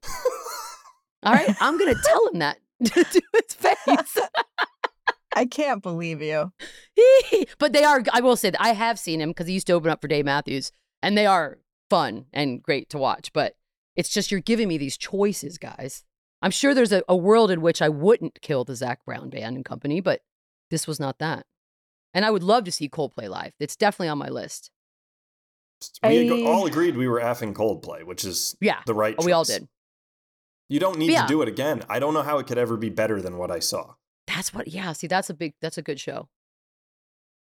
All 1.24 1.34
right? 1.34 1.56
I'm 1.60 1.78
going 1.78 1.94
to 1.94 2.02
tell 2.02 2.28
him 2.28 2.40
that 2.40 2.58
to 2.86 3.22
his 3.34 3.56
face. 3.56 4.18
I 5.36 5.46
can't 5.46 5.82
believe 5.82 6.22
you. 6.22 6.52
but 7.60 7.74
they 7.74 7.84
are. 7.84 8.04
I 8.12 8.22
will 8.22 8.36
say 8.36 8.50
that 8.50 8.62
I 8.62 8.74
have 8.74 9.00
seen 9.00 9.22
him 9.22 9.30
because 9.30 9.48
he 9.48 9.54
used 9.54 9.68
to 9.68 9.74
open 9.74 9.90
up 9.90 10.02
for 10.02 10.08
Dave 10.08 10.26
Matthews, 10.26 10.72
and 11.02 11.18
they 11.18 11.26
are 11.26 11.60
fun 11.90 12.26
and 12.34 12.62
great 12.62 12.90
to 12.90 12.98
watch. 12.98 13.32
But 13.34 13.56
it's 13.96 14.10
just 14.10 14.32
you're 14.32 14.40
giving 14.42 14.68
me 14.68 14.78
these 14.78 14.98
choices, 14.98 15.58
guys. 15.58 16.04
I'm 16.42 16.52
sure 16.52 16.74
there's 16.74 16.92
a, 16.92 17.04
a 17.08 17.16
world 17.16 17.52
in 17.52 17.62
which 17.62 17.82
I 17.82 17.90
wouldn't 17.90 18.42
kill 18.42 18.64
the 18.64 18.76
Zac 18.76 19.06
Brown 19.06 19.30
band 19.30 19.56
and 19.56 19.66
company, 19.66 20.02
but 20.02 20.22
this 20.70 20.88
was 20.88 21.00
not 21.00 21.20
that. 21.20 21.46
And 22.14 22.26
I 22.26 22.32
would 22.32 22.44
love 22.44 22.64
to 22.66 22.72
see 22.72 22.90
Coldplay 22.90 23.30
live. 23.30 23.54
It's 23.60 23.76
definitely 23.76 24.10
on 24.10 24.18
my 24.18 24.28
list. 24.30 24.72
We 26.04 26.30
I- 26.46 26.48
all 26.50 26.66
agreed 26.66 26.96
we 26.98 27.08
were 27.08 27.20
effing 27.22 27.54
Coldplay, 27.54 28.04
which 28.04 28.26
is 28.26 28.56
Yeah. 28.60 28.80
the 28.86 28.94
right. 28.94 29.16
Oh, 29.18 29.26
we 29.26 29.32
all 29.32 29.44
did. 29.44 29.68
You 30.70 30.80
don't 30.80 30.98
need 30.98 31.12
Yeah. 31.12 31.24
to 31.24 31.28
do 31.28 31.42
it 31.42 31.48
again. 31.48 31.84
I 31.90 32.00
don't 32.00 32.14
know 32.14 32.22
how 32.22 32.38
it 32.40 32.48
could 32.48 32.58
ever 32.58 32.78
be 32.78 32.90
better 32.90 33.22
than 33.22 33.38
what 33.38 33.52
I 33.52 33.60
saw. 33.60 33.94
That's 34.28 34.54
what. 34.54 34.68
Yeah. 34.68 34.92
See, 34.94 35.08
that's 35.08 35.30
a 35.30 35.34
big. 35.34 35.54
That's 35.62 35.78
a 35.78 35.82
good 35.82 36.00
show. 36.00 36.30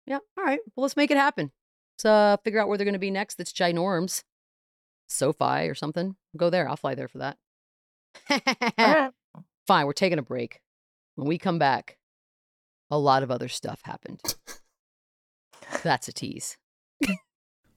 Yeah. 0.07 0.19
All 0.37 0.45
right. 0.45 0.61
Well, 0.75 0.83
let's 0.83 0.97
make 0.97 1.11
it 1.11 1.17
happen. 1.17 1.53
Let's 1.97 2.05
uh, 2.05 2.37
figure 2.43 2.61
out 2.61 2.69
where 2.69 2.79
they're 2.79 2.85
going 2.85 2.95
to 2.95 2.99
be 2.99 3.11
next. 3.11 3.37
That's 3.37 3.53
ginorms, 3.53 4.23
SoFi 5.09 5.69
or 5.69 5.75
something. 5.75 6.17
Go 6.37 6.51
there. 6.51 6.69
I'll 6.69 6.77
fly 6.77 6.95
there 6.95 7.09
for 7.09 7.19
that. 7.19 7.37
Right. 8.79 9.11
Fine. 9.67 9.87
We're 9.87 9.93
taking 9.93 10.19
a 10.19 10.23
break. 10.23 10.61
When 11.15 11.29
we 11.29 11.39
come 11.39 11.59
back, 11.59 11.99
a 12.91 12.99
lot 12.99 13.23
of 13.23 13.31
other 13.31 13.47
stuff 13.47 13.81
happened. 13.85 14.21
That's 15.85 16.09
a 16.09 16.13
tease. 16.13 16.57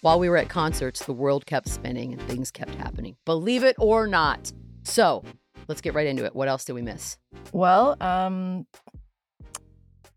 While 0.00 0.20
we 0.20 0.28
were 0.28 0.36
at 0.36 0.48
concerts, 0.48 1.04
the 1.04 1.12
world 1.12 1.46
kept 1.46 1.68
spinning 1.68 2.12
and 2.12 2.22
things 2.22 2.50
kept 2.50 2.74
happening. 2.76 3.16
Believe 3.24 3.64
it 3.64 3.74
or 3.78 4.06
not. 4.06 4.52
So 4.84 5.24
let's 5.66 5.80
get 5.80 5.94
right 5.94 6.06
into 6.06 6.24
it. 6.24 6.36
What 6.36 6.46
else 6.48 6.64
did 6.64 6.74
we 6.74 6.82
miss? 6.82 7.18
Well, 7.52 7.96
um, 8.00 8.66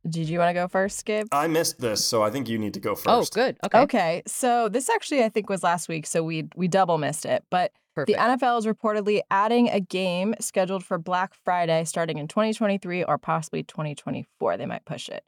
did 0.07 0.29
you 0.29 0.39
want 0.39 0.49
to 0.49 0.53
go 0.53 0.67
first, 0.67 1.03
Gabe? 1.05 1.27
I 1.31 1.47
missed 1.47 1.79
this, 1.79 2.05
so 2.05 2.21
I 2.21 2.29
think 2.29 2.47
you 2.47 2.59
need 2.59 2.75
to 2.75 2.79
go 2.79 2.93
first. 2.95 3.07
Oh, 3.07 3.25
good. 3.33 3.57
Okay. 3.65 3.79
Okay, 3.79 4.23
so 4.27 4.69
this 4.69 4.89
actually 4.89 5.23
I 5.23 5.29
think 5.29 5.49
was 5.49 5.63
last 5.63 5.89
week, 5.89 6.05
so 6.05 6.23
we 6.23 6.47
we 6.55 6.67
double 6.67 6.97
missed 6.97 7.25
it. 7.25 7.43
But 7.49 7.71
Perfect. 7.95 8.17
the 8.17 8.23
NFL 8.23 8.59
is 8.59 8.65
reportedly 8.65 9.21
adding 9.29 9.67
a 9.69 9.79
game 9.79 10.35
scheduled 10.39 10.83
for 10.83 10.97
Black 10.97 11.33
Friday 11.43 11.83
starting 11.85 12.19
in 12.19 12.27
2023 12.27 13.03
or 13.03 13.17
possibly 13.17 13.63
2024. 13.63 14.57
They 14.57 14.65
might 14.65 14.85
push 14.85 15.09
it. 15.09 15.23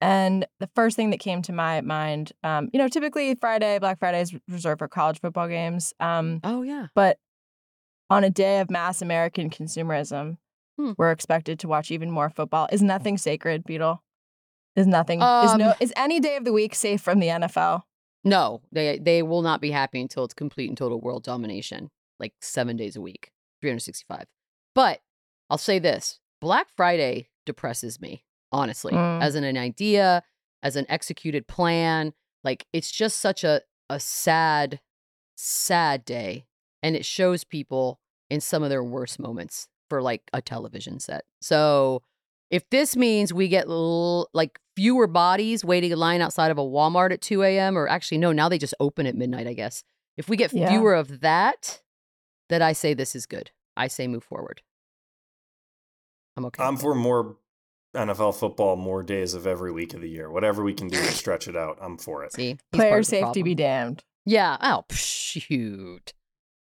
And 0.00 0.46
the 0.60 0.68
first 0.74 0.96
thing 0.96 1.10
that 1.10 1.20
came 1.20 1.40
to 1.42 1.52
my 1.52 1.80
mind, 1.80 2.32
um, 2.42 2.68
you 2.72 2.78
know, 2.78 2.88
typically 2.88 3.34
Friday, 3.36 3.78
Black 3.78 3.98
Friday 3.98 4.20
is 4.20 4.34
reserved 4.48 4.78
for 4.80 4.88
college 4.88 5.20
football 5.20 5.48
games. 5.48 5.94
Um, 6.00 6.40
oh, 6.44 6.62
yeah. 6.62 6.88
but 6.94 7.18
on 8.10 8.22
a 8.24 8.30
day 8.30 8.60
of 8.60 8.70
mass 8.70 9.00
American 9.02 9.50
consumerism, 9.50 10.36
Hmm. 10.76 10.90
we're 10.98 11.12
expected 11.12 11.60
to 11.60 11.68
watch 11.68 11.92
even 11.92 12.10
more 12.10 12.28
football. 12.28 12.68
Is 12.72 12.82
nothing 12.82 13.16
sacred, 13.16 13.62
Beadle? 13.64 14.02
Is 14.74 14.88
nothing 14.88 15.20
is 15.20 15.24
Um, 15.52 15.58
no 15.58 15.74
is 15.78 15.92
any 15.96 16.18
day 16.18 16.34
of 16.36 16.44
the 16.44 16.52
week 16.52 16.74
safe 16.74 17.00
from 17.00 17.20
the 17.20 17.28
NFL? 17.28 17.82
No, 18.24 18.60
they 18.72 18.98
they 18.98 19.22
will 19.22 19.42
not 19.42 19.60
be 19.60 19.70
happy 19.70 20.00
until 20.00 20.24
it's 20.24 20.34
complete 20.34 20.68
and 20.68 20.76
total 20.76 21.00
world 21.00 21.22
domination, 21.22 21.90
like 22.18 22.34
seven 22.40 22.76
days 22.76 22.96
a 22.96 23.00
week, 23.00 23.30
365. 23.60 24.24
But 24.74 25.00
I'll 25.48 25.58
say 25.58 25.78
this 25.78 26.18
Black 26.40 26.66
Friday 26.76 27.28
depresses 27.46 28.00
me, 28.00 28.24
honestly, 28.54 28.92
Mm. 28.94 29.20
as 29.20 29.34
an, 29.34 29.44
an 29.44 29.58
idea, 29.58 30.22
as 30.62 30.76
an 30.76 30.86
executed 30.88 31.46
plan. 31.46 32.14
Like 32.44 32.66
it's 32.72 32.90
just 32.90 33.18
such 33.20 33.42
a, 33.44 33.60
a 33.90 33.98
sad, 34.00 34.80
sad 35.36 36.04
day. 36.04 36.46
And 36.82 36.94
it 36.96 37.04
shows 37.04 37.44
people 37.44 37.98
in 38.30 38.40
some 38.40 38.62
of 38.62 38.70
their 38.70 38.84
worst 38.84 39.18
moments 39.18 39.68
for 39.90 40.00
like 40.00 40.22
a 40.32 40.40
television 40.40 41.00
set. 41.00 41.24
So 41.42 42.02
if 42.50 42.68
this 42.70 42.96
means 42.96 43.32
we 43.32 43.48
get 43.48 43.66
l- 43.66 44.28
like 44.32 44.58
fewer 44.76 45.06
bodies 45.06 45.64
waiting 45.64 45.90
in 45.92 45.98
line 45.98 46.20
outside 46.20 46.50
of 46.50 46.58
a 46.58 46.62
Walmart 46.62 47.12
at 47.12 47.20
2 47.20 47.42
a.m., 47.42 47.76
or 47.76 47.88
actually, 47.88 48.18
no, 48.18 48.32
now 48.32 48.48
they 48.48 48.58
just 48.58 48.74
open 48.80 49.06
at 49.06 49.14
midnight, 49.16 49.46
I 49.46 49.54
guess. 49.54 49.82
If 50.16 50.28
we 50.28 50.36
get 50.36 50.52
Yeah. 50.52 50.68
fewer 50.68 50.94
of 50.94 51.20
that, 51.20 51.82
then 52.50 52.62
I 52.62 52.72
say 52.74 52.94
this 52.94 53.16
is 53.16 53.26
good. 53.26 53.50
I 53.76 53.88
say 53.88 54.06
move 54.06 54.22
forward. 54.24 54.62
I'm 56.36 56.44
okay. 56.46 56.62
I'm 56.62 56.76
for 56.76 56.94
more 56.94 57.36
NFL 57.94 58.34
football, 58.36 58.76
more 58.76 59.02
days 59.02 59.34
of 59.34 59.46
every 59.46 59.72
week 59.72 59.94
of 59.94 60.00
the 60.00 60.08
year. 60.08 60.30
Whatever 60.30 60.62
we 60.62 60.74
can 60.74 60.88
do 60.88 60.98
to 60.98 61.04
stretch 61.12 61.48
it 61.48 61.56
out, 61.56 61.78
I'm 61.80 61.96
for 61.98 62.22
it. 62.22 62.26
it. 62.26 62.32
See, 62.34 62.58
Player 62.72 62.98
of 62.98 63.04
the 63.06 63.10
safety 63.10 63.42
be 63.42 63.54
damned. 63.54 64.02
Yeah. 64.26 64.56
Oh, 64.60 64.84
shoot. 64.92 66.12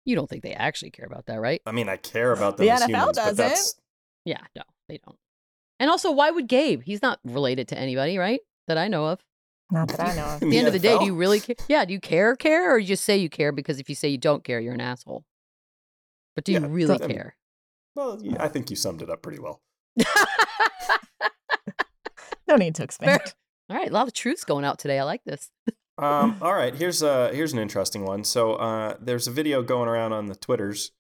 You 0.06 0.16
don't 0.16 0.30
think 0.30 0.44
they 0.44 0.54
actually 0.54 0.92
care 0.92 1.06
about 1.06 1.26
that, 1.28 1.40
right? 1.40 1.62
I 1.66 1.72
mean, 1.72 1.88
I 1.90 1.98
care 1.98 2.32
about 2.32 2.58
them 2.58 2.66
The 2.66 2.72
as 2.72 2.82
NFL 2.82 2.88
humans, 2.90 3.18
doesn't. 3.18 3.36
that's 3.38 3.76
Yeah, 4.26 4.42
no, 4.56 4.64
they 4.88 5.00
don't. 5.06 5.18
And 5.80 5.90
also, 5.90 6.12
why 6.12 6.32
would 6.32 6.48
Gabe? 6.48 6.82
He's 6.84 7.02
not 7.02 7.20
related 7.24 7.68
to 7.70 7.78
anybody, 7.78 8.18
right? 8.18 8.40
That 8.68 8.78
I 8.78 8.88
know 8.88 9.06
of. 9.06 9.20
Not 9.72 9.88
that 9.90 10.00
I 10.00 10.16
know 10.16 10.26
of. 10.26 10.34
At 10.44 10.50
the 10.50 10.58
end 10.58 10.68
of 10.68 10.74
the 10.74 10.80
day, 10.80 10.98
do 10.98 11.06
you 11.06 11.14
really 11.16 11.40
care? 11.40 11.56
Yeah, 11.68 11.86
do 11.86 11.94
you 11.94 12.00
care, 12.00 12.36
care, 12.36 12.74
or 12.74 12.80
you 12.80 12.88
just 12.88 13.04
say 13.06 13.18
you 13.18 13.30
care 13.30 13.52
because 13.52 13.80
if 13.80 13.88
you 13.88 13.96
say 13.96 14.08
you 14.10 14.18
don't 14.18 14.44
care, 14.44 14.60
you're 14.60 14.74
an 14.74 14.82
asshole? 14.82 15.26
But 16.36 16.44
do 16.46 16.54
you 16.54 16.60
Yeah, 16.60 16.68
really 16.70 16.96
I 16.96 17.08
mean- 17.08 17.16
care? 17.16 17.36
Well, 17.96 18.20
yeah, 18.22 18.38
I 18.42 18.48
think 18.48 18.70
you 18.70 18.76
summed 18.76 19.02
it 19.02 19.10
up 19.10 19.22
pretty 19.22 19.40
well. 19.40 19.62
No 22.50 22.56
need 22.56 22.76
to 22.76 22.84
expand. 22.84 23.22
All 23.70 23.78
right, 23.78 23.90
a 23.90 23.94
lot 23.94 24.08
of 24.08 24.14
truths 24.14 24.44
going 24.44 24.66
out 24.66 24.80
today. 24.80 24.98
I 24.98 25.04
like 25.04 25.24
this. 25.24 25.52
Um, 26.00 26.38
all 26.42 26.54
right, 26.54 26.74
here's 26.74 27.04
uh 27.04 27.30
here's 27.32 27.54
an 27.54 27.60
interesting 27.60 28.04
one. 28.04 28.24
So 28.24 28.54
uh, 28.54 28.96
there's 29.00 29.28
a 29.28 29.32
video 29.32 29.62
going 29.62 29.88
around 29.88 30.14
on 30.14 30.26
the 30.26 30.36
twitters 30.36 30.92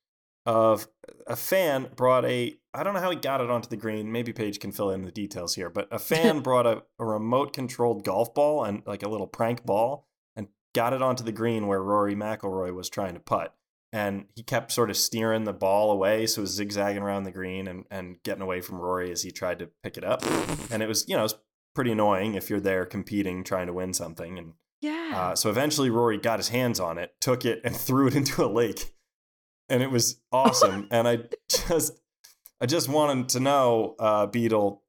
of 0.46 0.88
a 1.26 1.36
fan 1.36 1.90
brought 1.96 2.26
a 2.26 2.56
I 2.74 2.84
don't 2.84 2.94
know 2.94 3.00
how 3.00 3.10
he 3.10 3.16
got 3.16 3.42
it 3.42 3.50
onto 3.50 3.68
the 3.68 3.78
green. 3.78 4.12
Maybe 4.12 4.32
Paige 4.32 4.60
can 4.60 4.72
fill 4.72 4.92
in 4.92 5.02
the 5.02 5.12
details 5.12 5.56
here, 5.56 5.72
but 5.72 5.88
a 5.92 5.98
fan 6.00 6.42
brought 6.42 6.68
a, 6.68 6.84
a 7.00 7.06
remote 7.06 7.52
controlled 7.52 8.04
golf 8.04 8.34
ball 8.36 8.64
and 8.64 8.84
like 8.86 9.02
a 9.02 9.10
little 9.10 9.28
prank 9.28 9.66
ball 9.66 10.08
and 10.36 10.50
got 10.76 10.94
it 10.94 11.02
onto 11.02 11.24
the 11.24 11.32
green 11.32 11.66
where 11.66 11.82
Rory 11.82 12.16
McIlroy 12.16 12.74
was 12.74 12.90
trying 12.90 13.16
to 13.16 13.20
putt. 13.20 13.56
And 13.92 14.26
he 14.36 14.44
kept 14.44 14.72
sort 14.72 14.90
of 14.92 14.98
steering 14.98 15.46
the 15.46 15.54
ball 15.54 15.90
away, 15.92 16.28
so 16.28 16.42
it 16.42 16.44
was 16.44 16.52
zigzagging 16.52 17.02
around 17.02 17.24
the 17.24 17.32
green 17.32 17.68
and, 17.68 17.86
and 17.90 18.22
getting 18.24 18.44
away 18.44 18.62
from 18.62 18.78
Rory 18.78 19.12
as 19.12 19.24
he 19.24 19.32
tried 19.32 19.58
to 19.60 19.70
pick 19.84 19.98
it 19.98 20.04
up. 20.04 20.24
And 20.72 20.84
it 20.84 20.88
was, 20.88 21.06
you 21.08 21.18
know, 21.18 21.26
it 21.26 21.34
pretty 21.74 21.92
annoying 21.92 22.36
if 22.36 22.50
you're 22.50 22.60
there 22.60 22.86
competing, 22.86 23.44
trying 23.44 23.66
to 23.68 23.74
win 23.74 23.94
something. 23.94 24.38
And 24.38 24.54
Yeah. 24.82 25.12
uh, 25.16 25.36
so 25.36 25.50
eventually 25.50 25.90
Rory 25.90 26.18
got 26.20 26.38
his 26.38 26.50
hands 26.50 26.80
on 26.80 26.98
it, 27.00 27.14
took 27.20 27.46
it, 27.46 27.62
and 27.64 27.76
threw 27.88 28.08
it 28.08 28.16
into 28.16 28.44
a 28.46 28.48
lake. 28.48 28.94
And 29.70 29.82
it 29.82 29.90
was 29.90 30.22
awesome. 30.32 30.88
and 30.92 31.08
I 31.08 31.20
just 31.48 31.94
I 32.62 32.66
just 32.68 32.90
wanted 32.90 33.30
to 33.30 33.40
know, 33.40 33.96
uh, 34.00 34.26
Beadle, 34.28 34.84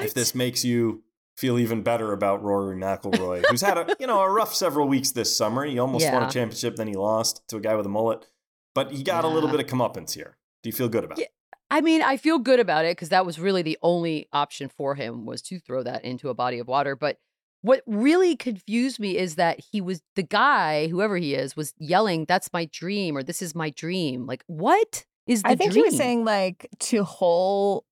if 0.00 0.14
this 0.14 0.34
makes 0.34 0.64
you 0.64 1.02
feel 1.36 1.58
even 1.58 1.82
better 1.82 2.12
about 2.12 2.42
Rory 2.42 2.76
McIlroy, 2.76 3.44
who's 3.48 3.60
had 3.62 3.78
a 3.78 3.96
you 3.98 4.06
know 4.06 4.20
a 4.20 4.30
rough 4.30 4.54
several 4.54 4.86
weeks 4.88 5.10
this 5.12 5.34
summer. 5.36 5.64
He 5.64 5.78
almost 5.78 6.10
won 6.12 6.22
a 6.22 6.30
championship, 6.30 6.76
then 6.76 6.88
he 6.88 6.94
lost 6.94 7.42
to 7.48 7.56
a 7.56 7.60
guy 7.60 7.74
with 7.74 7.86
a 7.86 7.90
mullet. 7.90 8.26
But 8.74 8.92
he 8.92 9.02
got 9.02 9.24
a 9.24 9.28
little 9.28 9.50
bit 9.50 9.60
of 9.60 9.66
comeuppance 9.66 10.14
here. 10.14 10.36
Do 10.62 10.68
you 10.68 10.72
feel 10.72 10.88
good 10.88 11.04
about 11.04 11.18
Yeah. 11.18 11.24
it? 11.24 11.32
I 11.70 11.80
mean, 11.80 12.02
I 12.02 12.16
feel 12.18 12.38
good 12.38 12.60
about 12.60 12.84
it 12.84 12.92
because 12.96 13.08
that 13.10 13.24
was 13.24 13.38
really 13.40 13.62
the 13.62 13.78
only 13.82 14.28
option 14.32 14.68
for 14.68 14.94
him 14.94 15.24
was 15.24 15.40
to 15.42 15.58
throw 15.58 15.82
that 15.82 16.04
into 16.04 16.28
a 16.28 16.34
body 16.34 16.58
of 16.58 16.68
water. 16.68 16.94
But 16.96 17.18
What 17.64 17.82
really 17.86 18.34
confused 18.34 18.98
me 18.98 19.16
is 19.16 19.36
that 19.36 19.60
he 19.70 19.80
was 19.80 20.02
the 20.16 20.24
guy, 20.24 20.88
whoever 20.88 21.16
he 21.16 21.34
is, 21.34 21.54
was 21.54 21.74
yelling, 21.78 22.24
"That's 22.24 22.52
my 22.52 22.64
dream" 22.64 23.16
or 23.16 23.22
"This 23.22 23.40
is 23.40 23.54
my 23.54 23.70
dream." 23.70 24.26
Like, 24.26 24.42
what 24.48 25.04
is 25.28 25.42
the 25.42 25.50
I 25.50 25.54
think 25.54 25.70
dream? 25.70 25.84
he 25.84 25.88
was 25.90 25.96
saying 25.96 26.24
like 26.24 26.66
to 26.90 27.04
hole 27.04 27.84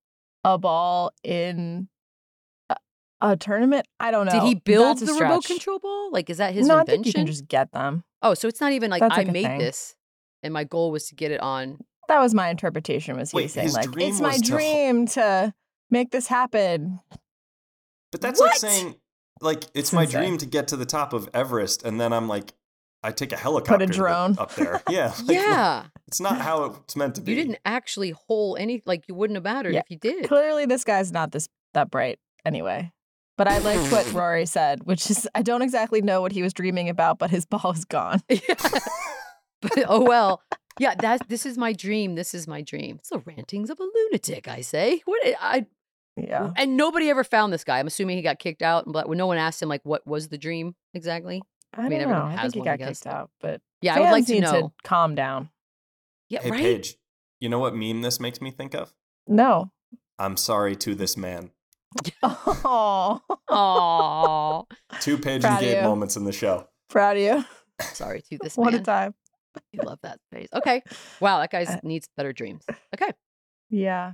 a 0.42 0.58
ball 0.58 1.12
in 1.22 1.88
a, 3.20 3.30
a 3.30 3.36
tournament. 3.36 3.86
I 3.98 4.10
don't 4.10 4.26
know. 4.26 4.32
Did 4.32 4.42
he 4.42 4.54
build 4.54 4.98
That's 4.98 5.12
the 5.12 5.20
remote 5.22 5.44
control 5.44 5.78
ball? 5.78 6.10
Like, 6.12 6.30
is 6.30 6.38
that 6.38 6.54
his 6.54 6.66
no, 6.66 6.76
I 6.76 6.80
invention? 6.80 7.02
think 7.04 7.06
you 7.06 7.12
can 7.12 7.26
just 7.26 7.46
get 7.48 7.72
them. 7.72 8.04
Oh, 8.22 8.34
so 8.34 8.48
it's 8.48 8.60
not 8.60 8.72
even 8.72 8.90
like 8.90 9.00
That's 9.00 9.14
I 9.14 9.18
like 9.22 9.32
made 9.32 9.44
thing. 9.46 9.58
this, 9.58 9.94
and 10.42 10.52
my 10.52 10.64
goal 10.64 10.90
was 10.90 11.08
to 11.08 11.14
get 11.14 11.30
it 11.30 11.40
on. 11.40 11.78
That 12.08 12.20
was 12.20 12.34
my 12.34 12.48
interpretation. 12.48 13.16
Was 13.16 13.30
he 13.30 13.36
Wait, 13.36 13.50
saying 13.50 13.72
like 13.72 13.88
it's 13.96 14.20
my 14.20 14.32
to 14.36 14.40
dream 14.40 15.06
to 15.08 15.54
make 15.90 16.10
this 16.10 16.26
happen? 16.26 17.00
But 18.12 18.20
that's 18.20 18.40
like 18.40 18.56
saying, 18.56 18.96
like, 19.40 19.62
it's 19.64 19.70
It's 19.74 19.92
my 19.92 20.02
insane. 20.02 20.20
dream 20.20 20.38
to 20.38 20.46
get 20.46 20.68
to 20.68 20.76
the 20.76 20.84
top 20.86 21.12
of 21.12 21.28
Everest, 21.32 21.84
and 21.84 22.00
then 22.00 22.12
I'm 22.12 22.26
like, 22.28 22.52
I 23.02 23.12
take 23.12 23.32
a 23.32 23.36
helicopter 23.36 23.86
to- 23.86 23.92
drone. 23.92 24.36
up 24.38 24.54
there. 24.56 24.82
Yeah, 24.90 25.12
like, 25.24 25.36
yeah, 25.36 25.84
it's 26.08 26.20
not 26.20 26.38
how 26.40 26.64
it's 26.64 26.96
meant 26.96 27.14
to 27.14 27.20
be. 27.20 27.32
you 27.32 27.38
didn't 27.42 27.58
actually 27.64 28.10
hole 28.10 28.56
any. 28.58 28.82
Like, 28.84 29.04
you 29.08 29.14
wouldn't 29.14 29.36
have 29.36 29.44
mattered 29.44 29.72
Yeah, 29.74 29.80
if 29.80 29.90
you 29.90 29.96
did. 29.96 30.26
Clearly, 30.28 30.66
this 30.66 30.82
guy's 30.84 31.12
not 31.12 31.30
this 31.32 31.48
that 31.74 31.90
bright 31.90 32.18
anyway. 32.44 32.90
But 33.40 33.48
I 33.48 33.56
liked 33.56 33.90
what 33.90 34.04
hmm. 34.04 34.18
Rory 34.18 34.44
said, 34.44 34.84
which 34.84 35.10
is 35.10 35.26
I 35.34 35.40
don't 35.40 35.62
exactly 35.62 36.02
know 36.02 36.20
what 36.20 36.30
he 36.30 36.42
was 36.42 36.52
dreaming 36.52 36.90
about, 36.90 37.18
but 37.18 37.30
his 37.30 37.46
ball 37.50 37.72
is 37.72 37.86
gone. 37.86 38.20
but 38.28 39.72
oh 39.88 40.04
well. 40.04 40.42
Yeah, 40.78 40.94
that's 40.94 41.26
this 41.26 41.46
is 41.46 41.56
my 41.56 41.72
dream. 41.72 42.16
This 42.16 42.34
is 42.34 42.46
my 42.46 42.60
dream. 42.60 42.96
It's 42.98 43.08
the 43.08 43.20
rantings 43.20 43.70
of 43.70 43.80
a 43.80 43.82
lunatic, 43.82 44.46
I 44.46 44.60
say. 44.60 45.00
What 45.06 45.26
eh, 45.26 45.32
I 45.40 45.64
Yeah. 46.18 46.50
and 46.54 46.76
nobody 46.76 47.08
ever 47.08 47.24
found 47.24 47.50
this 47.50 47.64
guy. 47.64 47.78
I'm 47.78 47.86
assuming 47.86 48.18
he 48.18 48.22
got 48.22 48.38
kicked 48.38 48.60
out, 48.60 48.84
but 48.86 49.08
when 49.08 49.16
no 49.16 49.26
one 49.26 49.38
asked 49.38 49.62
him 49.62 49.70
like 49.70 49.80
what 49.84 50.06
was 50.06 50.28
the 50.28 50.36
dream 50.36 50.74
exactly. 50.92 51.40
I, 51.72 51.88
mean, 51.88 52.00
don't 52.00 52.10
know. 52.10 52.22
I 52.22 52.42
think 52.42 52.52
he 52.52 52.58
one, 52.58 52.68
I 52.68 52.76
got 52.76 52.88
kicked 52.88 53.06
out, 53.06 53.30
but 53.40 53.62
Yeah, 53.80 53.94
I 53.94 54.00
would 54.00 54.10
like 54.10 54.26
fans 54.26 54.50
to 54.50 54.52
know. 54.52 54.60
to 54.68 54.72
calm 54.84 55.14
down. 55.14 55.48
Yeah, 56.28 56.42
Hey, 56.42 56.50
right. 56.50 56.60
Paige, 56.60 56.96
you 57.40 57.48
know 57.48 57.58
what 57.58 57.74
meme 57.74 58.02
this 58.02 58.20
makes 58.20 58.42
me 58.42 58.50
think 58.50 58.74
of? 58.74 58.92
No. 59.26 59.72
I'm 60.18 60.36
sorry 60.36 60.76
to 60.76 60.94
this 60.94 61.16
man. 61.16 61.52
Oh, 62.22 63.20
Aw. 63.48 64.62
Two 65.00 65.18
Paige 65.18 65.42
Proud 65.42 65.50
and 65.52 65.54
of 65.56 65.60
Gabe 65.60 65.76
you. 65.82 65.88
moments 65.88 66.16
in 66.16 66.24
the 66.24 66.32
show. 66.32 66.66
proud 66.88 67.16
of 67.16 67.22
you. 67.22 67.44
Sorry 67.94 68.22
to 68.30 68.38
this 68.40 68.56
What 68.56 68.72
man. 68.72 68.82
a 68.82 68.84
time. 68.84 69.14
You 69.72 69.80
love 69.82 69.98
that 70.02 70.18
face. 70.32 70.48
Okay. 70.54 70.82
Wow, 71.20 71.40
that 71.40 71.50
guy 71.50 71.64
Uh, 71.64 71.76
needs 71.82 72.08
better 72.16 72.32
dreams. 72.32 72.64
Okay. 72.94 73.10
Yeah. 73.70 74.12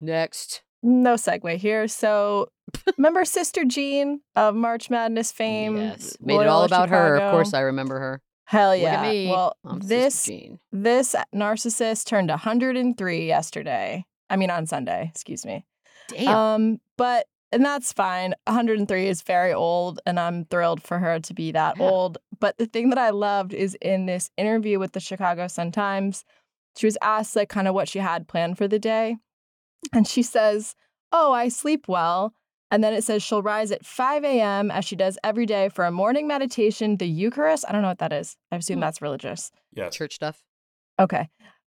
Next. 0.00 0.62
No 0.82 1.14
segue 1.14 1.56
here. 1.58 1.86
So, 1.88 2.48
remember 2.96 3.24
Sister 3.26 3.64
Jean 3.66 4.22
of 4.34 4.54
March 4.54 4.88
Madness 4.88 5.30
fame? 5.32 5.76
yes. 5.76 6.16
Made 6.20 6.34
it 6.36 6.46
all 6.46 6.60
Loyola 6.60 6.64
about 6.66 6.88
her. 6.88 7.16
Of 7.16 7.32
course 7.32 7.52
I 7.52 7.60
remember 7.60 7.98
her. 8.00 8.22
Hell 8.46 8.70
Look 8.70 8.80
yeah. 8.80 9.02
at 9.02 9.10
me. 9.10 9.28
Well, 9.28 9.54
I'm 9.64 9.82
Sister 9.82 9.94
this 9.96 10.24
Jean. 10.24 10.58
this 10.72 11.14
narcissist 11.34 12.06
turned 12.06 12.30
103 12.30 13.26
yesterday. 13.26 14.06
I 14.30 14.36
mean, 14.36 14.50
on 14.50 14.64
Sunday. 14.66 15.08
Excuse 15.12 15.44
me. 15.44 15.66
Damn. 16.10 16.36
Um, 16.36 16.80
but 16.96 17.26
and 17.52 17.64
that's 17.64 17.92
fine. 17.92 18.34
103 18.46 19.08
is 19.08 19.22
very 19.22 19.52
old, 19.52 19.98
and 20.06 20.20
I'm 20.20 20.44
thrilled 20.44 20.82
for 20.82 20.98
her 21.00 21.18
to 21.18 21.34
be 21.34 21.50
that 21.52 21.78
Yeah. 21.78 21.88
old. 21.90 22.18
But 22.38 22.58
the 22.58 22.66
thing 22.66 22.90
that 22.90 22.98
I 22.98 23.10
loved 23.10 23.52
is 23.52 23.76
in 23.82 24.06
this 24.06 24.30
interview 24.36 24.78
with 24.78 24.92
the 24.92 25.00
Chicago 25.00 25.48
Sun 25.48 25.72
Times, 25.72 26.24
she 26.76 26.86
was 26.86 26.96
asked 27.02 27.34
like 27.34 27.48
kind 27.48 27.66
of 27.66 27.74
what 27.74 27.88
she 27.88 27.98
had 27.98 28.28
planned 28.28 28.56
for 28.56 28.68
the 28.68 28.78
day, 28.78 29.16
and 29.92 30.06
she 30.06 30.22
says, 30.22 30.76
"Oh, 31.12 31.32
I 31.32 31.48
sleep 31.48 31.88
well." 31.88 32.34
And 32.72 32.84
then 32.84 32.92
it 32.94 33.02
says 33.02 33.20
she'll 33.20 33.42
rise 33.42 33.72
at 33.72 33.84
5 33.84 34.22
a.m. 34.22 34.70
as 34.70 34.84
she 34.84 34.94
does 34.94 35.18
every 35.24 35.44
day 35.44 35.68
for 35.70 35.84
a 35.84 35.90
morning 35.90 36.28
meditation, 36.28 36.98
the 36.98 37.08
Eucharist. 37.08 37.64
I 37.68 37.72
don't 37.72 37.82
know 37.82 37.88
what 37.88 37.98
that 37.98 38.12
is. 38.12 38.36
I 38.52 38.56
assume 38.58 38.76
Hmm. 38.76 38.82
that's 38.82 39.02
religious. 39.02 39.50
Yeah. 39.72 39.90
Church 39.90 40.14
stuff. 40.14 40.44
Okay. 41.00 41.28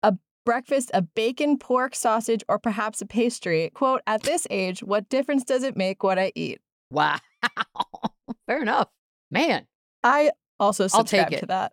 A 0.03 0.15
breakfast, 0.45 0.91
a 0.95 1.03
bacon, 1.03 1.59
pork, 1.59 1.95
sausage, 1.95 2.43
or 2.49 2.59
perhaps 2.59 3.01
a 3.01 3.07
pastry. 3.07 3.71
Quote, 3.75 4.01
at 4.07 4.23
this 4.23 4.47
age, 4.51 4.83
what 4.83 5.09
difference 5.09 5.45
does 5.45 5.63
it 5.63 5.77
make 5.77 6.03
what 6.03 6.19
I 6.19 6.33
eat? 6.35 6.61
Wow. 6.91 7.19
Fair 8.47 8.63
enough. 8.63 8.89
Man, 9.31 9.67
I 10.05 10.31
also 10.61 10.85
I'll 10.93 11.05
take 11.05 11.29
subscribe 11.29 11.31
to 11.31 11.37
it. 11.39 11.49
that. 11.49 11.73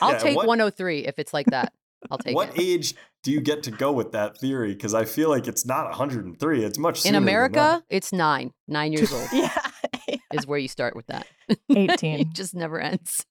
I'll 0.00 0.12
Yeah, 0.12 0.18
take 0.18 0.36
what- 0.36 0.46
103 0.46 1.06
if 1.06 1.18
it's 1.18 1.32
like 1.34 1.46
that. 1.46 1.72
I'll 2.10 2.18
take 2.24 2.34
what 2.34 2.50
it. 2.56 2.60
age 2.60 2.94
do 3.22 3.30
you 3.32 3.40
get 3.42 3.62
to 3.64 3.70
go 3.70 3.92
with 3.92 4.12
that 4.12 4.38
theory? 4.38 4.72
Because 4.72 4.94
I 4.94 5.04
feel 5.04 5.28
like 5.28 5.46
it's 5.46 5.66
not 5.66 5.84
103. 5.90 6.64
It's 6.64 6.78
much 6.78 6.98
In 6.98 7.02
sooner 7.02 7.12
than 7.20 7.22
America, 7.22 7.54
that. 7.54 7.82
it's 7.90 8.12
nine. 8.14 8.52
Nine 8.66 8.92
years 8.94 9.12
old 9.12 9.28
yeah. 9.32 9.50
is 10.32 10.46
where 10.46 10.58
you 10.58 10.68
start 10.68 10.96
with 10.96 11.06
that. 11.08 11.26
18. 11.68 12.20
it 12.20 12.26
just 12.32 12.54
never 12.54 12.80
ends. 12.80 13.26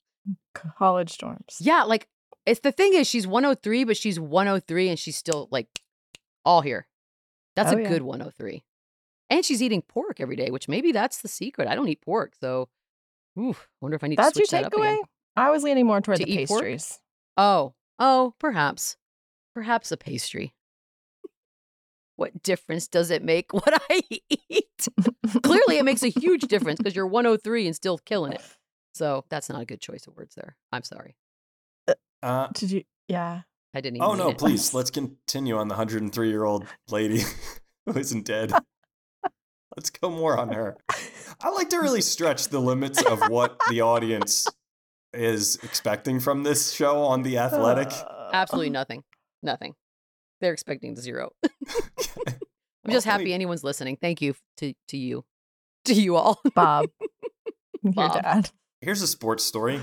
College 0.77 1.17
dorms. 1.17 1.55
Yeah, 1.59 1.83
like 1.83 2.07
it's 2.45 2.59
the 2.61 2.71
thing 2.71 2.93
is 2.93 3.07
she's 3.07 3.27
103, 3.27 3.83
but 3.83 3.97
she's 3.97 4.19
103 4.19 4.89
and 4.89 4.97
she's 4.99 5.17
still 5.17 5.47
like 5.51 5.67
all 6.45 6.61
here. 6.61 6.87
That's 7.55 7.71
Oh, 7.73 7.77
a 7.77 7.81
yeah. 7.81 7.89
good 7.89 8.01
103. 8.03 8.63
And 9.29 9.45
she's 9.45 9.61
eating 9.61 9.81
pork 9.83 10.19
every 10.19 10.35
day, 10.35 10.49
which 10.49 10.67
maybe 10.67 10.91
that's 10.91 11.21
the 11.21 11.27
secret. 11.27 11.67
I 11.67 11.75
don't 11.75 11.87
eat 11.87 12.01
pork, 12.01 12.33
so 12.39 12.69
ooh, 13.37 13.55
wonder 13.81 13.95
if 13.95 14.03
I 14.03 14.07
need 14.07 14.17
That's 14.17 14.33
to 14.33 14.39
your 14.39 14.47
switch 14.47 14.63
up 14.63 14.73
takeaway? 14.73 14.97
I 15.35 15.51
was 15.51 15.63
leaning 15.63 15.85
more 15.85 16.01
toward 16.01 16.17
To 16.19 16.25
the 16.25 16.31
eat 16.31 16.47
pork? 16.47 16.61
pastries. 16.61 16.99
Oh, 17.37 17.73
oh, 17.99 18.33
perhaps. 18.39 18.97
Perhaps 19.53 19.91
a 19.91 19.97
pastry. 19.97 20.53
What 22.15 22.43
difference 22.43 22.87
does 22.87 23.11
it 23.11 23.23
make 23.23 23.53
what 23.53 23.81
I 23.89 24.01
eat? 24.29 24.87
Clearly, 25.43 25.77
it 25.77 25.85
makes 25.85 26.03
a 26.03 26.09
huge 26.09 26.41
difference 26.43 26.77
because 26.77 26.95
you're 26.95 27.07
103 27.07 27.67
and 27.67 27.75
still 27.75 27.97
killing 27.99 28.33
it. 28.33 28.41
So 28.93 29.23
that's 29.29 29.49
not 29.49 29.61
a 29.61 29.65
good 29.65 29.79
choice 29.79 30.07
of 30.07 30.15
words 30.17 30.35
there. 30.35 30.57
I'm 30.71 30.83
sorry. 30.83 31.15
Uh, 32.21 32.47
Did 32.53 32.71
you? 32.71 32.83
Yeah. 33.07 33.41
I 33.73 33.81
didn't 33.81 33.97
even 33.97 34.07
oh 34.09 34.15
no, 34.15 34.29
it. 34.29 34.37
please 34.37 34.73
let's 34.73 34.89
continue 34.99 35.57
on 35.57 35.67
the 35.67 35.73
103 35.75 36.29
year 36.29 36.43
old 36.43 36.65
lady 36.89 37.21
who 37.85 37.97
isn't 37.97 38.25
dead. 38.25 38.51
Let's 39.77 39.91
go 39.91 40.09
more 40.09 40.37
on 40.37 40.51
her. 40.51 40.75
I 41.41 41.49
like 41.51 41.69
to 41.69 41.77
really 41.79 42.01
stretch 42.01 42.47
the 42.49 42.59
limits 42.59 43.01
of 43.03 43.29
what 43.29 43.57
the 43.69 43.81
audience 43.81 44.47
is 45.13 45.57
expecting 45.63 46.19
from 46.19 46.43
this 46.43 46.71
show 46.71 47.03
on 47.03 47.21
The 47.21 47.37
Athletic. 47.37 47.91
Uh, 47.91 48.29
Absolutely 48.33 48.71
nothing. 48.71 49.03
Nothing. 49.43 49.75
They're 50.41 50.53
expecting 50.53 50.95
zero. 50.95 51.31
I'm 51.45 51.51
Well, 52.85 52.93
just 52.93 53.05
happy 53.05 53.25
mean- 53.25 53.33
anyone's 53.33 53.63
listening. 53.63 53.97
Thank 54.01 54.21
you 54.21 54.35
to 54.57 54.73
to 54.89 54.97
you, 54.97 55.23
to 55.85 55.93
you 55.93 56.15
all. 56.15 56.41
Bob. 56.55 56.87
Your 57.83 58.09
dad. 58.09 58.49
Here's 58.81 59.01
a 59.01 59.07
sports 59.07 59.43
story, 59.43 59.79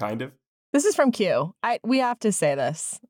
kind 0.00 0.22
of. 0.22 0.32
This 0.72 0.84
is 0.84 0.94
from 0.94 1.12
Q. 1.12 1.54
I 1.62 1.80
we 1.82 1.98
have 1.98 2.18
to 2.20 2.32
say 2.32 2.54
this. 2.54 3.00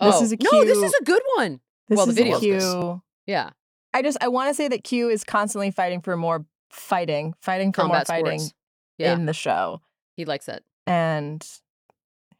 This 0.00 0.14
oh 0.16 0.22
is 0.22 0.32
a 0.32 0.36
no, 0.40 0.64
this 0.64 0.78
is 0.78 0.94
a 1.00 1.04
good 1.04 1.22
one. 1.36 1.60
This 1.88 1.96
Well, 1.96 2.06
the 2.06 2.12
video 2.12 2.36
a 2.36 2.40
this. 2.40 2.64
Q. 2.64 3.02
Yeah, 3.26 3.50
I 3.92 4.02
just 4.02 4.18
I 4.20 4.28
want 4.28 4.48
to 4.48 4.54
say 4.54 4.68
that 4.68 4.84
Q 4.84 5.08
is 5.08 5.24
constantly 5.24 5.70
fighting 5.70 6.00
for 6.00 6.16
more 6.16 6.46
fighting, 6.70 7.34
fighting 7.40 7.72
for 7.72 7.82
combat 7.82 8.08
more 8.08 8.16
fighting. 8.16 8.40
Yeah, 8.98 9.14
in 9.14 9.26
the 9.26 9.32
show. 9.32 9.80
he 10.16 10.24
likes 10.24 10.48
it. 10.48 10.62
And 10.86 11.46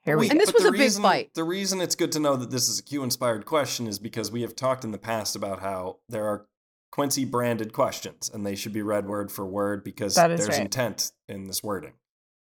here 0.05 0.17
we 0.17 0.23
Wait, 0.23 0.29
go. 0.29 0.33
And 0.33 0.41
this 0.41 0.53
was 0.53 0.63
the 0.63 0.69
a 0.69 0.73
big 0.73 0.93
fight. 0.93 1.31
The 1.35 1.45
reason 1.45 1.81
it's 1.81 1.95
good 1.95 2.13
to 2.13 2.21
know 2.21 2.37
that 2.37 2.51
this 2.51 2.69
is 2.69 2.79
a 2.79 2.83
Q 2.83 3.03
inspired 3.03 3.47
question 3.47 3.87
is 3.87 3.99
because 3.99 4.31
we 4.31 4.43
have 4.43 4.55
talked 4.55 4.85
in 4.85 4.93
the 4.93 4.99
past 4.99 5.35
about 5.35 5.61
how 5.61 5.99
there 6.09 6.27
are 6.27 6.47
Quincy 6.93 7.25
branded 7.25 7.73
questions 7.73 8.31
and 8.33 8.45
they 8.45 8.55
should 8.55 8.73
be 8.73 8.83
read 8.83 9.07
word 9.07 9.31
for 9.31 9.47
word 9.47 9.85
because 9.85 10.17
there's 10.17 10.49
right. 10.49 10.61
intent 10.61 11.13
in 11.29 11.47
this 11.47 11.63
wording. 11.63 11.93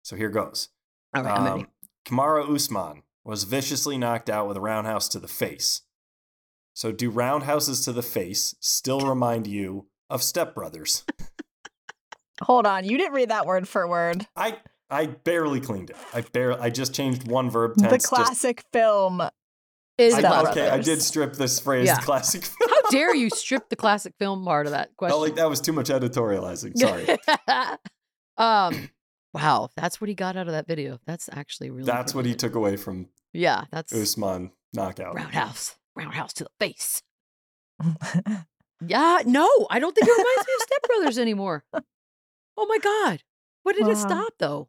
So 0.03 0.15
here 0.15 0.29
goes. 0.29 0.69
All 1.15 1.23
right, 1.23 1.37
I'm 1.37 1.45
ready. 1.45 1.61
Um, 1.61 1.67
Kamaru 2.05 2.53
Usman 2.55 3.03
was 3.23 3.43
viciously 3.43 3.97
knocked 3.97 4.29
out 4.29 4.47
with 4.47 4.57
a 4.57 4.61
roundhouse 4.61 5.07
to 5.09 5.19
the 5.19 5.27
face. 5.27 5.81
So 6.73 6.91
do 6.91 7.09
roundhouses 7.09 7.81
to 7.85 7.91
the 7.93 8.03
face 8.03 8.53
still 8.59 8.99
remind 9.01 9.47
you 9.47 9.87
of 10.09 10.21
Step 10.21 10.53
Brothers? 10.53 11.03
Hold 12.43 12.65
on, 12.67 12.83
you 12.83 12.97
didn't 12.97 13.13
read 13.13 13.29
that 13.29 13.45
word 13.45 13.67
for 13.67 13.87
word. 13.87 14.27
I 14.35 14.57
I 14.89 15.07
barely 15.07 15.61
cleaned 15.61 15.89
it. 15.89 15.95
I 16.13 16.21
barely 16.21 16.59
I 16.59 16.69
just 16.69 16.93
changed 16.93 17.27
one 17.27 17.49
verb 17.49 17.75
The 17.75 17.83
tense. 17.87 18.03
just- 18.03 18.07
classic 18.13 18.63
film. 18.73 19.21
It 19.97 20.03
is 20.03 20.13
a 20.15 20.17
I, 20.17 20.19
Step 20.19 20.31
classic. 20.31 20.51
okay, 20.63 20.69
I 20.69 20.79
did 20.81 21.01
strip 21.01 21.33
this 21.35 21.59
phrase 21.61 21.87
Yeah. 21.87 22.01
classic. 22.01 22.49
How 22.69 22.89
dare 22.91 23.15
you 23.15 23.29
strip 23.33 23.69
the 23.69 23.77
classic 23.77 24.13
film 24.19 24.43
part 24.43 24.65
of 24.65 24.73
that 24.73 24.89
question? 24.97 25.11
Felt 25.13 25.21
like 25.21 25.35
that 25.35 25.49
was 25.49 25.61
too 25.61 25.71
much 25.71 25.87
editorializing. 25.87 26.77
Sorry. 26.77 27.17
um, 28.37 28.89
wow, 29.35 29.69
that's 29.75 29.99
what 30.01 30.07
he 30.07 30.15
got 30.15 30.35
out 30.37 30.47
of 30.47 30.53
that 30.53 30.65
video. 30.67 30.97
That's 31.05 31.29
actually 31.31 31.69
really. 31.69 31.85
That's 31.85 32.15
what 32.15 32.25
he 32.25 32.33
took 32.33 32.55
away 32.55 32.77
from 32.77 33.09
Yeah, 33.33 33.65
that's 33.71 33.93
Usman 33.93 34.51
knockout. 34.73 35.13
roundhouse, 35.15 35.75
roundhouse 35.95 36.33
to 36.33 36.45
the 36.45 36.49
face. 36.59 37.03
Yeah, 38.85 39.19
no, 39.25 39.47
I 39.69 39.79
don't 39.79 39.95
think 39.95 40.05
it 40.07 40.11
reminds 40.11 40.47
me 40.47 40.53
of 40.53 40.61
Step 40.61 40.81
Brothers 40.83 41.17
anymore. 41.17 41.63
Oh 42.57 42.65
my 42.67 42.77
god, 42.77 43.23
what 43.63 43.73
did 43.75 43.85
Wow. 43.85 43.91
it 43.91 43.95
stop 43.97 44.33
though? 44.37 44.67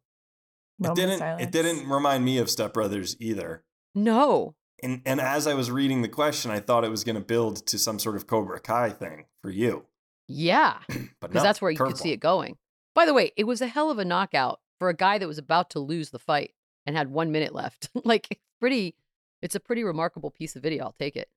It 0.83 0.95
didn't. 0.95 1.23
It 1.41 1.51
didn't 1.51 1.89
remind 1.89 2.25
me 2.25 2.39
of 2.39 2.49
Step 2.49 2.73
Brothers 2.73 3.17
either. 3.21 3.65
No, 3.97 4.55
And 4.83 5.03
and 5.05 5.21
as 5.21 5.47
I 5.49 5.55
was 5.55 5.71
reading 5.73 6.03
the 6.03 6.09
question, 6.09 6.51
I 6.53 6.61
thought 6.61 6.85
it 6.85 6.91
was 6.91 7.03
going 7.03 7.17
to 7.17 7.21
build 7.21 7.67
to 7.67 7.79
some 7.79 7.99
sort 7.99 8.15
of 8.15 8.27
Cobra 8.29 8.61
Kai 8.61 8.91
thing 8.91 9.25
for 9.43 9.51
you, 9.51 9.87
yeah, 10.29 10.79
because 10.89 11.11
no, 11.33 11.43
that's 11.43 11.61
where 11.61 11.71
you 11.73 11.79
could 11.79 11.99
see 11.99 12.13
it 12.13 12.21
going. 12.21 12.57
By 12.97 13.07
the 13.07 13.15
way, 13.15 13.31
it 13.37 13.45
was 13.45 13.61
a 13.61 13.69
hell 13.69 13.91
of 13.93 13.99
a 14.01 14.05
knockout 14.05 14.59
for 14.81 14.89
a 14.89 14.95
guy 14.95 15.19
that 15.19 15.29
was 15.29 15.39
about 15.39 15.71
to 15.71 15.79
lose 15.79 16.11
the 16.11 16.19
fight 16.19 16.55
and 16.85 16.97
had 16.97 17.11
one 17.13 17.31
minute 17.31 17.55
left. 17.55 17.91
like, 18.05 18.27
it's 18.31 18.41
pretty, 18.59 18.97
it's 19.43 19.55
a 19.55 19.61
pretty 19.61 19.85
remarkable 19.85 20.31
piece 20.33 20.57
of 20.57 20.63
video. 20.65 20.85
I'll 20.85 20.97
take 20.99 21.15
it. 21.15 21.29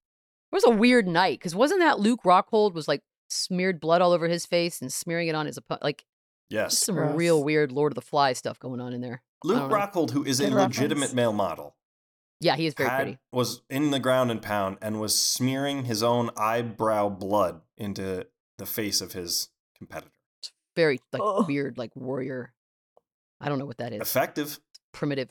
It 0.52 0.56
was 0.56 0.64
a 0.66 0.70
weird 0.72 1.08
night 1.08 1.38
because 1.38 1.54
wasn't 1.54 1.82
that 1.82 2.00
Luke 2.00 2.22
Rockhold 2.26 2.74
was 2.74 2.88
like 2.88 3.04
smeared 3.30 3.80
blood 3.80 4.02
all 4.02 4.14
over 4.14 4.28
his 4.28 4.48
face 4.48 4.82
and 4.82 4.92
smearing 4.92 5.28
it 5.28 5.36
on 5.36 5.46
his 5.46 5.58
opponent? 5.58 5.84
Like, 5.84 6.06
Yes. 6.50 6.80
some 6.80 6.96
Gross. 6.96 7.16
real 7.16 7.44
weird 7.44 7.72
Lord 7.72 7.92
of 7.92 7.96
the 7.96 8.02
Flies 8.02 8.40
stuff 8.40 8.58
going 8.58 8.82
on 8.82 8.92
in 8.94 9.02
there. 9.02 9.22
Luke 9.44 9.60
don't 9.60 9.70
know. 9.70 9.76
Rockhold, 9.78 10.10
who 10.12 10.24
is 10.26 10.40
a 10.40 10.46
Good 10.46 10.54
legitimate 10.54 11.14
male 11.14 11.32
model, 11.34 11.76
Yeah, 12.40 12.56
he 12.56 12.66
is 12.66 12.74
very 12.74 12.90
had- 12.90 12.98
pretty. 13.04 13.18
was 13.32 13.62
in 13.70 13.92
the 13.92 14.00
ground 14.00 14.32
and 14.32 14.42
pound 14.42 14.78
and 14.82 15.00
was 15.00 15.16
smearing 15.22 15.86
his 15.86 16.02
own 16.02 16.32
eyebrow 16.36 17.10
blood 17.10 17.62
into 17.78 18.26
the 18.58 18.66
face 18.66 19.00
of 19.02 19.12
his 19.14 19.50
competitor. 19.78 20.12
Very 20.80 21.00
like 21.12 21.22
Ugh. 21.26 21.46
weird, 21.48 21.78
like 21.78 21.92
warrior. 21.96 22.54
I 23.42 23.50
don't 23.50 23.60
know 23.60 23.66
what 23.66 23.80
that 23.80 23.92
is. 23.92 24.00
Effective. 24.02 24.60
Primitive. 24.94 25.30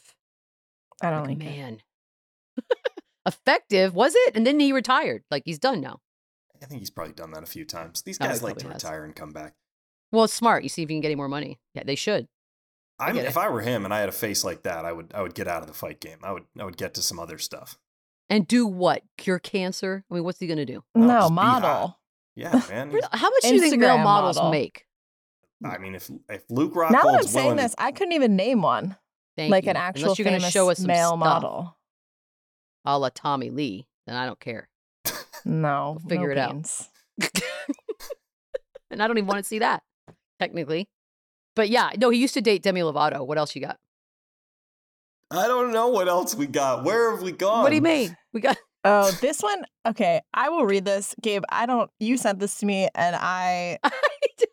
I 1.03 1.09
don't 1.11 1.21
like, 1.27 1.39
like 1.39 1.49
man. 1.49 1.81
Effective, 3.27 3.95
was 3.95 4.15
it? 4.15 4.37
And 4.37 4.47
then 4.47 4.61
he 4.61 4.73
retired. 4.73 5.23
Like 5.31 5.43
he's 5.47 5.59
done 5.59 5.81
now. 5.81 6.01
I 6.63 6.67
think 6.67 6.81
he's 6.81 6.91
probably 6.91 7.13
done 7.15 7.31
that 7.33 7.43
a 7.43 7.47
few 7.47 7.65
times. 7.65 8.03
These 8.03 8.19
Oh, 8.21 8.27
guys 8.27 8.43
like 8.43 8.59
to 8.59 8.67
has. 8.67 8.75
retire 8.83 9.05
and 9.05 9.15
come 9.15 9.33
back. 9.33 9.55
Well, 10.13 10.25
it's 10.25 10.35
smart. 10.35 10.63
You 10.65 10.69
see 10.69 10.83
if 10.83 10.91
you 10.91 10.97
can 10.97 11.01
get 11.03 11.09
any 11.09 11.15
more 11.15 11.29
money. 11.29 11.59
Yeah, 11.75 11.83
they 11.85 11.95
should. 11.95 12.29
I 12.99 13.11
I'm, 13.11 13.17
if 13.17 13.25
it. 13.31 13.37
I 13.37 13.49
were 13.49 13.61
him 13.61 13.85
and 13.85 13.95
I 13.95 14.01
had 14.01 14.09
a 14.09 14.13
face 14.13 14.43
like 14.45 14.65
that, 14.65 14.85
I 14.85 14.93
would 14.93 15.13
I 15.15 15.23
would 15.23 15.35
get 15.35 15.47
out 15.49 15.63
of 15.63 15.69
the 15.69 15.75
fight 15.75 16.01
game. 16.01 16.19
I 16.23 16.33
would 16.33 16.45
I 16.59 16.65
would 16.65 16.77
get 16.77 16.95
to 16.95 17.03
some 17.03 17.19
other 17.19 17.39
stuff. 17.39 17.79
And 18.29 18.47
do 18.47 18.67
what? 18.67 19.03
Cure 19.17 19.39
cancer? 19.39 20.05
I 20.11 20.15
mean, 20.15 20.25
what's 20.25 20.41
he 20.41 20.47
gonna 20.47 20.67
do? 20.67 20.83
Oh, 20.95 21.01
No, 21.01 21.07
just 21.21 21.31
be 21.31 21.37
hot. 21.37 21.63
model. 21.63 21.99
Yeah, 22.35 22.61
man. 22.69 22.91
How 23.13 23.31
much 23.31 23.43
do 23.43 23.55
you 23.55 23.61
think 23.61 23.79
male 23.81 23.99
models 23.99 24.37
model. 24.37 24.51
make? 24.53 24.85
I 25.65 25.77
hmm. 25.77 25.83
mean, 25.83 25.95
if 25.95 26.11
if 26.29 26.45
Luke 26.49 26.75
Rockhold's 26.75 26.93
Now 26.93 27.03
that 27.03 27.09
I'm 27.09 27.15
willing 27.15 27.29
saying 27.29 27.57
to- 27.57 27.63
this, 27.63 27.75
I 27.79 27.93
couldn't 27.93 28.13
even 28.13 28.37
name 28.37 28.63
one. 28.63 28.97
Thank 29.37 29.53
like 29.53 29.65
you. 29.65 29.71
an 29.71 29.77
actual 29.77 30.05
Unless 30.05 30.19
you're 30.19 30.25
gonna 30.25 30.39
famous 30.41 30.53
show 30.53 30.69
us 30.71 30.79
some 30.79 30.89
male 30.89 31.11
stuff, 31.11 31.19
model. 31.21 31.77
a 32.85 32.99
la 32.99 33.09
Tommy 33.15 33.51
Lee, 33.51 33.87
then 34.07 34.17
I 34.17 34.27
don't 34.27 34.41
care. 34.41 34.69
No, 35.45 35.99
We'll 36.01 36.09
figure 36.09 36.27
no 36.27 36.33
it 36.33 36.39
out. 36.39 36.89
and 38.91 39.01
I 39.01 39.07
don't 39.07 39.17
even 39.17 39.29
want 39.29 39.39
to 39.39 39.45
see 39.45 39.61
that, 39.61 39.85
technically. 40.41 40.89
But 41.55 41.69
yeah, 41.69 41.91
no, 41.99 42.11
he 42.11 42.19
used 42.21 42.35
to 42.35 42.41
date 42.41 42.63
Demi 42.63 42.81
Lovato. 42.81 43.25
What 43.25 43.39
else 43.39 43.55
you 43.55 43.63
got? 43.63 43.79
I 45.31 45.47
don't 45.47 45.73
know 45.73 45.89
what 45.89 46.09
else 46.09 46.35
we 46.35 46.47
got. 46.47 46.85
Where 46.85 47.13
have 47.13 47.23
we 47.23 47.33
gone? 47.33 47.63
What 47.63 47.71
do 47.71 47.77
you 47.77 47.83
mean? 47.83 48.17
We 48.33 48.41
got 48.41 48.57
Oh, 48.85 49.11
this 49.21 49.43
one. 49.43 49.65
Okay, 49.87 50.21
I 50.33 50.49
will 50.49 50.65
read 50.65 50.85
this, 50.85 51.15
Gabe. 51.21 51.43
I 51.49 51.67
don't. 51.67 51.91
You 51.99 52.17
sent 52.17 52.39
this 52.39 52.59
to 52.59 52.67
me, 52.67 52.89
and 52.95 53.17
I 53.17 53.79
It's 54.23 54.45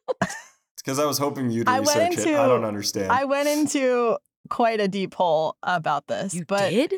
because 0.85 0.99
I 0.99 1.05
was 1.05 1.17
hoping 1.17 1.49
you'd 1.49 1.67
I 1.67 1.79
went 1.79 2.11
research 2.11 2.27
it. 2.27 2.35
I 2.35 2.47
don't 2.47 2.63
understand. 2.63 3.11
I 3.11 3.25
went 3.25 3.47
into 3.47 4.17
quite 4.49 4.79
a 4.79 4.87
deep 4.87 5.15
hole 5.15 5.57
about 5.63 6.07
this. 6.07 6.33
you 6.33 6.45
but 6.45 6.69
did? 6.69 6.93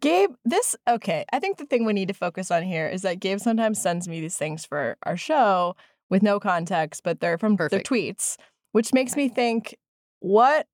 Gabe, 0.00 0.30
this 0.44 0.76
okay. 0.88 1.24
I 1.32 1.38
think 1.38 1.58
the 1.58 1.66
thing 1.66 1.84
we 1.84 1.92
need 1.92 2.08
to 2.08 2.14
focus 2.14 2.50
on 2.50 2.62
here 2.62 2.88
is 2.88 3.02
that 3.02 3.20
Gabe 3.20 3.40
sometimes 3.40 3.80
sends 3.80 4.08
me 4.08 4.20
these 4.20 4.36
things 4.36 4.64
for 4.64 4.96
our 5.04 5.16
show 5.16 5.76
with 6.10 6.22
no 6.22 6.38
context, 6.38 7.02
but 7.02 7.20
they're 7.20 7.38
from 7.38 7.56
Perfect. 7.56 7.88
their 7.88 7.98
tweets, 7.98 8.36
which 8.72 8.92
makes 8.92 9.16
me 9.16 9.28
think, 9.28 9.76
what, 10.20 10.66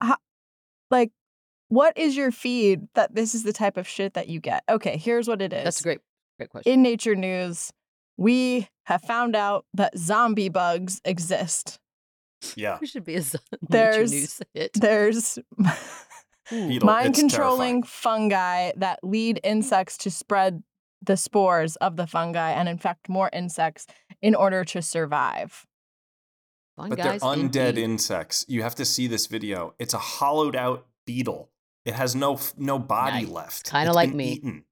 how, 0.00 0.16
like, 0.90 1.10
what 1.68 1.96
is 1.96 2.16
your 2.16 2.30
feed 2.30 2.88
that 2.94 3.14
this 3.14 3.34
is 3.34 3.42
the 3.42 3.52
type 3.52 3.76
of 3.76 3.86
shit 3.86 4.14
that 4.14 4.28
you 4.28 4.40
get? 4.40 4.62
Okay, 4.68 4.96
here's 4.96 5.28
what 5.28 5.40
it 5.40 5.52
is. 5.52 5.64
That's 5.64 5.80
a 5.80 5.84
great, 5.84 6.00
great 6.38 6.50
question. 6.50 6.72
In 6.72 6.82
Nature 6.82 7.14
News, 7.14 7.72
we 8.16 8.68
have 8.84 9.02
found 9.02 9.36
out 9.36 9.66
that 9.74 9.96
zombie 9.96 10.48
bugs 10.48 11.00
exist. 11.04 11.78
Yeah. 12.56 12.78
There 12.80 12.86
should 12.88 13.04
be 13.04 13.16
a 13.16 13.22
z- 13.22 13.38
nature 13.52 13.58
There's- 13.68 14.10
news 14.12 14.42
hit. 14.54 14.70
There's 14.74 15.38
Beadle, 16.50 16.86
mind 16.86 17.14
controlling 17.14 17.82
terrifying. 17.82 18.30
fungi 18.30 18.72
that 18.76 19.00
lead 19.02 19.40
insects 19.44 19.98
to 19.98 20.10
spread 20.10 20.62
the 21.02 21.16
spores 21.16 21.76
of 21.76 21.96
the 21.96 22.06
fungi 22.06 22.50
and 22.52 22.68
infect 22.68 23.08
more 23.08 23.28
insects 23.32 23.86
in 24.22 24.34
order 24.34 24.64
to 24.64 24.80
survive. 24.82 25.66
Fun 26.76 26.88
But 26.90 26.98
they're 26.98 27.18
undead 27.18 27.68
indeed. 27.70 27.78
insects. 27.78 28.44
You 28.48 28.62
have 28.62 28.74
to 28.76 28.84
see 28.84 29.06
this 29.08 29.26
video. 29.26 29.74
It's 29.78 29.92
a 29.94 29.98
hollowed 29.98 30.56
out 30.56 30.86
beetle. 31.06 31.50
It 31.84 31.94
has 31.94 32.14
no 32.14 32.38
no 32.56 32.78
body 32.78 33.24
Nice. 33.24 33.28
left. 33.30 33.70
Kinda 33.70 33.92
like 33.92 34.10
been 34.10 34.16
me. 34.16 34.32
Eaten. 34.32 34.64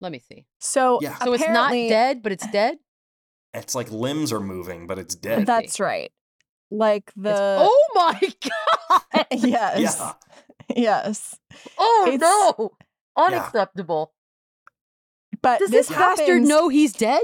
Let 0.00 0.12
me 0.12 0.18
see. 0.18 0.46
So, 0.60 0.98
Yeah. 1.02 1.16
So 1.18 1.32
it's 1.32 1.48
not 1.48 1.72
dead, 1.72 2.22
but 2.22 2.32
it's 2.32 2.46
dead. 2.50 2.78
It's 3.54 3.74
like 3.74 3.90
limbs 3.90 4.32
are 4.32 4.40
moving, 4.40 4.86
but 4.86 4.98
it's 4.98 5.14
dead. 5.14 5.46
That's 5.46 5.80
right. 5.80 6.12
Like 6.70 7.12
It's- 7.16 7.38
the 7.38 7.56
oh 7.60 7.86
my 7.94 8.20
god! 9.20 9.26
yes, 9.32 9.98
yeah. 9.98 10.12
yes. 10.76 11.38
Oh 11.78 12.04
It's- 12.12 12.20
no! 12.20 12.72
Unacceptable. 13.16 14.12
But 15.42 15.58
Does 15.60 15.70
this 15.70 15.88
this, 15.88 15.96
bastard 15.96 16.42
know 16.42 16.68
he's 16.68 16.92
dead? 16.92 17.22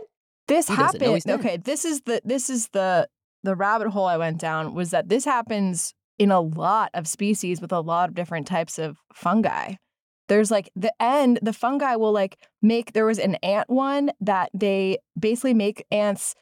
This 0.48 0.68
He 0.68 0.74
happened. 0.74 1.22
dead. 1.24 1.40
Okay, 1.40 1.56
this 1.56 1.84
is 1.84 2.02
the 2.02 2.20
this 2.24 2.48
is 2.50 2.68
the 2.68 3.08
the 3.42 3.54
rabbit 3.56 3.88
hole 3.88 4.06
I 4.06 4.16
went 4.16 4.38
down 4.38 4.74
was 4.74 4.90
that 4.90 5.08
this 5.08 5.24
happens 5.24 5.94
in 6.18 6.30
a 6.30 6.40
lot 6.40 6.90
of 6.94 7.08
species 7.08 7.60
with 7.60 7.72
a 7.72 7.80
lot 7.80 8.08
of 8.08 8.14
different 8.14 8.46
types 8.46 8.78
of 8.78 8.98
fungi. 9.14 9.74
There's 10.28 10.50
like 10.50 10.70
the 10.76 10.92
end, 11.02 11.40
the 11.42 11.52
fungi 11.52 11.96
will 11.96 12.12
like 12.12 12.38
make 12.62 12.92
there 12.92 13.04
was 13.06 13.18
an 13.18 13.34
ant 13.36 13.68
one 13.68 14.12
that 14.20 14.50
they 14.54 14.98
basically 15.18 15.54
make 15.54 15.84
ants 15.90 16.34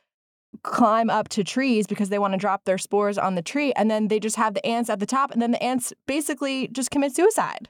climb 0.62 1.08
up 1.10 1.28
to 1.28 1.44
trees 1.44 1.86
because 1.86 2.08
they 2.08 2.18
want 2.18 2.32
to 2.34 2.38
drop 2.38 2.64
their 2.64 2.78
spores 2.78 3.16
on 3.18 3.34
the 3.34 3.42
tree 3.42 3.72
and 3.74 3.90
then 3.90 4.08
they 4.08 4.18
just 4.20 4.36
have 4.36 4.54
the 4.54 4.64
ants 4.66 4.90
at 4.90 4.98
the 5.00 5.06
top 5.06 5.30
and 5.30 5.40
then 5.40 5.52
the 5.52 5.62
ants 5.62 5.92
basically 6.06 6.68
just 6.68 6.90
commit 6.90 7.14
suicide 7.14 7.68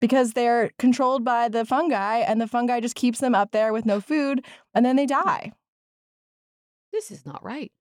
because 0.00 0.32
they're 0.32 0.70
controlled 0.78 1.24
by 1.24 1.48
the 1.48 1.64
fungi 1.64 2.18
and 2.18 2.40
the 2.40 2.46
fungi 2.46 2.80
just 2.80 2.94
keeps 2.94 3.18
them 3.20 3.34
up 3.34 3.50
there 3.50 3.72
with 3.72 3.84
no 3.84 4.00
food 4.00 4.44
and 4.74 4.86
then 4.86 4.96
they 4.96 5.06
die. 5.06 5.52
This 6.92 7.10
is 7.10 7.26
not 7.26 7.42
right. 7.44 7.72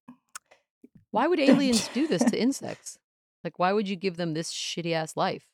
Why 1.11 1.27
would 1.27 1.39
aliens 1.39 1.87
do 1.93 2.07
this 2.07 2.23
to 2.23 2.39
insects? 2.39 2.97
Like, 3.43 3.59
why 3.59 3.71
would 3.71 3.87
you 3.87 3.95
give 3.95 4.17
them 4.17 4.33
this 4.33 4.51
shitty 4.51 4.93
ass 4.93 5.15
life? 5.15 5.45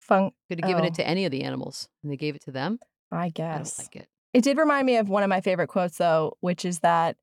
Fun 0.00 0.30
Could 0.48 0.60
have 0.60 0.68
given 0.68 0.84
Oh. 0.84 0.86
it 0.88 0.94
to 0.94 1.06
any 1.06 1.24
of 1.26 1.30
the 1.30 1.44
animals, 1.44 1.88
and 2.02 2.10
they 2.10 2.16
gave 2.16 2.34
it 2.34 2.42
to 2.44 2.50
them. 2.50 2.80
I 3.12 3.26
I 3.26 3.28
guess. 3.28 3.76
don't 3.76 3.84
like 3.84 3.96
it. 3.96 4.08
It 4.32 4.42
did 4.42 4.56
remind 4.58 4.86
me 4.86 4.96
of 4.96 5.08
one 5.08 5.22
of 5.22 5.28
my 5.28 5.40
favorite 5.40 5.68
quotes 5.68 5.98
though, 5.98 6.36
which 6.40 6.64
is 6.64 6.80
that 6.80 7.16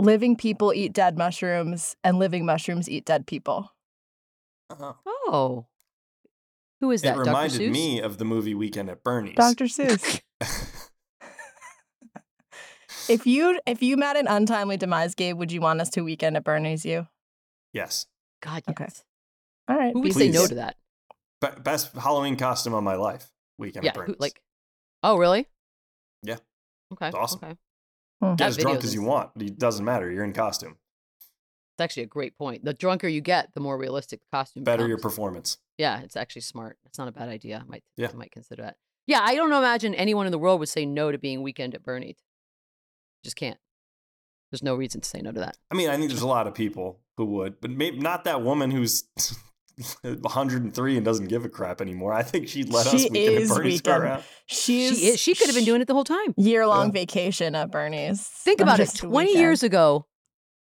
living 0.00 0.36
people 0.36 0.72
eat 0.72 0.92
dead 0.92 1.16
mushrooms 1.18 1.96
and 2.02 2.18
living 2.18 2.44
mushrooms 2.46 2.88
eat 2.88 3.04
dead 3.04 3.26
people. 3.26 3.72
Uh-huh. 4.70 4.92
Oh, 5.06 5.66
who 6.80 6.90
is 6.90 7.02
It 7.02 7.06
that? 7.06 7.16
Dr. 7.16 7.26
reminded 7.26 7.60
Seuss? 7.60 7.70
me 7.72 8.00
of 8.00 8.18
the 8.18 8.24
movie 8.24 8.54
Weekend 8.54 8.88
at 8.90 9.02
Bernie's. 9.04 9.34
Dr. 9.36 9.64
Seuss. 9.64 10.20
if 13.08 13.26
you 13.26 13.60
if 13.66 13.82
you 13.82 13.96
met 13.96 14.16
an 14.16 14.26
untimely 14.26 14.76
demise, 14.76 15.14
Gabe, 15.14 15.36
would 15.36 15.52
you 15.52 15.60
want 15.60 15.80
us 15.80 15.90
to 15.90 16.02
weekend 16.02 16.36
at 16.36 16.44
Bernie's 16.44 16.84
you? 16.84 17.06
yes. 17.72 18.06
God, 18.42 18.62
Okay. 18.70 18.86
All 19.68 19.76
right. 19.76 19.92
Who 19.92 20.00
would 20.00 20.06
be 20.06 20.12
say 20.12 20.30
no 20.30 20.46
to 20.46 20.54
that? 20.54 20.76
Be- 21.42 21.60
best 21.62 21.94
Halloween 21.94 22.36
costume 22.36 22.72
of 22.72 22.82
my 22.82 22.94
life. 22.94 23.30
Weekend 23.58 23.84
yeah, 23.84 23.90
at 23.90 23.96
who, 23.96 24.02
Bernie's. 24.02 24.16
like, 24.20 24.40
oh, 25.02 25.18
really? 25.18 25.46
Yeah. 26.22 26.36
Okay. 26.94 27.08
It's 27.08 27.16
awesome. 27.16 27.40
Okay. 27.44 27.56
Hmm. 28.20 28.34
Get 28.34 28.48
as 28.48 28.56
drunk 28.56 28.84
as 28.84 28.94
you 28.94 29.02
want. 29.02 29.30
It 29.40 29.58
doesn't 29.58 29.84
matter. 29.84 30.10
You're 30.10 30.24
in 30.24 30.32
costume. 30.32 30.76
It's 31.18 31.80
actually 31.82 32.02
a 32.02 32.06
great 32.06 32.36
point. 32.36 32.64
The 32.64 32.74
drunker 32.74 33.08
you 33.08 33.22
get, 33.22 33.54
the 33.54 33.60
more 33.60 33.78
realistic 33.78 34.20
the 34.20 34.36
costume 34.36 34.64
Better 34.64 34.86
your 34.86 34.98
performance. 34.98 35.56
Yeah, 35.78 36.00
it's 36.02 36.16
actually 36.16 36.42
smart. 36.42 36.76
It's 36.84 36.98
not 36.98 37.08
a 37.08 37.12
bad 37.12 37.28
idea. 37.30 37.62
I 37.64 37.70
might 37.70 37.84
Yeah. 37.96 38.08
I 38.12 38.16
might 38.16 38.32
consider 38.32 38.62
that. 38.62 38.76
Yeah, 39.06 39.20
I 39.22 39.34
don't 39.34 39.50
imagine 39.50 39.94
anyone 39.94 40.26
in 40.26 40.32
the 40.32 40.38
world 40.38 40.60
would 40.60 40.68
say 40.68 40.84
no 40.84 41.10
to 41.10 41.18
being 41.18 41.42
weekend 41.42 41.74
at 41.74 41.82
Bernie's. 41.82 42.18
Just 43.24 43.36
can't. 43.36 43.58
There's 44.50 44.62
no 44.62 44.74
reason 44.74 45.00
to 45.00 45.08
say 45.08 45.20
no 45.20 45.32
to 45.32 45.40
that. 45.40 45.56
I 45.70 45.74
mean, 45.74 45.88
I 45.88 45.96
think 45.96 46.10
there's 46.10 46.22
a 46.22 46.26
lot 46.26 46.46
of 46.46 46.54
people 46.54 47.00
who 47.16 47.24
would, 47.26 47.60
but 47.60 47.70
maybe 47.70 47.98
not 47.98 48.24
that 48.24 48.42
woman 48.42 48.70
who's 48.70 49.04
103 50.02 50.96
and 50.96 51.04
doesn't 51.04 51.26
give 51.28 51.44
a 51.44 51.48
crap 51.48 51.80
anymore. 51.80 52.12
I 52.12 52.22
think 52.22 52.48
she'd 52.48 52.68
let 52.72 52.86
us 52.86 52.92
She 52.92 53.08
weekend 53.10 53.36
at 53.36 53.42
is 53.42 53.48
Bernie's 53.52 53.80
go 53.80 53.92
weekend. 53.92 54.04
around. 54.04 54.22
She's 54.46 54.98
she 54.98 55.06
is, 55.06 55.20
she 55.20 55.34
could 55.34 55.46
have 55.46 55.54
been 55.56 55.64
doing 55.64 55.80
it 55.80 55.86
the 55.88 55.94
whole 55.94 56.04
time. 56.04 56.34
year 56.36 56.66
long 56.66 56.86
Yeah. 56.86 56.92
vacation 56.92 57.54
at 57.54 57.70
Bernie's. 57.70 58.20
Think 58.26 58.60
not 58.60 58.64
about 58.68 58.80
it. 58.80 58.94
20 58.94 59.26
weekend. 59.28 59.40
years 59.40 59.62
ago, 59.62 60.06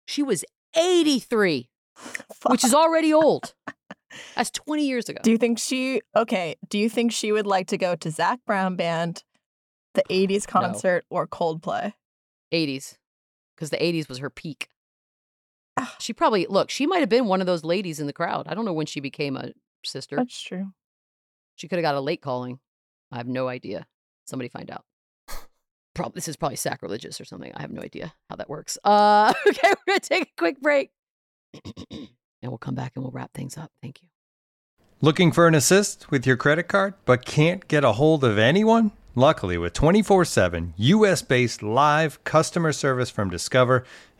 she 0.07 0.23
was 0.23 0.43
83, 0.75 1.69
which 2.47 2.63
is 2.63 2.73
already 2.73 3.13
old. 3.13 3.53
That's 4.35 4.51
20 4.51 4.85
years 4.85 5.07
ago. 5.09 5.19
Do 5.23 5.31
you 5.31 5.37
think 5.37 5.57
she 5.59 6.01
okay? 6.15 6.55
Do 6.69 6.77
you 6.77 6.89
think 6.89 7.11
she 7.13 7.31
would 7.31 7.47
like 7.47 7.67
to 7.67 7.77
go 7.77 7.95
to 7.95 8.11
Zac 8.11 8.39
Brown 8.45 8.75
Band, 8.75 9.23
the 9.93 10.03
'80s 10.09 10.45
concert, 10.45 11.05
or 11.09 11.27
Coldplay? 11.27 11.93
80s, 12.53 12.95
because 13.55 13.69
the 13.69 13.77
80s 13.77 14.09
was 14.09 14.17
her 14.17 14.29
peak. 14.29 14.67
Ah. 15.81 15.95
She 15.99 16.13
probably, 16.13 16.45
look, 16.47 16.69
she 16.69 16.85
might 16.85 16.99
have 16.99 17.09
been 17.09 17.25
one 17.25 17.41
of 17.41 17.47
those 17.47 17.63
ladies 17.63 17.99
in 17.99 18.07
the 18.07 18.13
crowd. 18.13 18.47
I 18.47 18.53
don't 18.53 18.65
know 18.65 18.73
when 18.73 18.85
she 18.85 18.99
became 18.99 19.35
a 19.35 19.51
sister. 19.83 20.15
That's 20.15 20.39
true. 20.39 20.67
She 21.55 21.67
could 21.67 21.77
have 21.77 21.83
got 21.83 21.95
a 21.95 22.01
late 22.01 22.21
calling. 22.21 22.59
I 23.11 23.17
have 23.17 23.27
no 23.27 23.47
idea. 23.47 23.87
Somebody 24.25 24.49
find 24.49 24.69
out. 24.69 24.85
Probably 25.93 26.15
this 26.15 26.27
is 26.29 26.37
probably 26.37 26.55
sacrilegious 26.55 27.19
or 27.19 27.25
something. 27.25 27.51
I 27.53 27.61
have 27.61 27.71
no 27.71 27.81
idea 27.81 28.13
how 28.29 28.37
that 28.37 28.49
works. 28.49 28.77
Uh, 28.83 29.33
okay, 29.47 29.69
we're 29.69 29.93
gonna 29.93 29.99
take 29.99 30.23
a 30.23 30.37
quick 30.37 30.61
break. 30.61 30.91
and 31.91 32.07
we'll 32.43 32.57
come 32.57 32.75
back 32.75 32.93
and 32.95 33.03
we'll 33.03 33.11
wrap 33.11 33.33
things 33.33 33.57
up. 33.57 33.71
Thank 33.81 34.01
you. 34.01 34.07
Looking 35.01 35.31
for 35.31 35.47
an 35.47 35.55
assist 35.55 36.09
with 36.09 36.25
your 36.25 36.37
credit 36.37 36.67
card 36.69 36.93
but 37.05 37.25
can't 37.25 37.67
get 37.67 37.83
a 37.83 37.93
hold 37.93 38.23
of 38.23 38.37
anyone? 38.37 38.91
Luckily, 39.15 39.57
with 39.57 39.73
24 39.73 40.23
7 40.23 40.73
US 40.77 41.21
based 41.21 41.61
live 41.61 42.23
customer 42.23 42.71
service 42.71 43.09
from 43.09 43.29
Discover, 43.29 43.83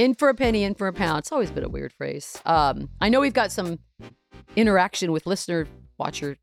In 0.00 0.14
for 0.14 0.30
a 0.30 0.34
penny, 0.34 0.64
in 0.64 0.72
for 0.72 0.88
a 0.88 0.94
pound. 0.94 1.18
It's 1.18 1.30
always 1.30 1.50
been 1.50 1.62
a 1.62 1.68
weird 1.68 1.92
phrase. 1.92 2.40
Um, 2.46 2.88
I 3.02 3.10
know 3.10 3.20
we've 3.20 3.34
got 3.34 3.52
some 3.52 3.80
interaction 4.56 5.12
with 5.12 5.26
listener 5.26 5.66
watcher 5.98 6.38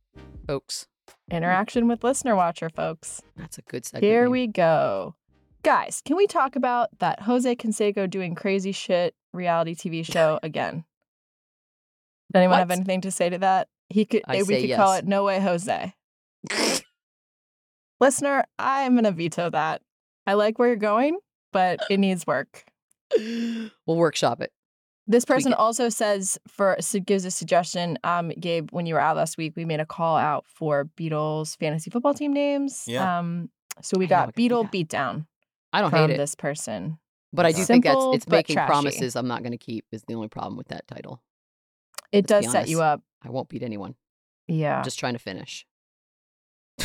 folks. 0.45 0.85
Interaction 1.31 1.87
with 1.87 2.03
listener 2.03 2.35
watcher, 2.35 2.69
folks. 2.69 3.23
That's 3.35 3.57
a 3.57 3.63
good 3.63 3.83
segment. 3.83 4.03
Here 4.03 4.29
we 4.29 4.45
go. 4.45 5.15
Guys, 5.63 6.03
can 6.05 6.17
we 6.17 6.27
talk 6.27 6.55
about 6.55 6.89
that 6.99 7.23
Jose 7.23 7.55
Canseco 7.55 8.07
doing 8.07 8.35
crazy 8.35 8.71
shit 8.71 9.15
reality 9.33 9.73
TV 9.73 10.05
show 10.05 10.39
again? 10.43 10.85
Does 12.31 12.41
anyone 12.41 12.59
have 12.59 12.69
anything 12.69 13.01
to 13.01 13.11
say 13.11 13.27
to 13.27 13.39
that? 13.39 13.69
He 13.89 14.05
could 14.05 14.21
I 14.27 14.43
we 14.43 14.43
say 14.43 14.67
could 14.67 14.75
call 14.75 14.93
it 14.93 15.07
No 15.07 15.23
Way 15.23 15.39
Jose. 15.39 15.95
Listener, 17.99 18.43
I'm 18.59 18.93
gonna 18.93 19.11
veto 19.11 19.49
that. 19.49 19.81
I 20.27 20.35
like 20.35 20.59
where 20.59 20.67
you're 20.67 20.75
going, 20.75 21.17
but 21.51 21.79
it 21.89 21.97
needs 21.97 22.27
work. 22.27 22.63
We'll 23.17 23.97
workshop 23.97 24.41
it. 24.41 24.51
This 25.09 25.23
person 25.23 25.53
also 25.53 25.87
says 25.87 26.37
for 26.47 26.77
gives 27.05 27.23
a 27.23 27.31
suggestion. 27.31 27.97
Um, 28.03 28.29
Gabe, 28.39 28.69
when 28.71 28.85
you 28.85 28.93
were 28.93 28.99
out 28.99 29.15
last 29.15 29.37
week, 29.37 29.53
we 29.55 29.63
made 29.63 29.79
a 29.79 29.85
call 29.85 30.17
out 30.17 30.45
for 30.45 30.83
Beadle's 30.83 31.55
fantasy 31.55 31.89
football 31.89 32.13
team 32.13 32.33
names. 32.33 32.83
Yeah. 32.87 33.19
Um, 33.19 33.49
so 33.81 33.97
we 33.97 34.05
I 34.05 34.09
got 34.09 34.25
do 34.27 34.31
Beadle. 34.35 34.65
Beatdown 34.65 35.25
I 35.71 35.81
don't 35.81 35.91
hate 35.91 36.09
it, 36.09 36.17
this 36.17 36.35
person. 36.35 36.97
but 37.31 37.45
I 37.45 37.51
do 37.51 37.63
think 37.63 37.85
that's 37.85 37.97
it's 38.13 38.27
making 38.27 38.55
trashy. 38.55 38.67
promises 38.67 39.15
I'm 39.15 39.27
not 39.27 39.43
going 39.43 39.51
to 39.51 39.57
keep. 39.57 39.85
Is 39.91 40.03
the 40.07 40.15
only 40.15 40.27
problem 40.27 40.57
with 40.57 40.67
that 40.69 40.87
title. 40.87 41.21
It 42.11 42.29
Let's 42.29 42.45
does 42.45 42.51
set 42.51 42.67
you 42.67 42.81
up. 42.81 43.01
I 43.23 43.29
won't 43.29 43.47
beat 43.47 43.63
anyone. 43.63 43.95
Yeah. 44.47 44.77
I'm 44.77 44.83
just 44.83 44.99
trying 44.99 45.13
to 45.13 45.19
finish. 45.19 45.65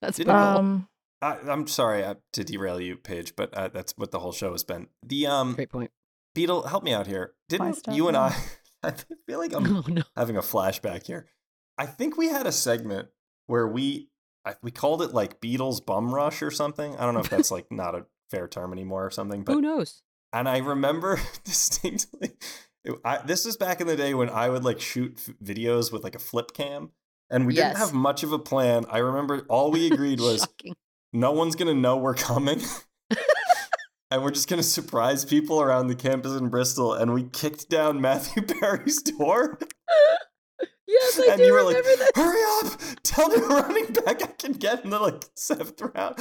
that's 0.00 0.18
brutal. 0.18 0.34
um, 0.34 0.88
I, 1.22 1.36
I'm 1.48 1.66
sorry 1.66 2.02
uh, 2.04 2.14
to 2.32 2.44
derail 2.44 2.80
you, 2.80 2.96
Paige, 2.96 3.34
but 3.36 3.52
uh, 3.54 3.68
that's 3.68 3.92
what 3.96 4.10
the 4.10 4.20
whole 4.20 4.32
show 4.32 4.52
has 4.52 4.64
been. 4.64 4.88
The 5.04 5.26
um, 5.26 5.54
Great 5.54 5.70
point. 5.70 5.90
Beadle, 6.34 6.62
help 6.68 6.84
me 6.84 6.92
out 6.92 7.06
here. 7.06 7.34
Didn't 7.48 7.74
stop 7.74 7.94
you 7.94 8.08
and? 8.08 8.16
I? 8.16 8.34
I 8.82 8.92
feel 9.26 9.38
like 9.38 9.52
I'm 9.52 9.76
Oh 9.76 9.84
no. 9.88 10.02
having 10.16 10.36
a 10.36 10.40
flashback 10.42 11.06
here. 11.06 11.26
I 11.76 11.86
think 11.86 12.16
we 12.16 12.28
had 12.28 12.46
a 12.46 12.52
segment 12.52 13.08
where 13.46 13.66
we 13.66 14.08
I, 14.46 14.54
we 14.62 14.70
called 14.70 15.02
it 15.02 15.12
like 15.12 15.40
Beadle's 15.40 15.80
Bum 15.82 16.14
Rush 16.14 16.40
or 16.42 16.50
something. 16.50 16.96
I 16.96 17.04
don't 17.04 17.12
know 17.14 17.20
if 17.20 17.28
that's 17.28 17.50
like 17.50 17.70
not 17.70 17.94
a 17.94 18.06
fair 18.30 18.48
term 18.48 18.72
anymore 18.72 19.04
or 19.04 19.10
something, 19.10 19.42
but 19.44 19.52
Who 19.54 19.60
knows? 19.60 20.02
and 20.32 20.48
I 20.48 20.58
remember 20.58 21.20
distinctly. 21.44 22.30
it- 22.84 22.98
I, 23.04 23.18
this 23.18 23.44
was 23.44 23.58
back 23.58 23.82
in 23.82 23.86
the 23.86 23.96
day 23.96 24.14
when 24.14 24.30
I 24.30 24.48
would 24.48 24.64
like 24.64 24.80
shoot 24.80 25.18
f- 25.18 25.34
videos 25.44 25.92
with 25.92 26.02
like 26.02 26.14
a 26.14 26.18
flip 26.20 26.52
cam, 26.54 26.92
and 27.28 27.46
we 27.46 27.54
didn't 27.54 27.76
have 27.76 27.92
much 27.92 28.22
of 28.22 28.32
a 28.32 28.38
plan. 28.38 28.86
I 28.88 28.98
remember 28.98 29.44
all 29.50 29.70
we 29.70 29.92
agreed 29.92 30.20
was 30.20 30.40
Shocking. 30.40 30.74
No 31.12 31.32
one's 31.32 31.56
gonna 31.56 31.74
know 31.74 31.96
we're 31.96 32.14
coming. 32.14 32.60
And 34.12 34.24
we're 34.24 34.32
just 34.32 34.48
gonna 34.48 34.64
surprise 34.64 35.24
people 35.24 35.60
around 35.62 35.86
the 35.86 35.94
campus 35.94 36.32
in 36.32 36.48
Bristol, 36.48 36.94
and 36.94 37.14
we 37.14 37.22
kicked 37.28 37.70
down 37.70 38.00
Matthew 38.00 38.42
Berry's 38.60 39.00
door. 39.02 39.56
Yes, 40.88 41.20
I 41.20 41.26
and 41.30 41.38
do 41.38 41.44
you 41.44 41.52
were 41.52 41.62
like, 41.62 41.76
that. 41.76 42.10
"Hurry 42.16 42.40
up! 42.72 42.80
Tell 43.04 43.28
me 43.28 43.36
running 43.36 43.86
back 43.92 44.20
I 44.20 44.26
can 44.36 44.50
get 44.54 44.82
in 44.82 44.90
the 44.90 44.98
like 44.98 45.22
seventh 45.36 45.80
round." 45.80 46.16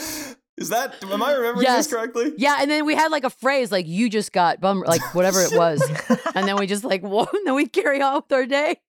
Is 0.56 0.70
that? 0.70 1.04
Am 1.04 1.24
I 1.24 1.32
remembering 1.34 1.64
Yes. 1.66 1.88
this 1.88 1.94
correctly? 1.96 2.32
Yeah, 2.38 2.58
and 2.62 2.70
then 2.70 2.86
we 2.86 2.94
had 2.94 3.10
like 3.10 3.24
a 3.24 3.32
phrase 3.32 3.72
like 3.72 3.88
"you 3.88 4.08
just 4.08 4.32
got 4.34 4.62
bum," 4.62 4.84
like 4.86 5.02
whatever 5.16 5.42
it 5.42 5.54
was, 5.58 5.82
and 6.36 6.48
then 6.48 6.58
we 6.58 6.68
just 6.68 6.84
like 6.84 7.02
whoa, 7.02 7.26
and 7.34 7.48
then 7.48 7.56
we 7.56 7.66
carry 7.66 8.04
on 8.04 8.18
with 8.18 8.32
our 8.32 8.46
day. 8.46 8.80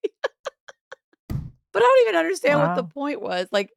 but 1.27 1.37
I 1.75 1.79
don't 1.79 2.01
even 2.07 2.19
understand 2.19 2.59
what 2.59 2.75
the 2.75 2.83
point 2.83 3.19
was. 3.19 3.47
Like, 3.51 3.71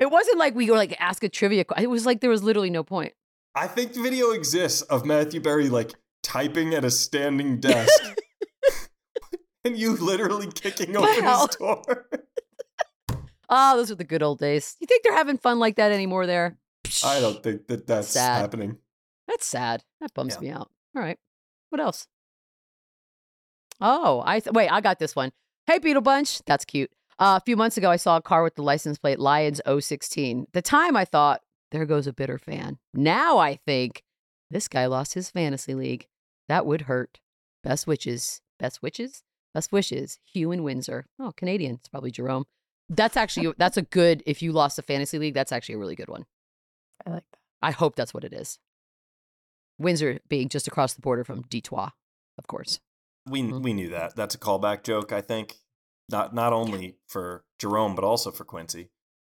it 0.00 0.10
wasn't 0.10 0.38
like 0.38 0.54
we 0.54 0.68
were 0.70 0.76
like 0.76 0.96
ask 1.00 1.22
a 1.22 1.28
trivia. 1.28 1.64
que- 1.64 1.82
It 1.82 1.88
was 1.88 2.06
like 2.06 2.20
there 2.20 2.30
was 2.30 2.42
literally 2.42 2.70
no 2.70 2.82
point. 2.82 3.12
I 3.54 3.66
think 3.66 3.92
the 3.92 4.02
video 4.02 4.30
exists 4.30 4.82
of 4.82 5.04
Matthew 5.04 5.40
Berry 5.40 5.68
like 5.68 5.92
typing 6.22 6.74
at 6.74 6.84
a 6.84 6.90
standing 6.90 7.60
desk, 7.60 8.02
and 9.64 9.76
you 9.76 9.96
literally 9.96 10.48
kicking 10.48 10.96
open 10.96 11.24
Wow. 11.24 11.46
his 11.46 11.56
door. 11.56 12.06
Oh, 13.48 13.76
those 13.76 13.90
were 13.90 13.96
the 13.96 14.04
good 14.04 14.22
old 14.22 14.38
days. 14.38 14.76
You 14.80 14.86
think 14.86 15.02
they're 15.02 15.14
having 15.14 15.38
fun 15.38 15.58
like 15.58 15.76
that 15.76 15.92
anymore? 15.92 16.26
There, 16.26 16.56
I 17.04 17.20
don't 17.20 17.42
think 17.42 17.66
that 17.68 17.86
that's 17.86 18.08
Sad. 18.08 18.40
happening. 18.40 18.78
That's 19.28 19.46
sad. 19.46 19.84
That 20.00 20.12
bums 20.14 20.34
Yeah. 20.36 20.40
me 20.40 20.50
out. 20.50 20.70
All 20.96 21.02
right. 21.02 21.18
What 21.70 21.80
else? 21.80 22.06
Oh, 23.80 24.22
I 24.26 24.40
th- 24.40 24.52
wait. 24.52 24.68
I 24.68 24.80
got 24.80 24.98
this 24.98 25.16
one. 25.16 25.32
Hey, 25.66 25.78
Beadle 25.78 26.02
Bunch. 26.02 26.42
That's 26.46 26.64
cute. 26.64 26.90
Uh, 27.20 27.38
a 27.40 27.44
few 27.44 27.54
months 27.54 27.76
ago, 27.76 27.90
I 27.90 27.96
saw 27.96 28.16
a 28.16 28.22
car 28.22 28.42
with 28.42 28.54
the 28.54 28.62
license 28.62 28.96
plate 28.98 29.20
Lions 29.20 29.60
016. 29.66 30.42
At 30.44 30.52
the 30.54 30.62
time, 30.62 30.96
I 30.96 31.04
thought, 31.04 31.42
there 31.70 31.84
goes 31.86 32.06
a 32.06 32.12
bitter 32.12 32.38
fan. 32.38 32.78
Now 32.94 33.38
I 33.38 33.56
think 33.66 34.02
this 34.50 34.66
guy 34.68 34.86
lost 34.86 35.14
his 35.14 35.30
fantasy 35.30 35.74
league. 35.74 36.08
That 36.48 36.64
would 36.66 36.82
hurt. 36.82 37.20
Best 37.62 37.86
wishes. 37.86 38.40
Best 38.58 38.82
wishes? 38.82 39.22
Best 39.54 39.70
wishes. 39.70 40.18
Hugh 40.24 40.50
and 40.50 40.64
Windsor. 40.64 41.06
Oh, 41.18 41.32
Canadian. 41.36 41.74
It's 41.76 41.88
probably 41.88 42.10
Jerome. 42.10 42.46
That's 42.88 43.16
actually 43.16 43.52
that's 43.58 43.76
a 43.76 43.82
good. 43.82 44.22
If 44.26 44.40
you 44.42 44.50
lost 44.52 44.78
a 44.78 44.82
fantasy 44.82 45.18
league, 45.18 45.34
that's 45.34 45.52
actually 45.52 45.76
a 45.76 45.78
really 45.78 45.94
good 45.94 46.08
one. 46.08 46.24
I 47.06 47.10
like 47.10 47.24
that. 47.30 47.38
I 47.62 47.70
hope 47.72 47.94
that's 47.96 48.14
what 48.14 48.24
it 48.24 48.32
is. 48.32 48.58
Windsor 49.78 50.20
being 50.28 50.48
just 50.48 50.66
across 50.66 50.94
the 50.94 51.00
border 51.00 51.24
from 51.24 51.42
Detroit, 51.42 51.90
of 52.38 52.46
course. 52.46 52.80
We 53.26 53.42
Mhm. 53.42 53.62
we 53.62 53.72
knew 53.74 53.90
that. 53.90 54.16
That's 54.16 54.34
a 54.34 54.38
callback 54.38 54.82
joke. 54.82 55.12
I 55.12 55.20
think 55.20 55.58
not 56.10 56.34
not 56.34 56.52
only 56.52 56.96
for 57.08 57.44
Jerome 57.58 57.94
but 57.94 58.04
also 58.04 58.30
for 58.30 58.44
Quincy. 58.44 58.90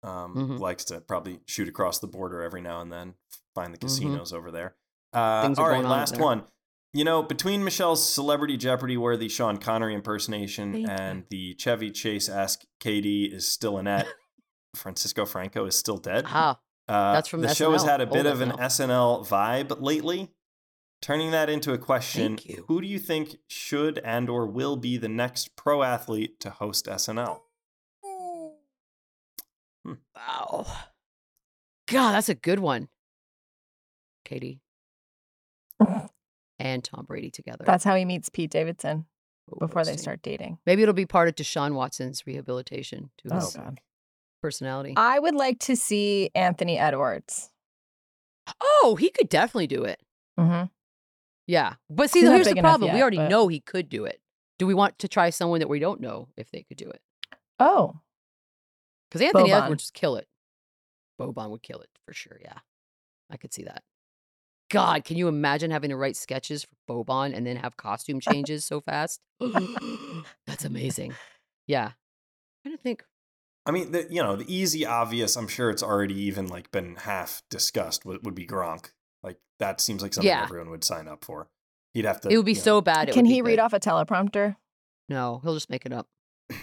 Um, 0.02 0.34
Mhm. 0.34 0.58
Likes 0.58 0.84
to 0.86 1.00
probably 1.02 1.40
shoot 1.46 1.68
across 1.68 1.98
the 1.98 2.06
border 2.06 2.42
every 2.42 2.62
now 2.62 2.80
and 2.80 2.90
then. 2.90 3.14
Find 3.54 3.74
the 3.74 3.78
Mhm. 3.78 3.82
casinos 3.82 4.32
over 4.32 4.50
there. 4.50 4.76
Uh, 5.12 5.52
all 5.58 5.68
right, 5.68 5.84
on 5.84 5.90
last 5.90 6.18
one. 6.18 6.44
You 6.92 7.04
know, 7.04 7.22
between 7.22 7.62
Michelle's 7.62 8.06
Celebrity 8.12 8.56
Jeopardy 8.56 8.96
worthy 8.96 9.28
Sean 9.28 9.58
Connery 9.58 9.94
impersonation 9.94 10.72
Thank 10.72 10.86
you. 10.86 10.92
and 10.92 11.24
the 11.30 11.54
Chevy 11.54 11.90
Chase 11.92 12.28
Ask 12.28 12.62
KD 12.80 13.26
is 13.32 13.46
still 13.46 13.78
in 13.78 13.86
a 13.86 13.98
Net, 13.98 14.08
Francisco 14.76 15.26
Franco 15.26 15.66
is 15.66 15.76
still 15.76 15.98
dead. 15.98 16.24
Ah, 16.28 16.58
Uh, 16.88 17.12
That's 17.12 17.28
from 17.28 17.40
the 17.42 17.54
show 17.54 17.70
has 17.70 17.84
had 17.84 18.00
a 18.00 18.06
bit 18.06 18.26
old 18.26 18.34
of 18.34 18.40
an 18.40 18.50
SNL 18.58 19.24
vibe 19.24 19.80
lately. 19.80 20.32
Turning 21.02 21.30
that 21.30 21.48
into 21.48 21.72
a 21.72 21.78
question, 21.78 22.36
Thank 22.36 22.46
you. 22.46 22.64
who 22.68 22.80
do 22.82 22.86
you 22.86 22.98
think 22.98 23.36
should 23.48 23.98
and 24.00 24.28
or 24.28 24.46
will 24.46 24.76
be 24.76 24.96
the 24.98 25.08
next 25.08 25.56
pro 25.56 25.82
athlete 25.82 26.38
to 26.40 26.50
host 26.50 26.86
SNL? 26.86 27.40
wow. 30.14 30.66
God, 31.88 32.12
that's 32.12 32.28
a 32.28 32.34
good 32.34 32.58
one. 32.60 32.88
KD 34.28 34.60
and 36.58 36.84
Tom 36.84 37.04
Brady 37.06 37.30
together. 37.30 37.64
That's 37.66 37.82
how 37.84 37.96
he 37.96 38.04
meets 38.04 38.28
Pete 38.28 38.50
Davidson 38.50 39.06
Oh, 39.50 39.66
before 39.66 39.84
they 39.84 39.96
start 39.96 40.20
dating. 40.22 40.58
Maybe 40.66 40.82
it'll 40.82 40.94
be 40.94 41.06
part 41.06 41.28
of 41.28 41.34
Deshaun 41.34 41.72
Watson's 41.74 42.26
rehabilitation 42.26 43.10
to 43.18 43.28
Oh, 43.32 43.40
his 43.40 43.54
God. 43.56 43.80
personality. 44.42 44.94
I 44.96 45.18
would 45.18 45.34
like 45.34 45.58
to 45.60 45.74
see 45.76 46.30
Anthony 46.34 46.78
Edwards. 46.78 47.50
oh, 48.60 48.96
he 49.00 49.10
could 49.10 49.28
definitely 49.28 49.66
do 49.66 49.84
it. 49.84 50.00
hmm 50.38 50.64
Yeah. 51.50 51.74
But 51.88 52.10
see, 52.10 52.20
He's 52.20 52.28
not 52.28 52.34
here's 52.36 52.46
the 52.46 52.50
big 52.52 52.58
enough 52.58 52.70
problem. 52.72 52.90
we 52.92 52.96
yet, 52.98 53.02
already 53.02 53.16
but- 53.18 53.28
know 53.30 53.48
he 53.48 53.60
could 53.60 53.88
do 53.88 54.04
it. 54.04 54.20
Do 54.58 54.66
we 54.66 54.74
want 54.74 54.98
to 55.00 55.08
try 55.08 55.30
someone 55.30 55.60
that 55.60 55.68
we 55.68 55.78
don't 55.78 56.00
know 56.00 56.28
if 56.36 56.50
they 56.50 56.62
could 56.62 56.76
do 56.76 56.88
it? 56.90 57.00
Oh, 57.58 58.00
Because 59.10 59.22
Anthony 59.22 59.48
Boban. 59.50 59.54
Edwards 59.56 59.68
would 59.70 59.78
just 59.80 59.94
kill 59.94 60.16
it. 60.16 60.28
Boban 61.20 61.50
would 61.50 61.62
kill 61.62 61.80
it 61.80 61.88
for 62.06 62.12
sure. 62.12 62.38
Yeah. 62.42 62.58
I 63.30 63.36
could 63.36 63.52
see 63.52 63.64
that. 63.64 63.82
God, 64.70 65.04
can 65.04 65.16
you 65.16 65.26
imagine 65.28 65.70
having 65.72 65.90
to 65.90 65.96
write 65.96 66.16
sketches 66.16 66.64
for 66.64 67.04
Boban 67.04 67.34
and 67.36 67.44
then 67.46 67.56
have 67.56 67.76
costume 67.76 68.20
changes 68.20 68.64
so 68.64 68.80
fast? 68.80 69.20
That's 70.46 70.64
amazing. 70.64 71.14
Yeah. 71.66 71.92
I 72.64 72.68
don't 72.68 72.80
think. 72.82 73.02
I 73.66 73.72
mean, 73.72 73.92
the, 73.92 74.06
you 74.10 74.22
know, 74.22 74.36
the 74.36 74.54
easy, 74.54 74.86
obvious. 74.86 75.36
I'm 75.36 75.48
sure 75.48 75.70
it's 75.70 75.82
already 75.82 76.14
even 76.22 76.46
like 76.46 76.70
been 76.70 76.96
half 76.96 77.42
discussed. 77.50 78.04
Would, 78.04 78.24
would 78.24 78.34
be 78.34 78.46
Gronk. 78.46 78.90
Like 79.22 79.38
that 79.58 79.80
seems 79.80 80.02
like 80.02 80.14
something 80.14 80.28
Yeah. 80.28 80.42
everyone 80.44 80.70
would 80.70 80.84
sign 80.84 81.08
up 81.08 81.24
for. 81.24 81.48
He'd 81.94 82.04
have 82.04 82.20
to. 82.22 82.28
It 82.28 82.36
would 82.36 82.46
be 82.46 82.52
you 82.52 82.58
know- 82.58 82.62
so 82.62 82.80
bad. 82.80 83.10
Can 83.12 83.24
he 83.24 83.42
read 83.42 83.56
good. 83.56 83.60
off 83.60 83.72
a 83.72 83.80
teleprompter? 83.80 84.56
No, 85.08 85.40
he'll 85.42 85.54
just 85.54 85.70
make 85.70 85.86
it 85.86 85.92
up. 85.92 86.08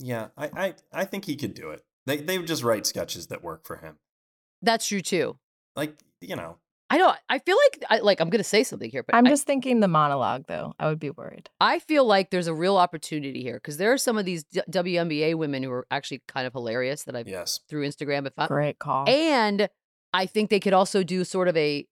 Yeah, 0.00 0.28
I, 0.36 0.50
I, 0.56 0.74
I 0.92 1.04
think 1.04 1.24
he 1.24 1.36
could 1.36 1.54
do 1.54 1.70
it. 1.70 1.82
They, 2.04 2.16
they 2.16 2.36
would 2.36 2.48
just 2.48 2.64
write 2.64 2.84
sketches 2.84 3.28
that 3.28 3.44
work 3.44 3.64
for 3.64 3.76
him. 3.76 3.98
That's 4.60 4.88
true 4.88 5.00
too. 5.00 5.38
Like 5.76 5.94
you 6.20 6.34
know, 6.34 6.56
I 6.90 6.98
don't. 6.98 7.16
I 7.28 7.38
feel 7.38 7.56
like 7.56 7.84
I 7.88 7.98
like. 8.00 8.20
I'm 8.20 8.28
going 8.28 8.40
to 8.40 8.44
say 8.44 8.64
something 8.64 8.90
here, 8.90 9.04
but 9.04 9.14
I'm 9.14 9.24
I- 9.26 9.30
just 9.30 9.46
thinking 9.46 9.78
the 9.80 9.88
monologue, 9.88 10.46
though. 10.48 10.74
I 10.80 10.88
would 10.88 10.98
be 10.98 11.10
worried. 11.10 11.48
I 11.60 11.78
feel 11.78 12.04
like 12.04 12.30
there's 12.30 12.48
a 12.48 12.54
real 12.54 12.76
opportunity 12.76 13.40
here 13.42 13.54
because 13.54 13.76
there 13.76 13.92
are 13.92 13.98
some 13.98 14.18
of 14.18 14.24
these 14.24 14.42
D- 14.44 14.62
WNBA 14.68 15.36
women 15.36 15.62
who 15.62 15.70
are 15.70 15.86
actually 15.92 16.22
kind 16.26 16.46
of 16.46 16.52
hilarious 16.52 17.04
that 17.04 17.14
I've 17.14 17.28
yes. 17.28 17.60
through 17.68 17.86
Instagram. 17.88 18.26
If 18.26 18.32
I, 18.36 18.48
Great 18.48 18.80
call. 18.80 19.08
and 19.08 19.68
I 20.12 20.26
think 20.26 20.50
they 20.50 20.60
could 20.60 20.72
also 20.74 21.04
do 21.04 21.22
sort 21.24 21.46
of 21.46 21.56
a 21.56 21.86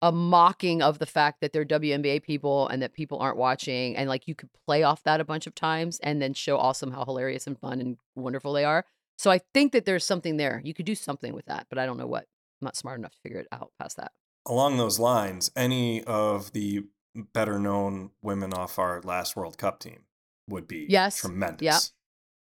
a 0.00 0.12
mocking 0.12 0.80
of 0.82 0.98
the 0.98 1.06
fact 1.06 1.40
that 1.40 1.52
they're 1.52 1.64
WNBA 1.64 2.22
people 2.22 2.68
and 2.68 2.80
that 2.82 2.92
people 2.92 3.18
aren't 3.18 3.36
watching, 3.36 3.96
and 3.96 4.08
like 4.08 4.28
you 4.28 4.34
could 4.34 4.50
play 4.66 4.82
off 4.82 5.02
that 5.02 5.20
a 5.20 5.24
bunch 5.24 5.46
of 5.46 5.54
times 5.54 5.98
and 6.00 6.22
then 6.22 6.34
show 6.34 6.56
awesome 6.56 6.92
how 6.92 7.04
hilarious 7.04 7.46
and 7.46 7.58
fun 7.58 7.80
and 7.80 7.96
wonderful 8.14 8.52
they 8.52 8.64
are. 8.64 8.84
So 9.16 9.30
I 9.30 9.40
think 9.52 9.72
that 9.72 9.84
there's 9.84 10.06
something 10.06 10.36
there. 10.36 10.60
You 10.64 10.74
could 10.74 10.86
do 10.86 10.94
something 10.94 11.34
with 11.34 11.46
that, 11.46 11.66
but 11.68 11.78
I 11.78 11.86
don't 11.86 11.96
know 11.96 12.06
what. 12.06 12.26
I'm 12.60 12.66
not 12.66 12.76
smart 12.76 12.98
enough 12.98 13.12
to 13.12 13.20
figure 13.20 13.40
it 13.40 13.48
out 13.50 13.72
past 13.80 13.96
that. 13.96 14.12
Along 14.46 14.76
those 14.76 14.98
lines, 15.00 15.50
any 15.56 16.04
of 16.04 16.52
the 16.52 16.84
better 17.14 17.58
known 17.58 18.10
women 18.22 18.52
off 18.54 18.78
our 18.78 19.00
last 19.02 19.34
World 19.34 19.58
Cup 19.58 19.80
team 19.80 20.04
would 20.48 20.68
be 20.68 20.86
Yes. 20.88 21.18
tremendous. 21.18 21.64
Yeah. 21.64 21.78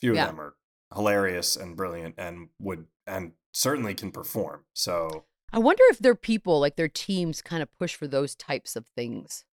Few 0.02 0.12
of 0.12 0.16
Yeah. 0.18 0.26
them 0.28 0.42
are 0.42 0.56
hilarious 0.94 1.56
and 1.56 1.78
brilliant 1.78 2.16
and 2.18 2.50
would 2.60 2.88
and 3.06 3.34
certainly 3.52 3.94
can 3.94 4.12
perform. 4.12 4.66
So 4.74 5.26
I 5.54 5.60
wonder 5.60 5.84
if 5.90 6.00
their 6.00 6.16
people, 6.16 6.60
like 6.60 6.76
their 6.76 6.88
teams, 6.88 7.42
kind 7.42 7.62
of 7.62 7.70
push 7.78 7.96
for 7.96 8.08
those 8.08 8.36
types 8.36 8.76
of 8.76 8.86
things. 8.96 9.46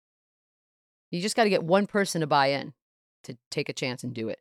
You 1.11 1.21
just 1.21 1.35
got 1.37 1.45
to 1.45 1.51
get 1.51 1.65
one 1.65 1.87
person 1.87 2.21
to 2.21 2.27
buy 2.27 2.49
in 2.49 2.75
to 3.25 3.37
take 3.51 3.69
a 3.69 3.73
chance 3.73 4.05
and 4.05 4.15
do 4.15 4.29
it. 4.29 4.39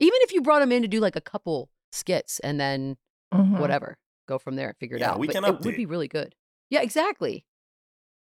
Even 0.00 0.18
if 0.22 0.32
you 0.32 0.40
brought 0.40 0.60
them 0.60 0.72
in 0.72 0.82
to 0.82 0.88
do 0.88 1.00
like 1.00 1.16
a 1.16 1.20
couple 1.20 1.70
skits 1.92 2.38
and 2.40 2.58
then 2.58 2.96
Mhm. 3.34 3.58
whatever, 3.58 3.98
go 4.26 4.38
from 4.38 4.56
there 4.56 4.68
and 4.68 4.76
figure 4.78 4.96
it 4.96 5.00
Yeah, 5.00 5.10
out. 5.12 5.18
we 5.18 5.26
But 5.26 5.34
can 5.34 5.44
it 5.44 5.60
would 5.60 5.76
be 5.76 5.86
really 5.86 6.08
good. 6.08 6.34
Yeah, 6.70 6.80
exactly. 6.82 7.44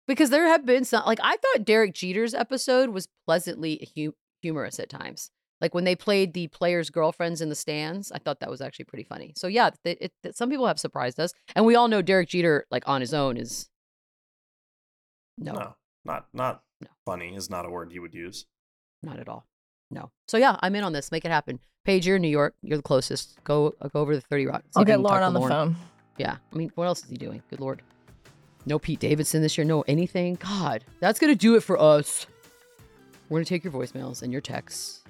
Because 0.08 0.30
there 0.30 0.46
have 0.46 0.64
been 0.66 0.84
some, 0.84 1.04
like 1.04 1.20
I 1.22 1.36
thought 1.36 1.64
Derek 1.64 1.94
Jeter's 1.94 2.34
episode 2.34 2.90
was 2.90 3.08
pleasantly 3.26 3.88
hu- 3.94 4.16
humorous 4.40 4.80
at 4.80 4.88
times. 4.88 5.30
Like 5.60 5.74
when 5.74 5.84
they 5.84 5.96
played 5.96 6.34
the 6.34 6.46
players' 6.48 6.88
girlfriends 6.90 7.40
in 7.40 7.48
the 7.48 7.54
stands, 7.56 8.12
I 8.12 8.18
thought 8.18 8.40
that 8.40 8.50
was 8.50 8.60
actually 8.60 8.84
pretty 8.86 9.02
funny. 9.04 9.32
So 9.36 9.46
yeah, 9.48 9.70
it, 9.84 9.98
it, 10.00 10.12
it- 10.22 10.36
some 10.36 10.50
people 10.50 10.66
have 10.66 10.78
surprised 10.78 11.18
us, 11.18 11.32
and 11.56 11.64
we 11.66 11.74
all 11.74 11.88
know 11.88 12.00
Derek 12.02 12.28
Jeter, 12.28 12.66
like 12.70 12.84
on 12.88 13.00
his 13.00 13.12
own, 13.12 13.36
is 13.36 13.68
no, 15.36 15.52
no, 15.52 15.76
not 16.04 16.26
not 16.32 16.62
No. 16.80 16.88
funny 17.04 17.34
is 17.34 17.48
not 17.50 17.66
a 17.66 17.70
word 17.70 17.92
you 17.92 18.02
would 18.02 18.14
use. 18.14 18.46
not 19.02 19.18
at 19.18 19.28
all. 19.28 19.46
No. 19.90 20.10
So 20.26 20.36
yeah, 20.36 20.56
I'm 20.60 20.74
in 20.74 20.84
on 20.84 20.92
this. 20.92 21.10
Make 21.10 21.24
it 21.24 21.30
happen. 21.30 21.58
Paige, 21.84 22.06
you're 22.06 22.16
in 22.16 22.22
New 22.22 22.28
York. 22.28 22.54
You're 22.62 22.76
the 22.76 22.82
closest. 22.82 23.42
Go 23.44 23.74
uh, 23.80 23.88
go 23.88 24.00
over 24.00 24.14
to 24.14 24.20
Thirty 24.20 24.46
Rock. 24.46 24.62
I'll 24.76 24.84
get 24.84 25.00
Lauren 25.00 25.22
on 25.22 25.32
the 25.32 25.40
phone. 25.40 25.76
Yeah. 26.18 26.36
I 26.52 26.56
mean, 26.56 26.70
what 26.74 26.84
else 26.86 27.02
is 27.04 27.10
he 27.10 27.16
doing? 27.16 27.42
Good 27.50 27.60
lord. 27.60 27.80
No 28.66 28.78
Pete 28.78 28.98
Davidson 29.00 29.40
this 29.40 29.56
year. 29.56 29.64
No 29.64 29.82
anything. 29.82 30.34
God, 30.34 30.84
that's 31.00 31.18
gonna 31.18 31.34
do 31.34 31.54
it 31.56 31.62
for 31.62 31.80
us. 31.80 32.26
We're 33.28 33.38
gonna 33.38 33.44
take 33.46 33.64
your 33.64 33.72
voicemails 33.72 34.22
and 34.22 34.30
your 34.32 34.40
texts 34.40 35.02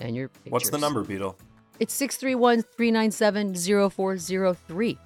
and 0.00 0.16
your. 0.16 0.28
Pictures. 0.28 0.52
What's 0.52 0.70
the 0.70 0.78
number, 0.78 1.02
Beadle? 1.02 1.36
It's 1.78 1.94
631 1.94 2.62
397 2.62 3.54
0403. 3.54 4.98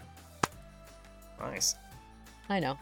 Nice. 1.40 1.76
I 2.48 2.60
know. 2.60 2.78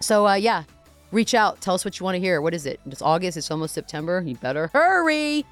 So, 0.00 0.26
uh, 0.26 0.34
yeah, 0.34 0.64
reach 1.10 1.34
out. 1.34 1.60
Tell 1.60 1.74
us 1.74 1.84
what 1.84 1.98
you 1.98 2.04
want 2.04 2.16
to 2.16 2.20
hear. 2.20 2.40
What 2.40 2.54
is 2.54 2.66
it? 2.66 2.80
It's 2.86 3.00
August. 3.00 3.38
It's 3.38 3.50
almost 3.50 3.74
September. 3.74 4.22
You 4.24 4.36
better 4.36 4.68
hurry. 4.72 5.44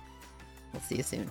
We'll 0.72 0.82
see 0.82 0.96
you 0.96 1.02
soon. 1.02 1.30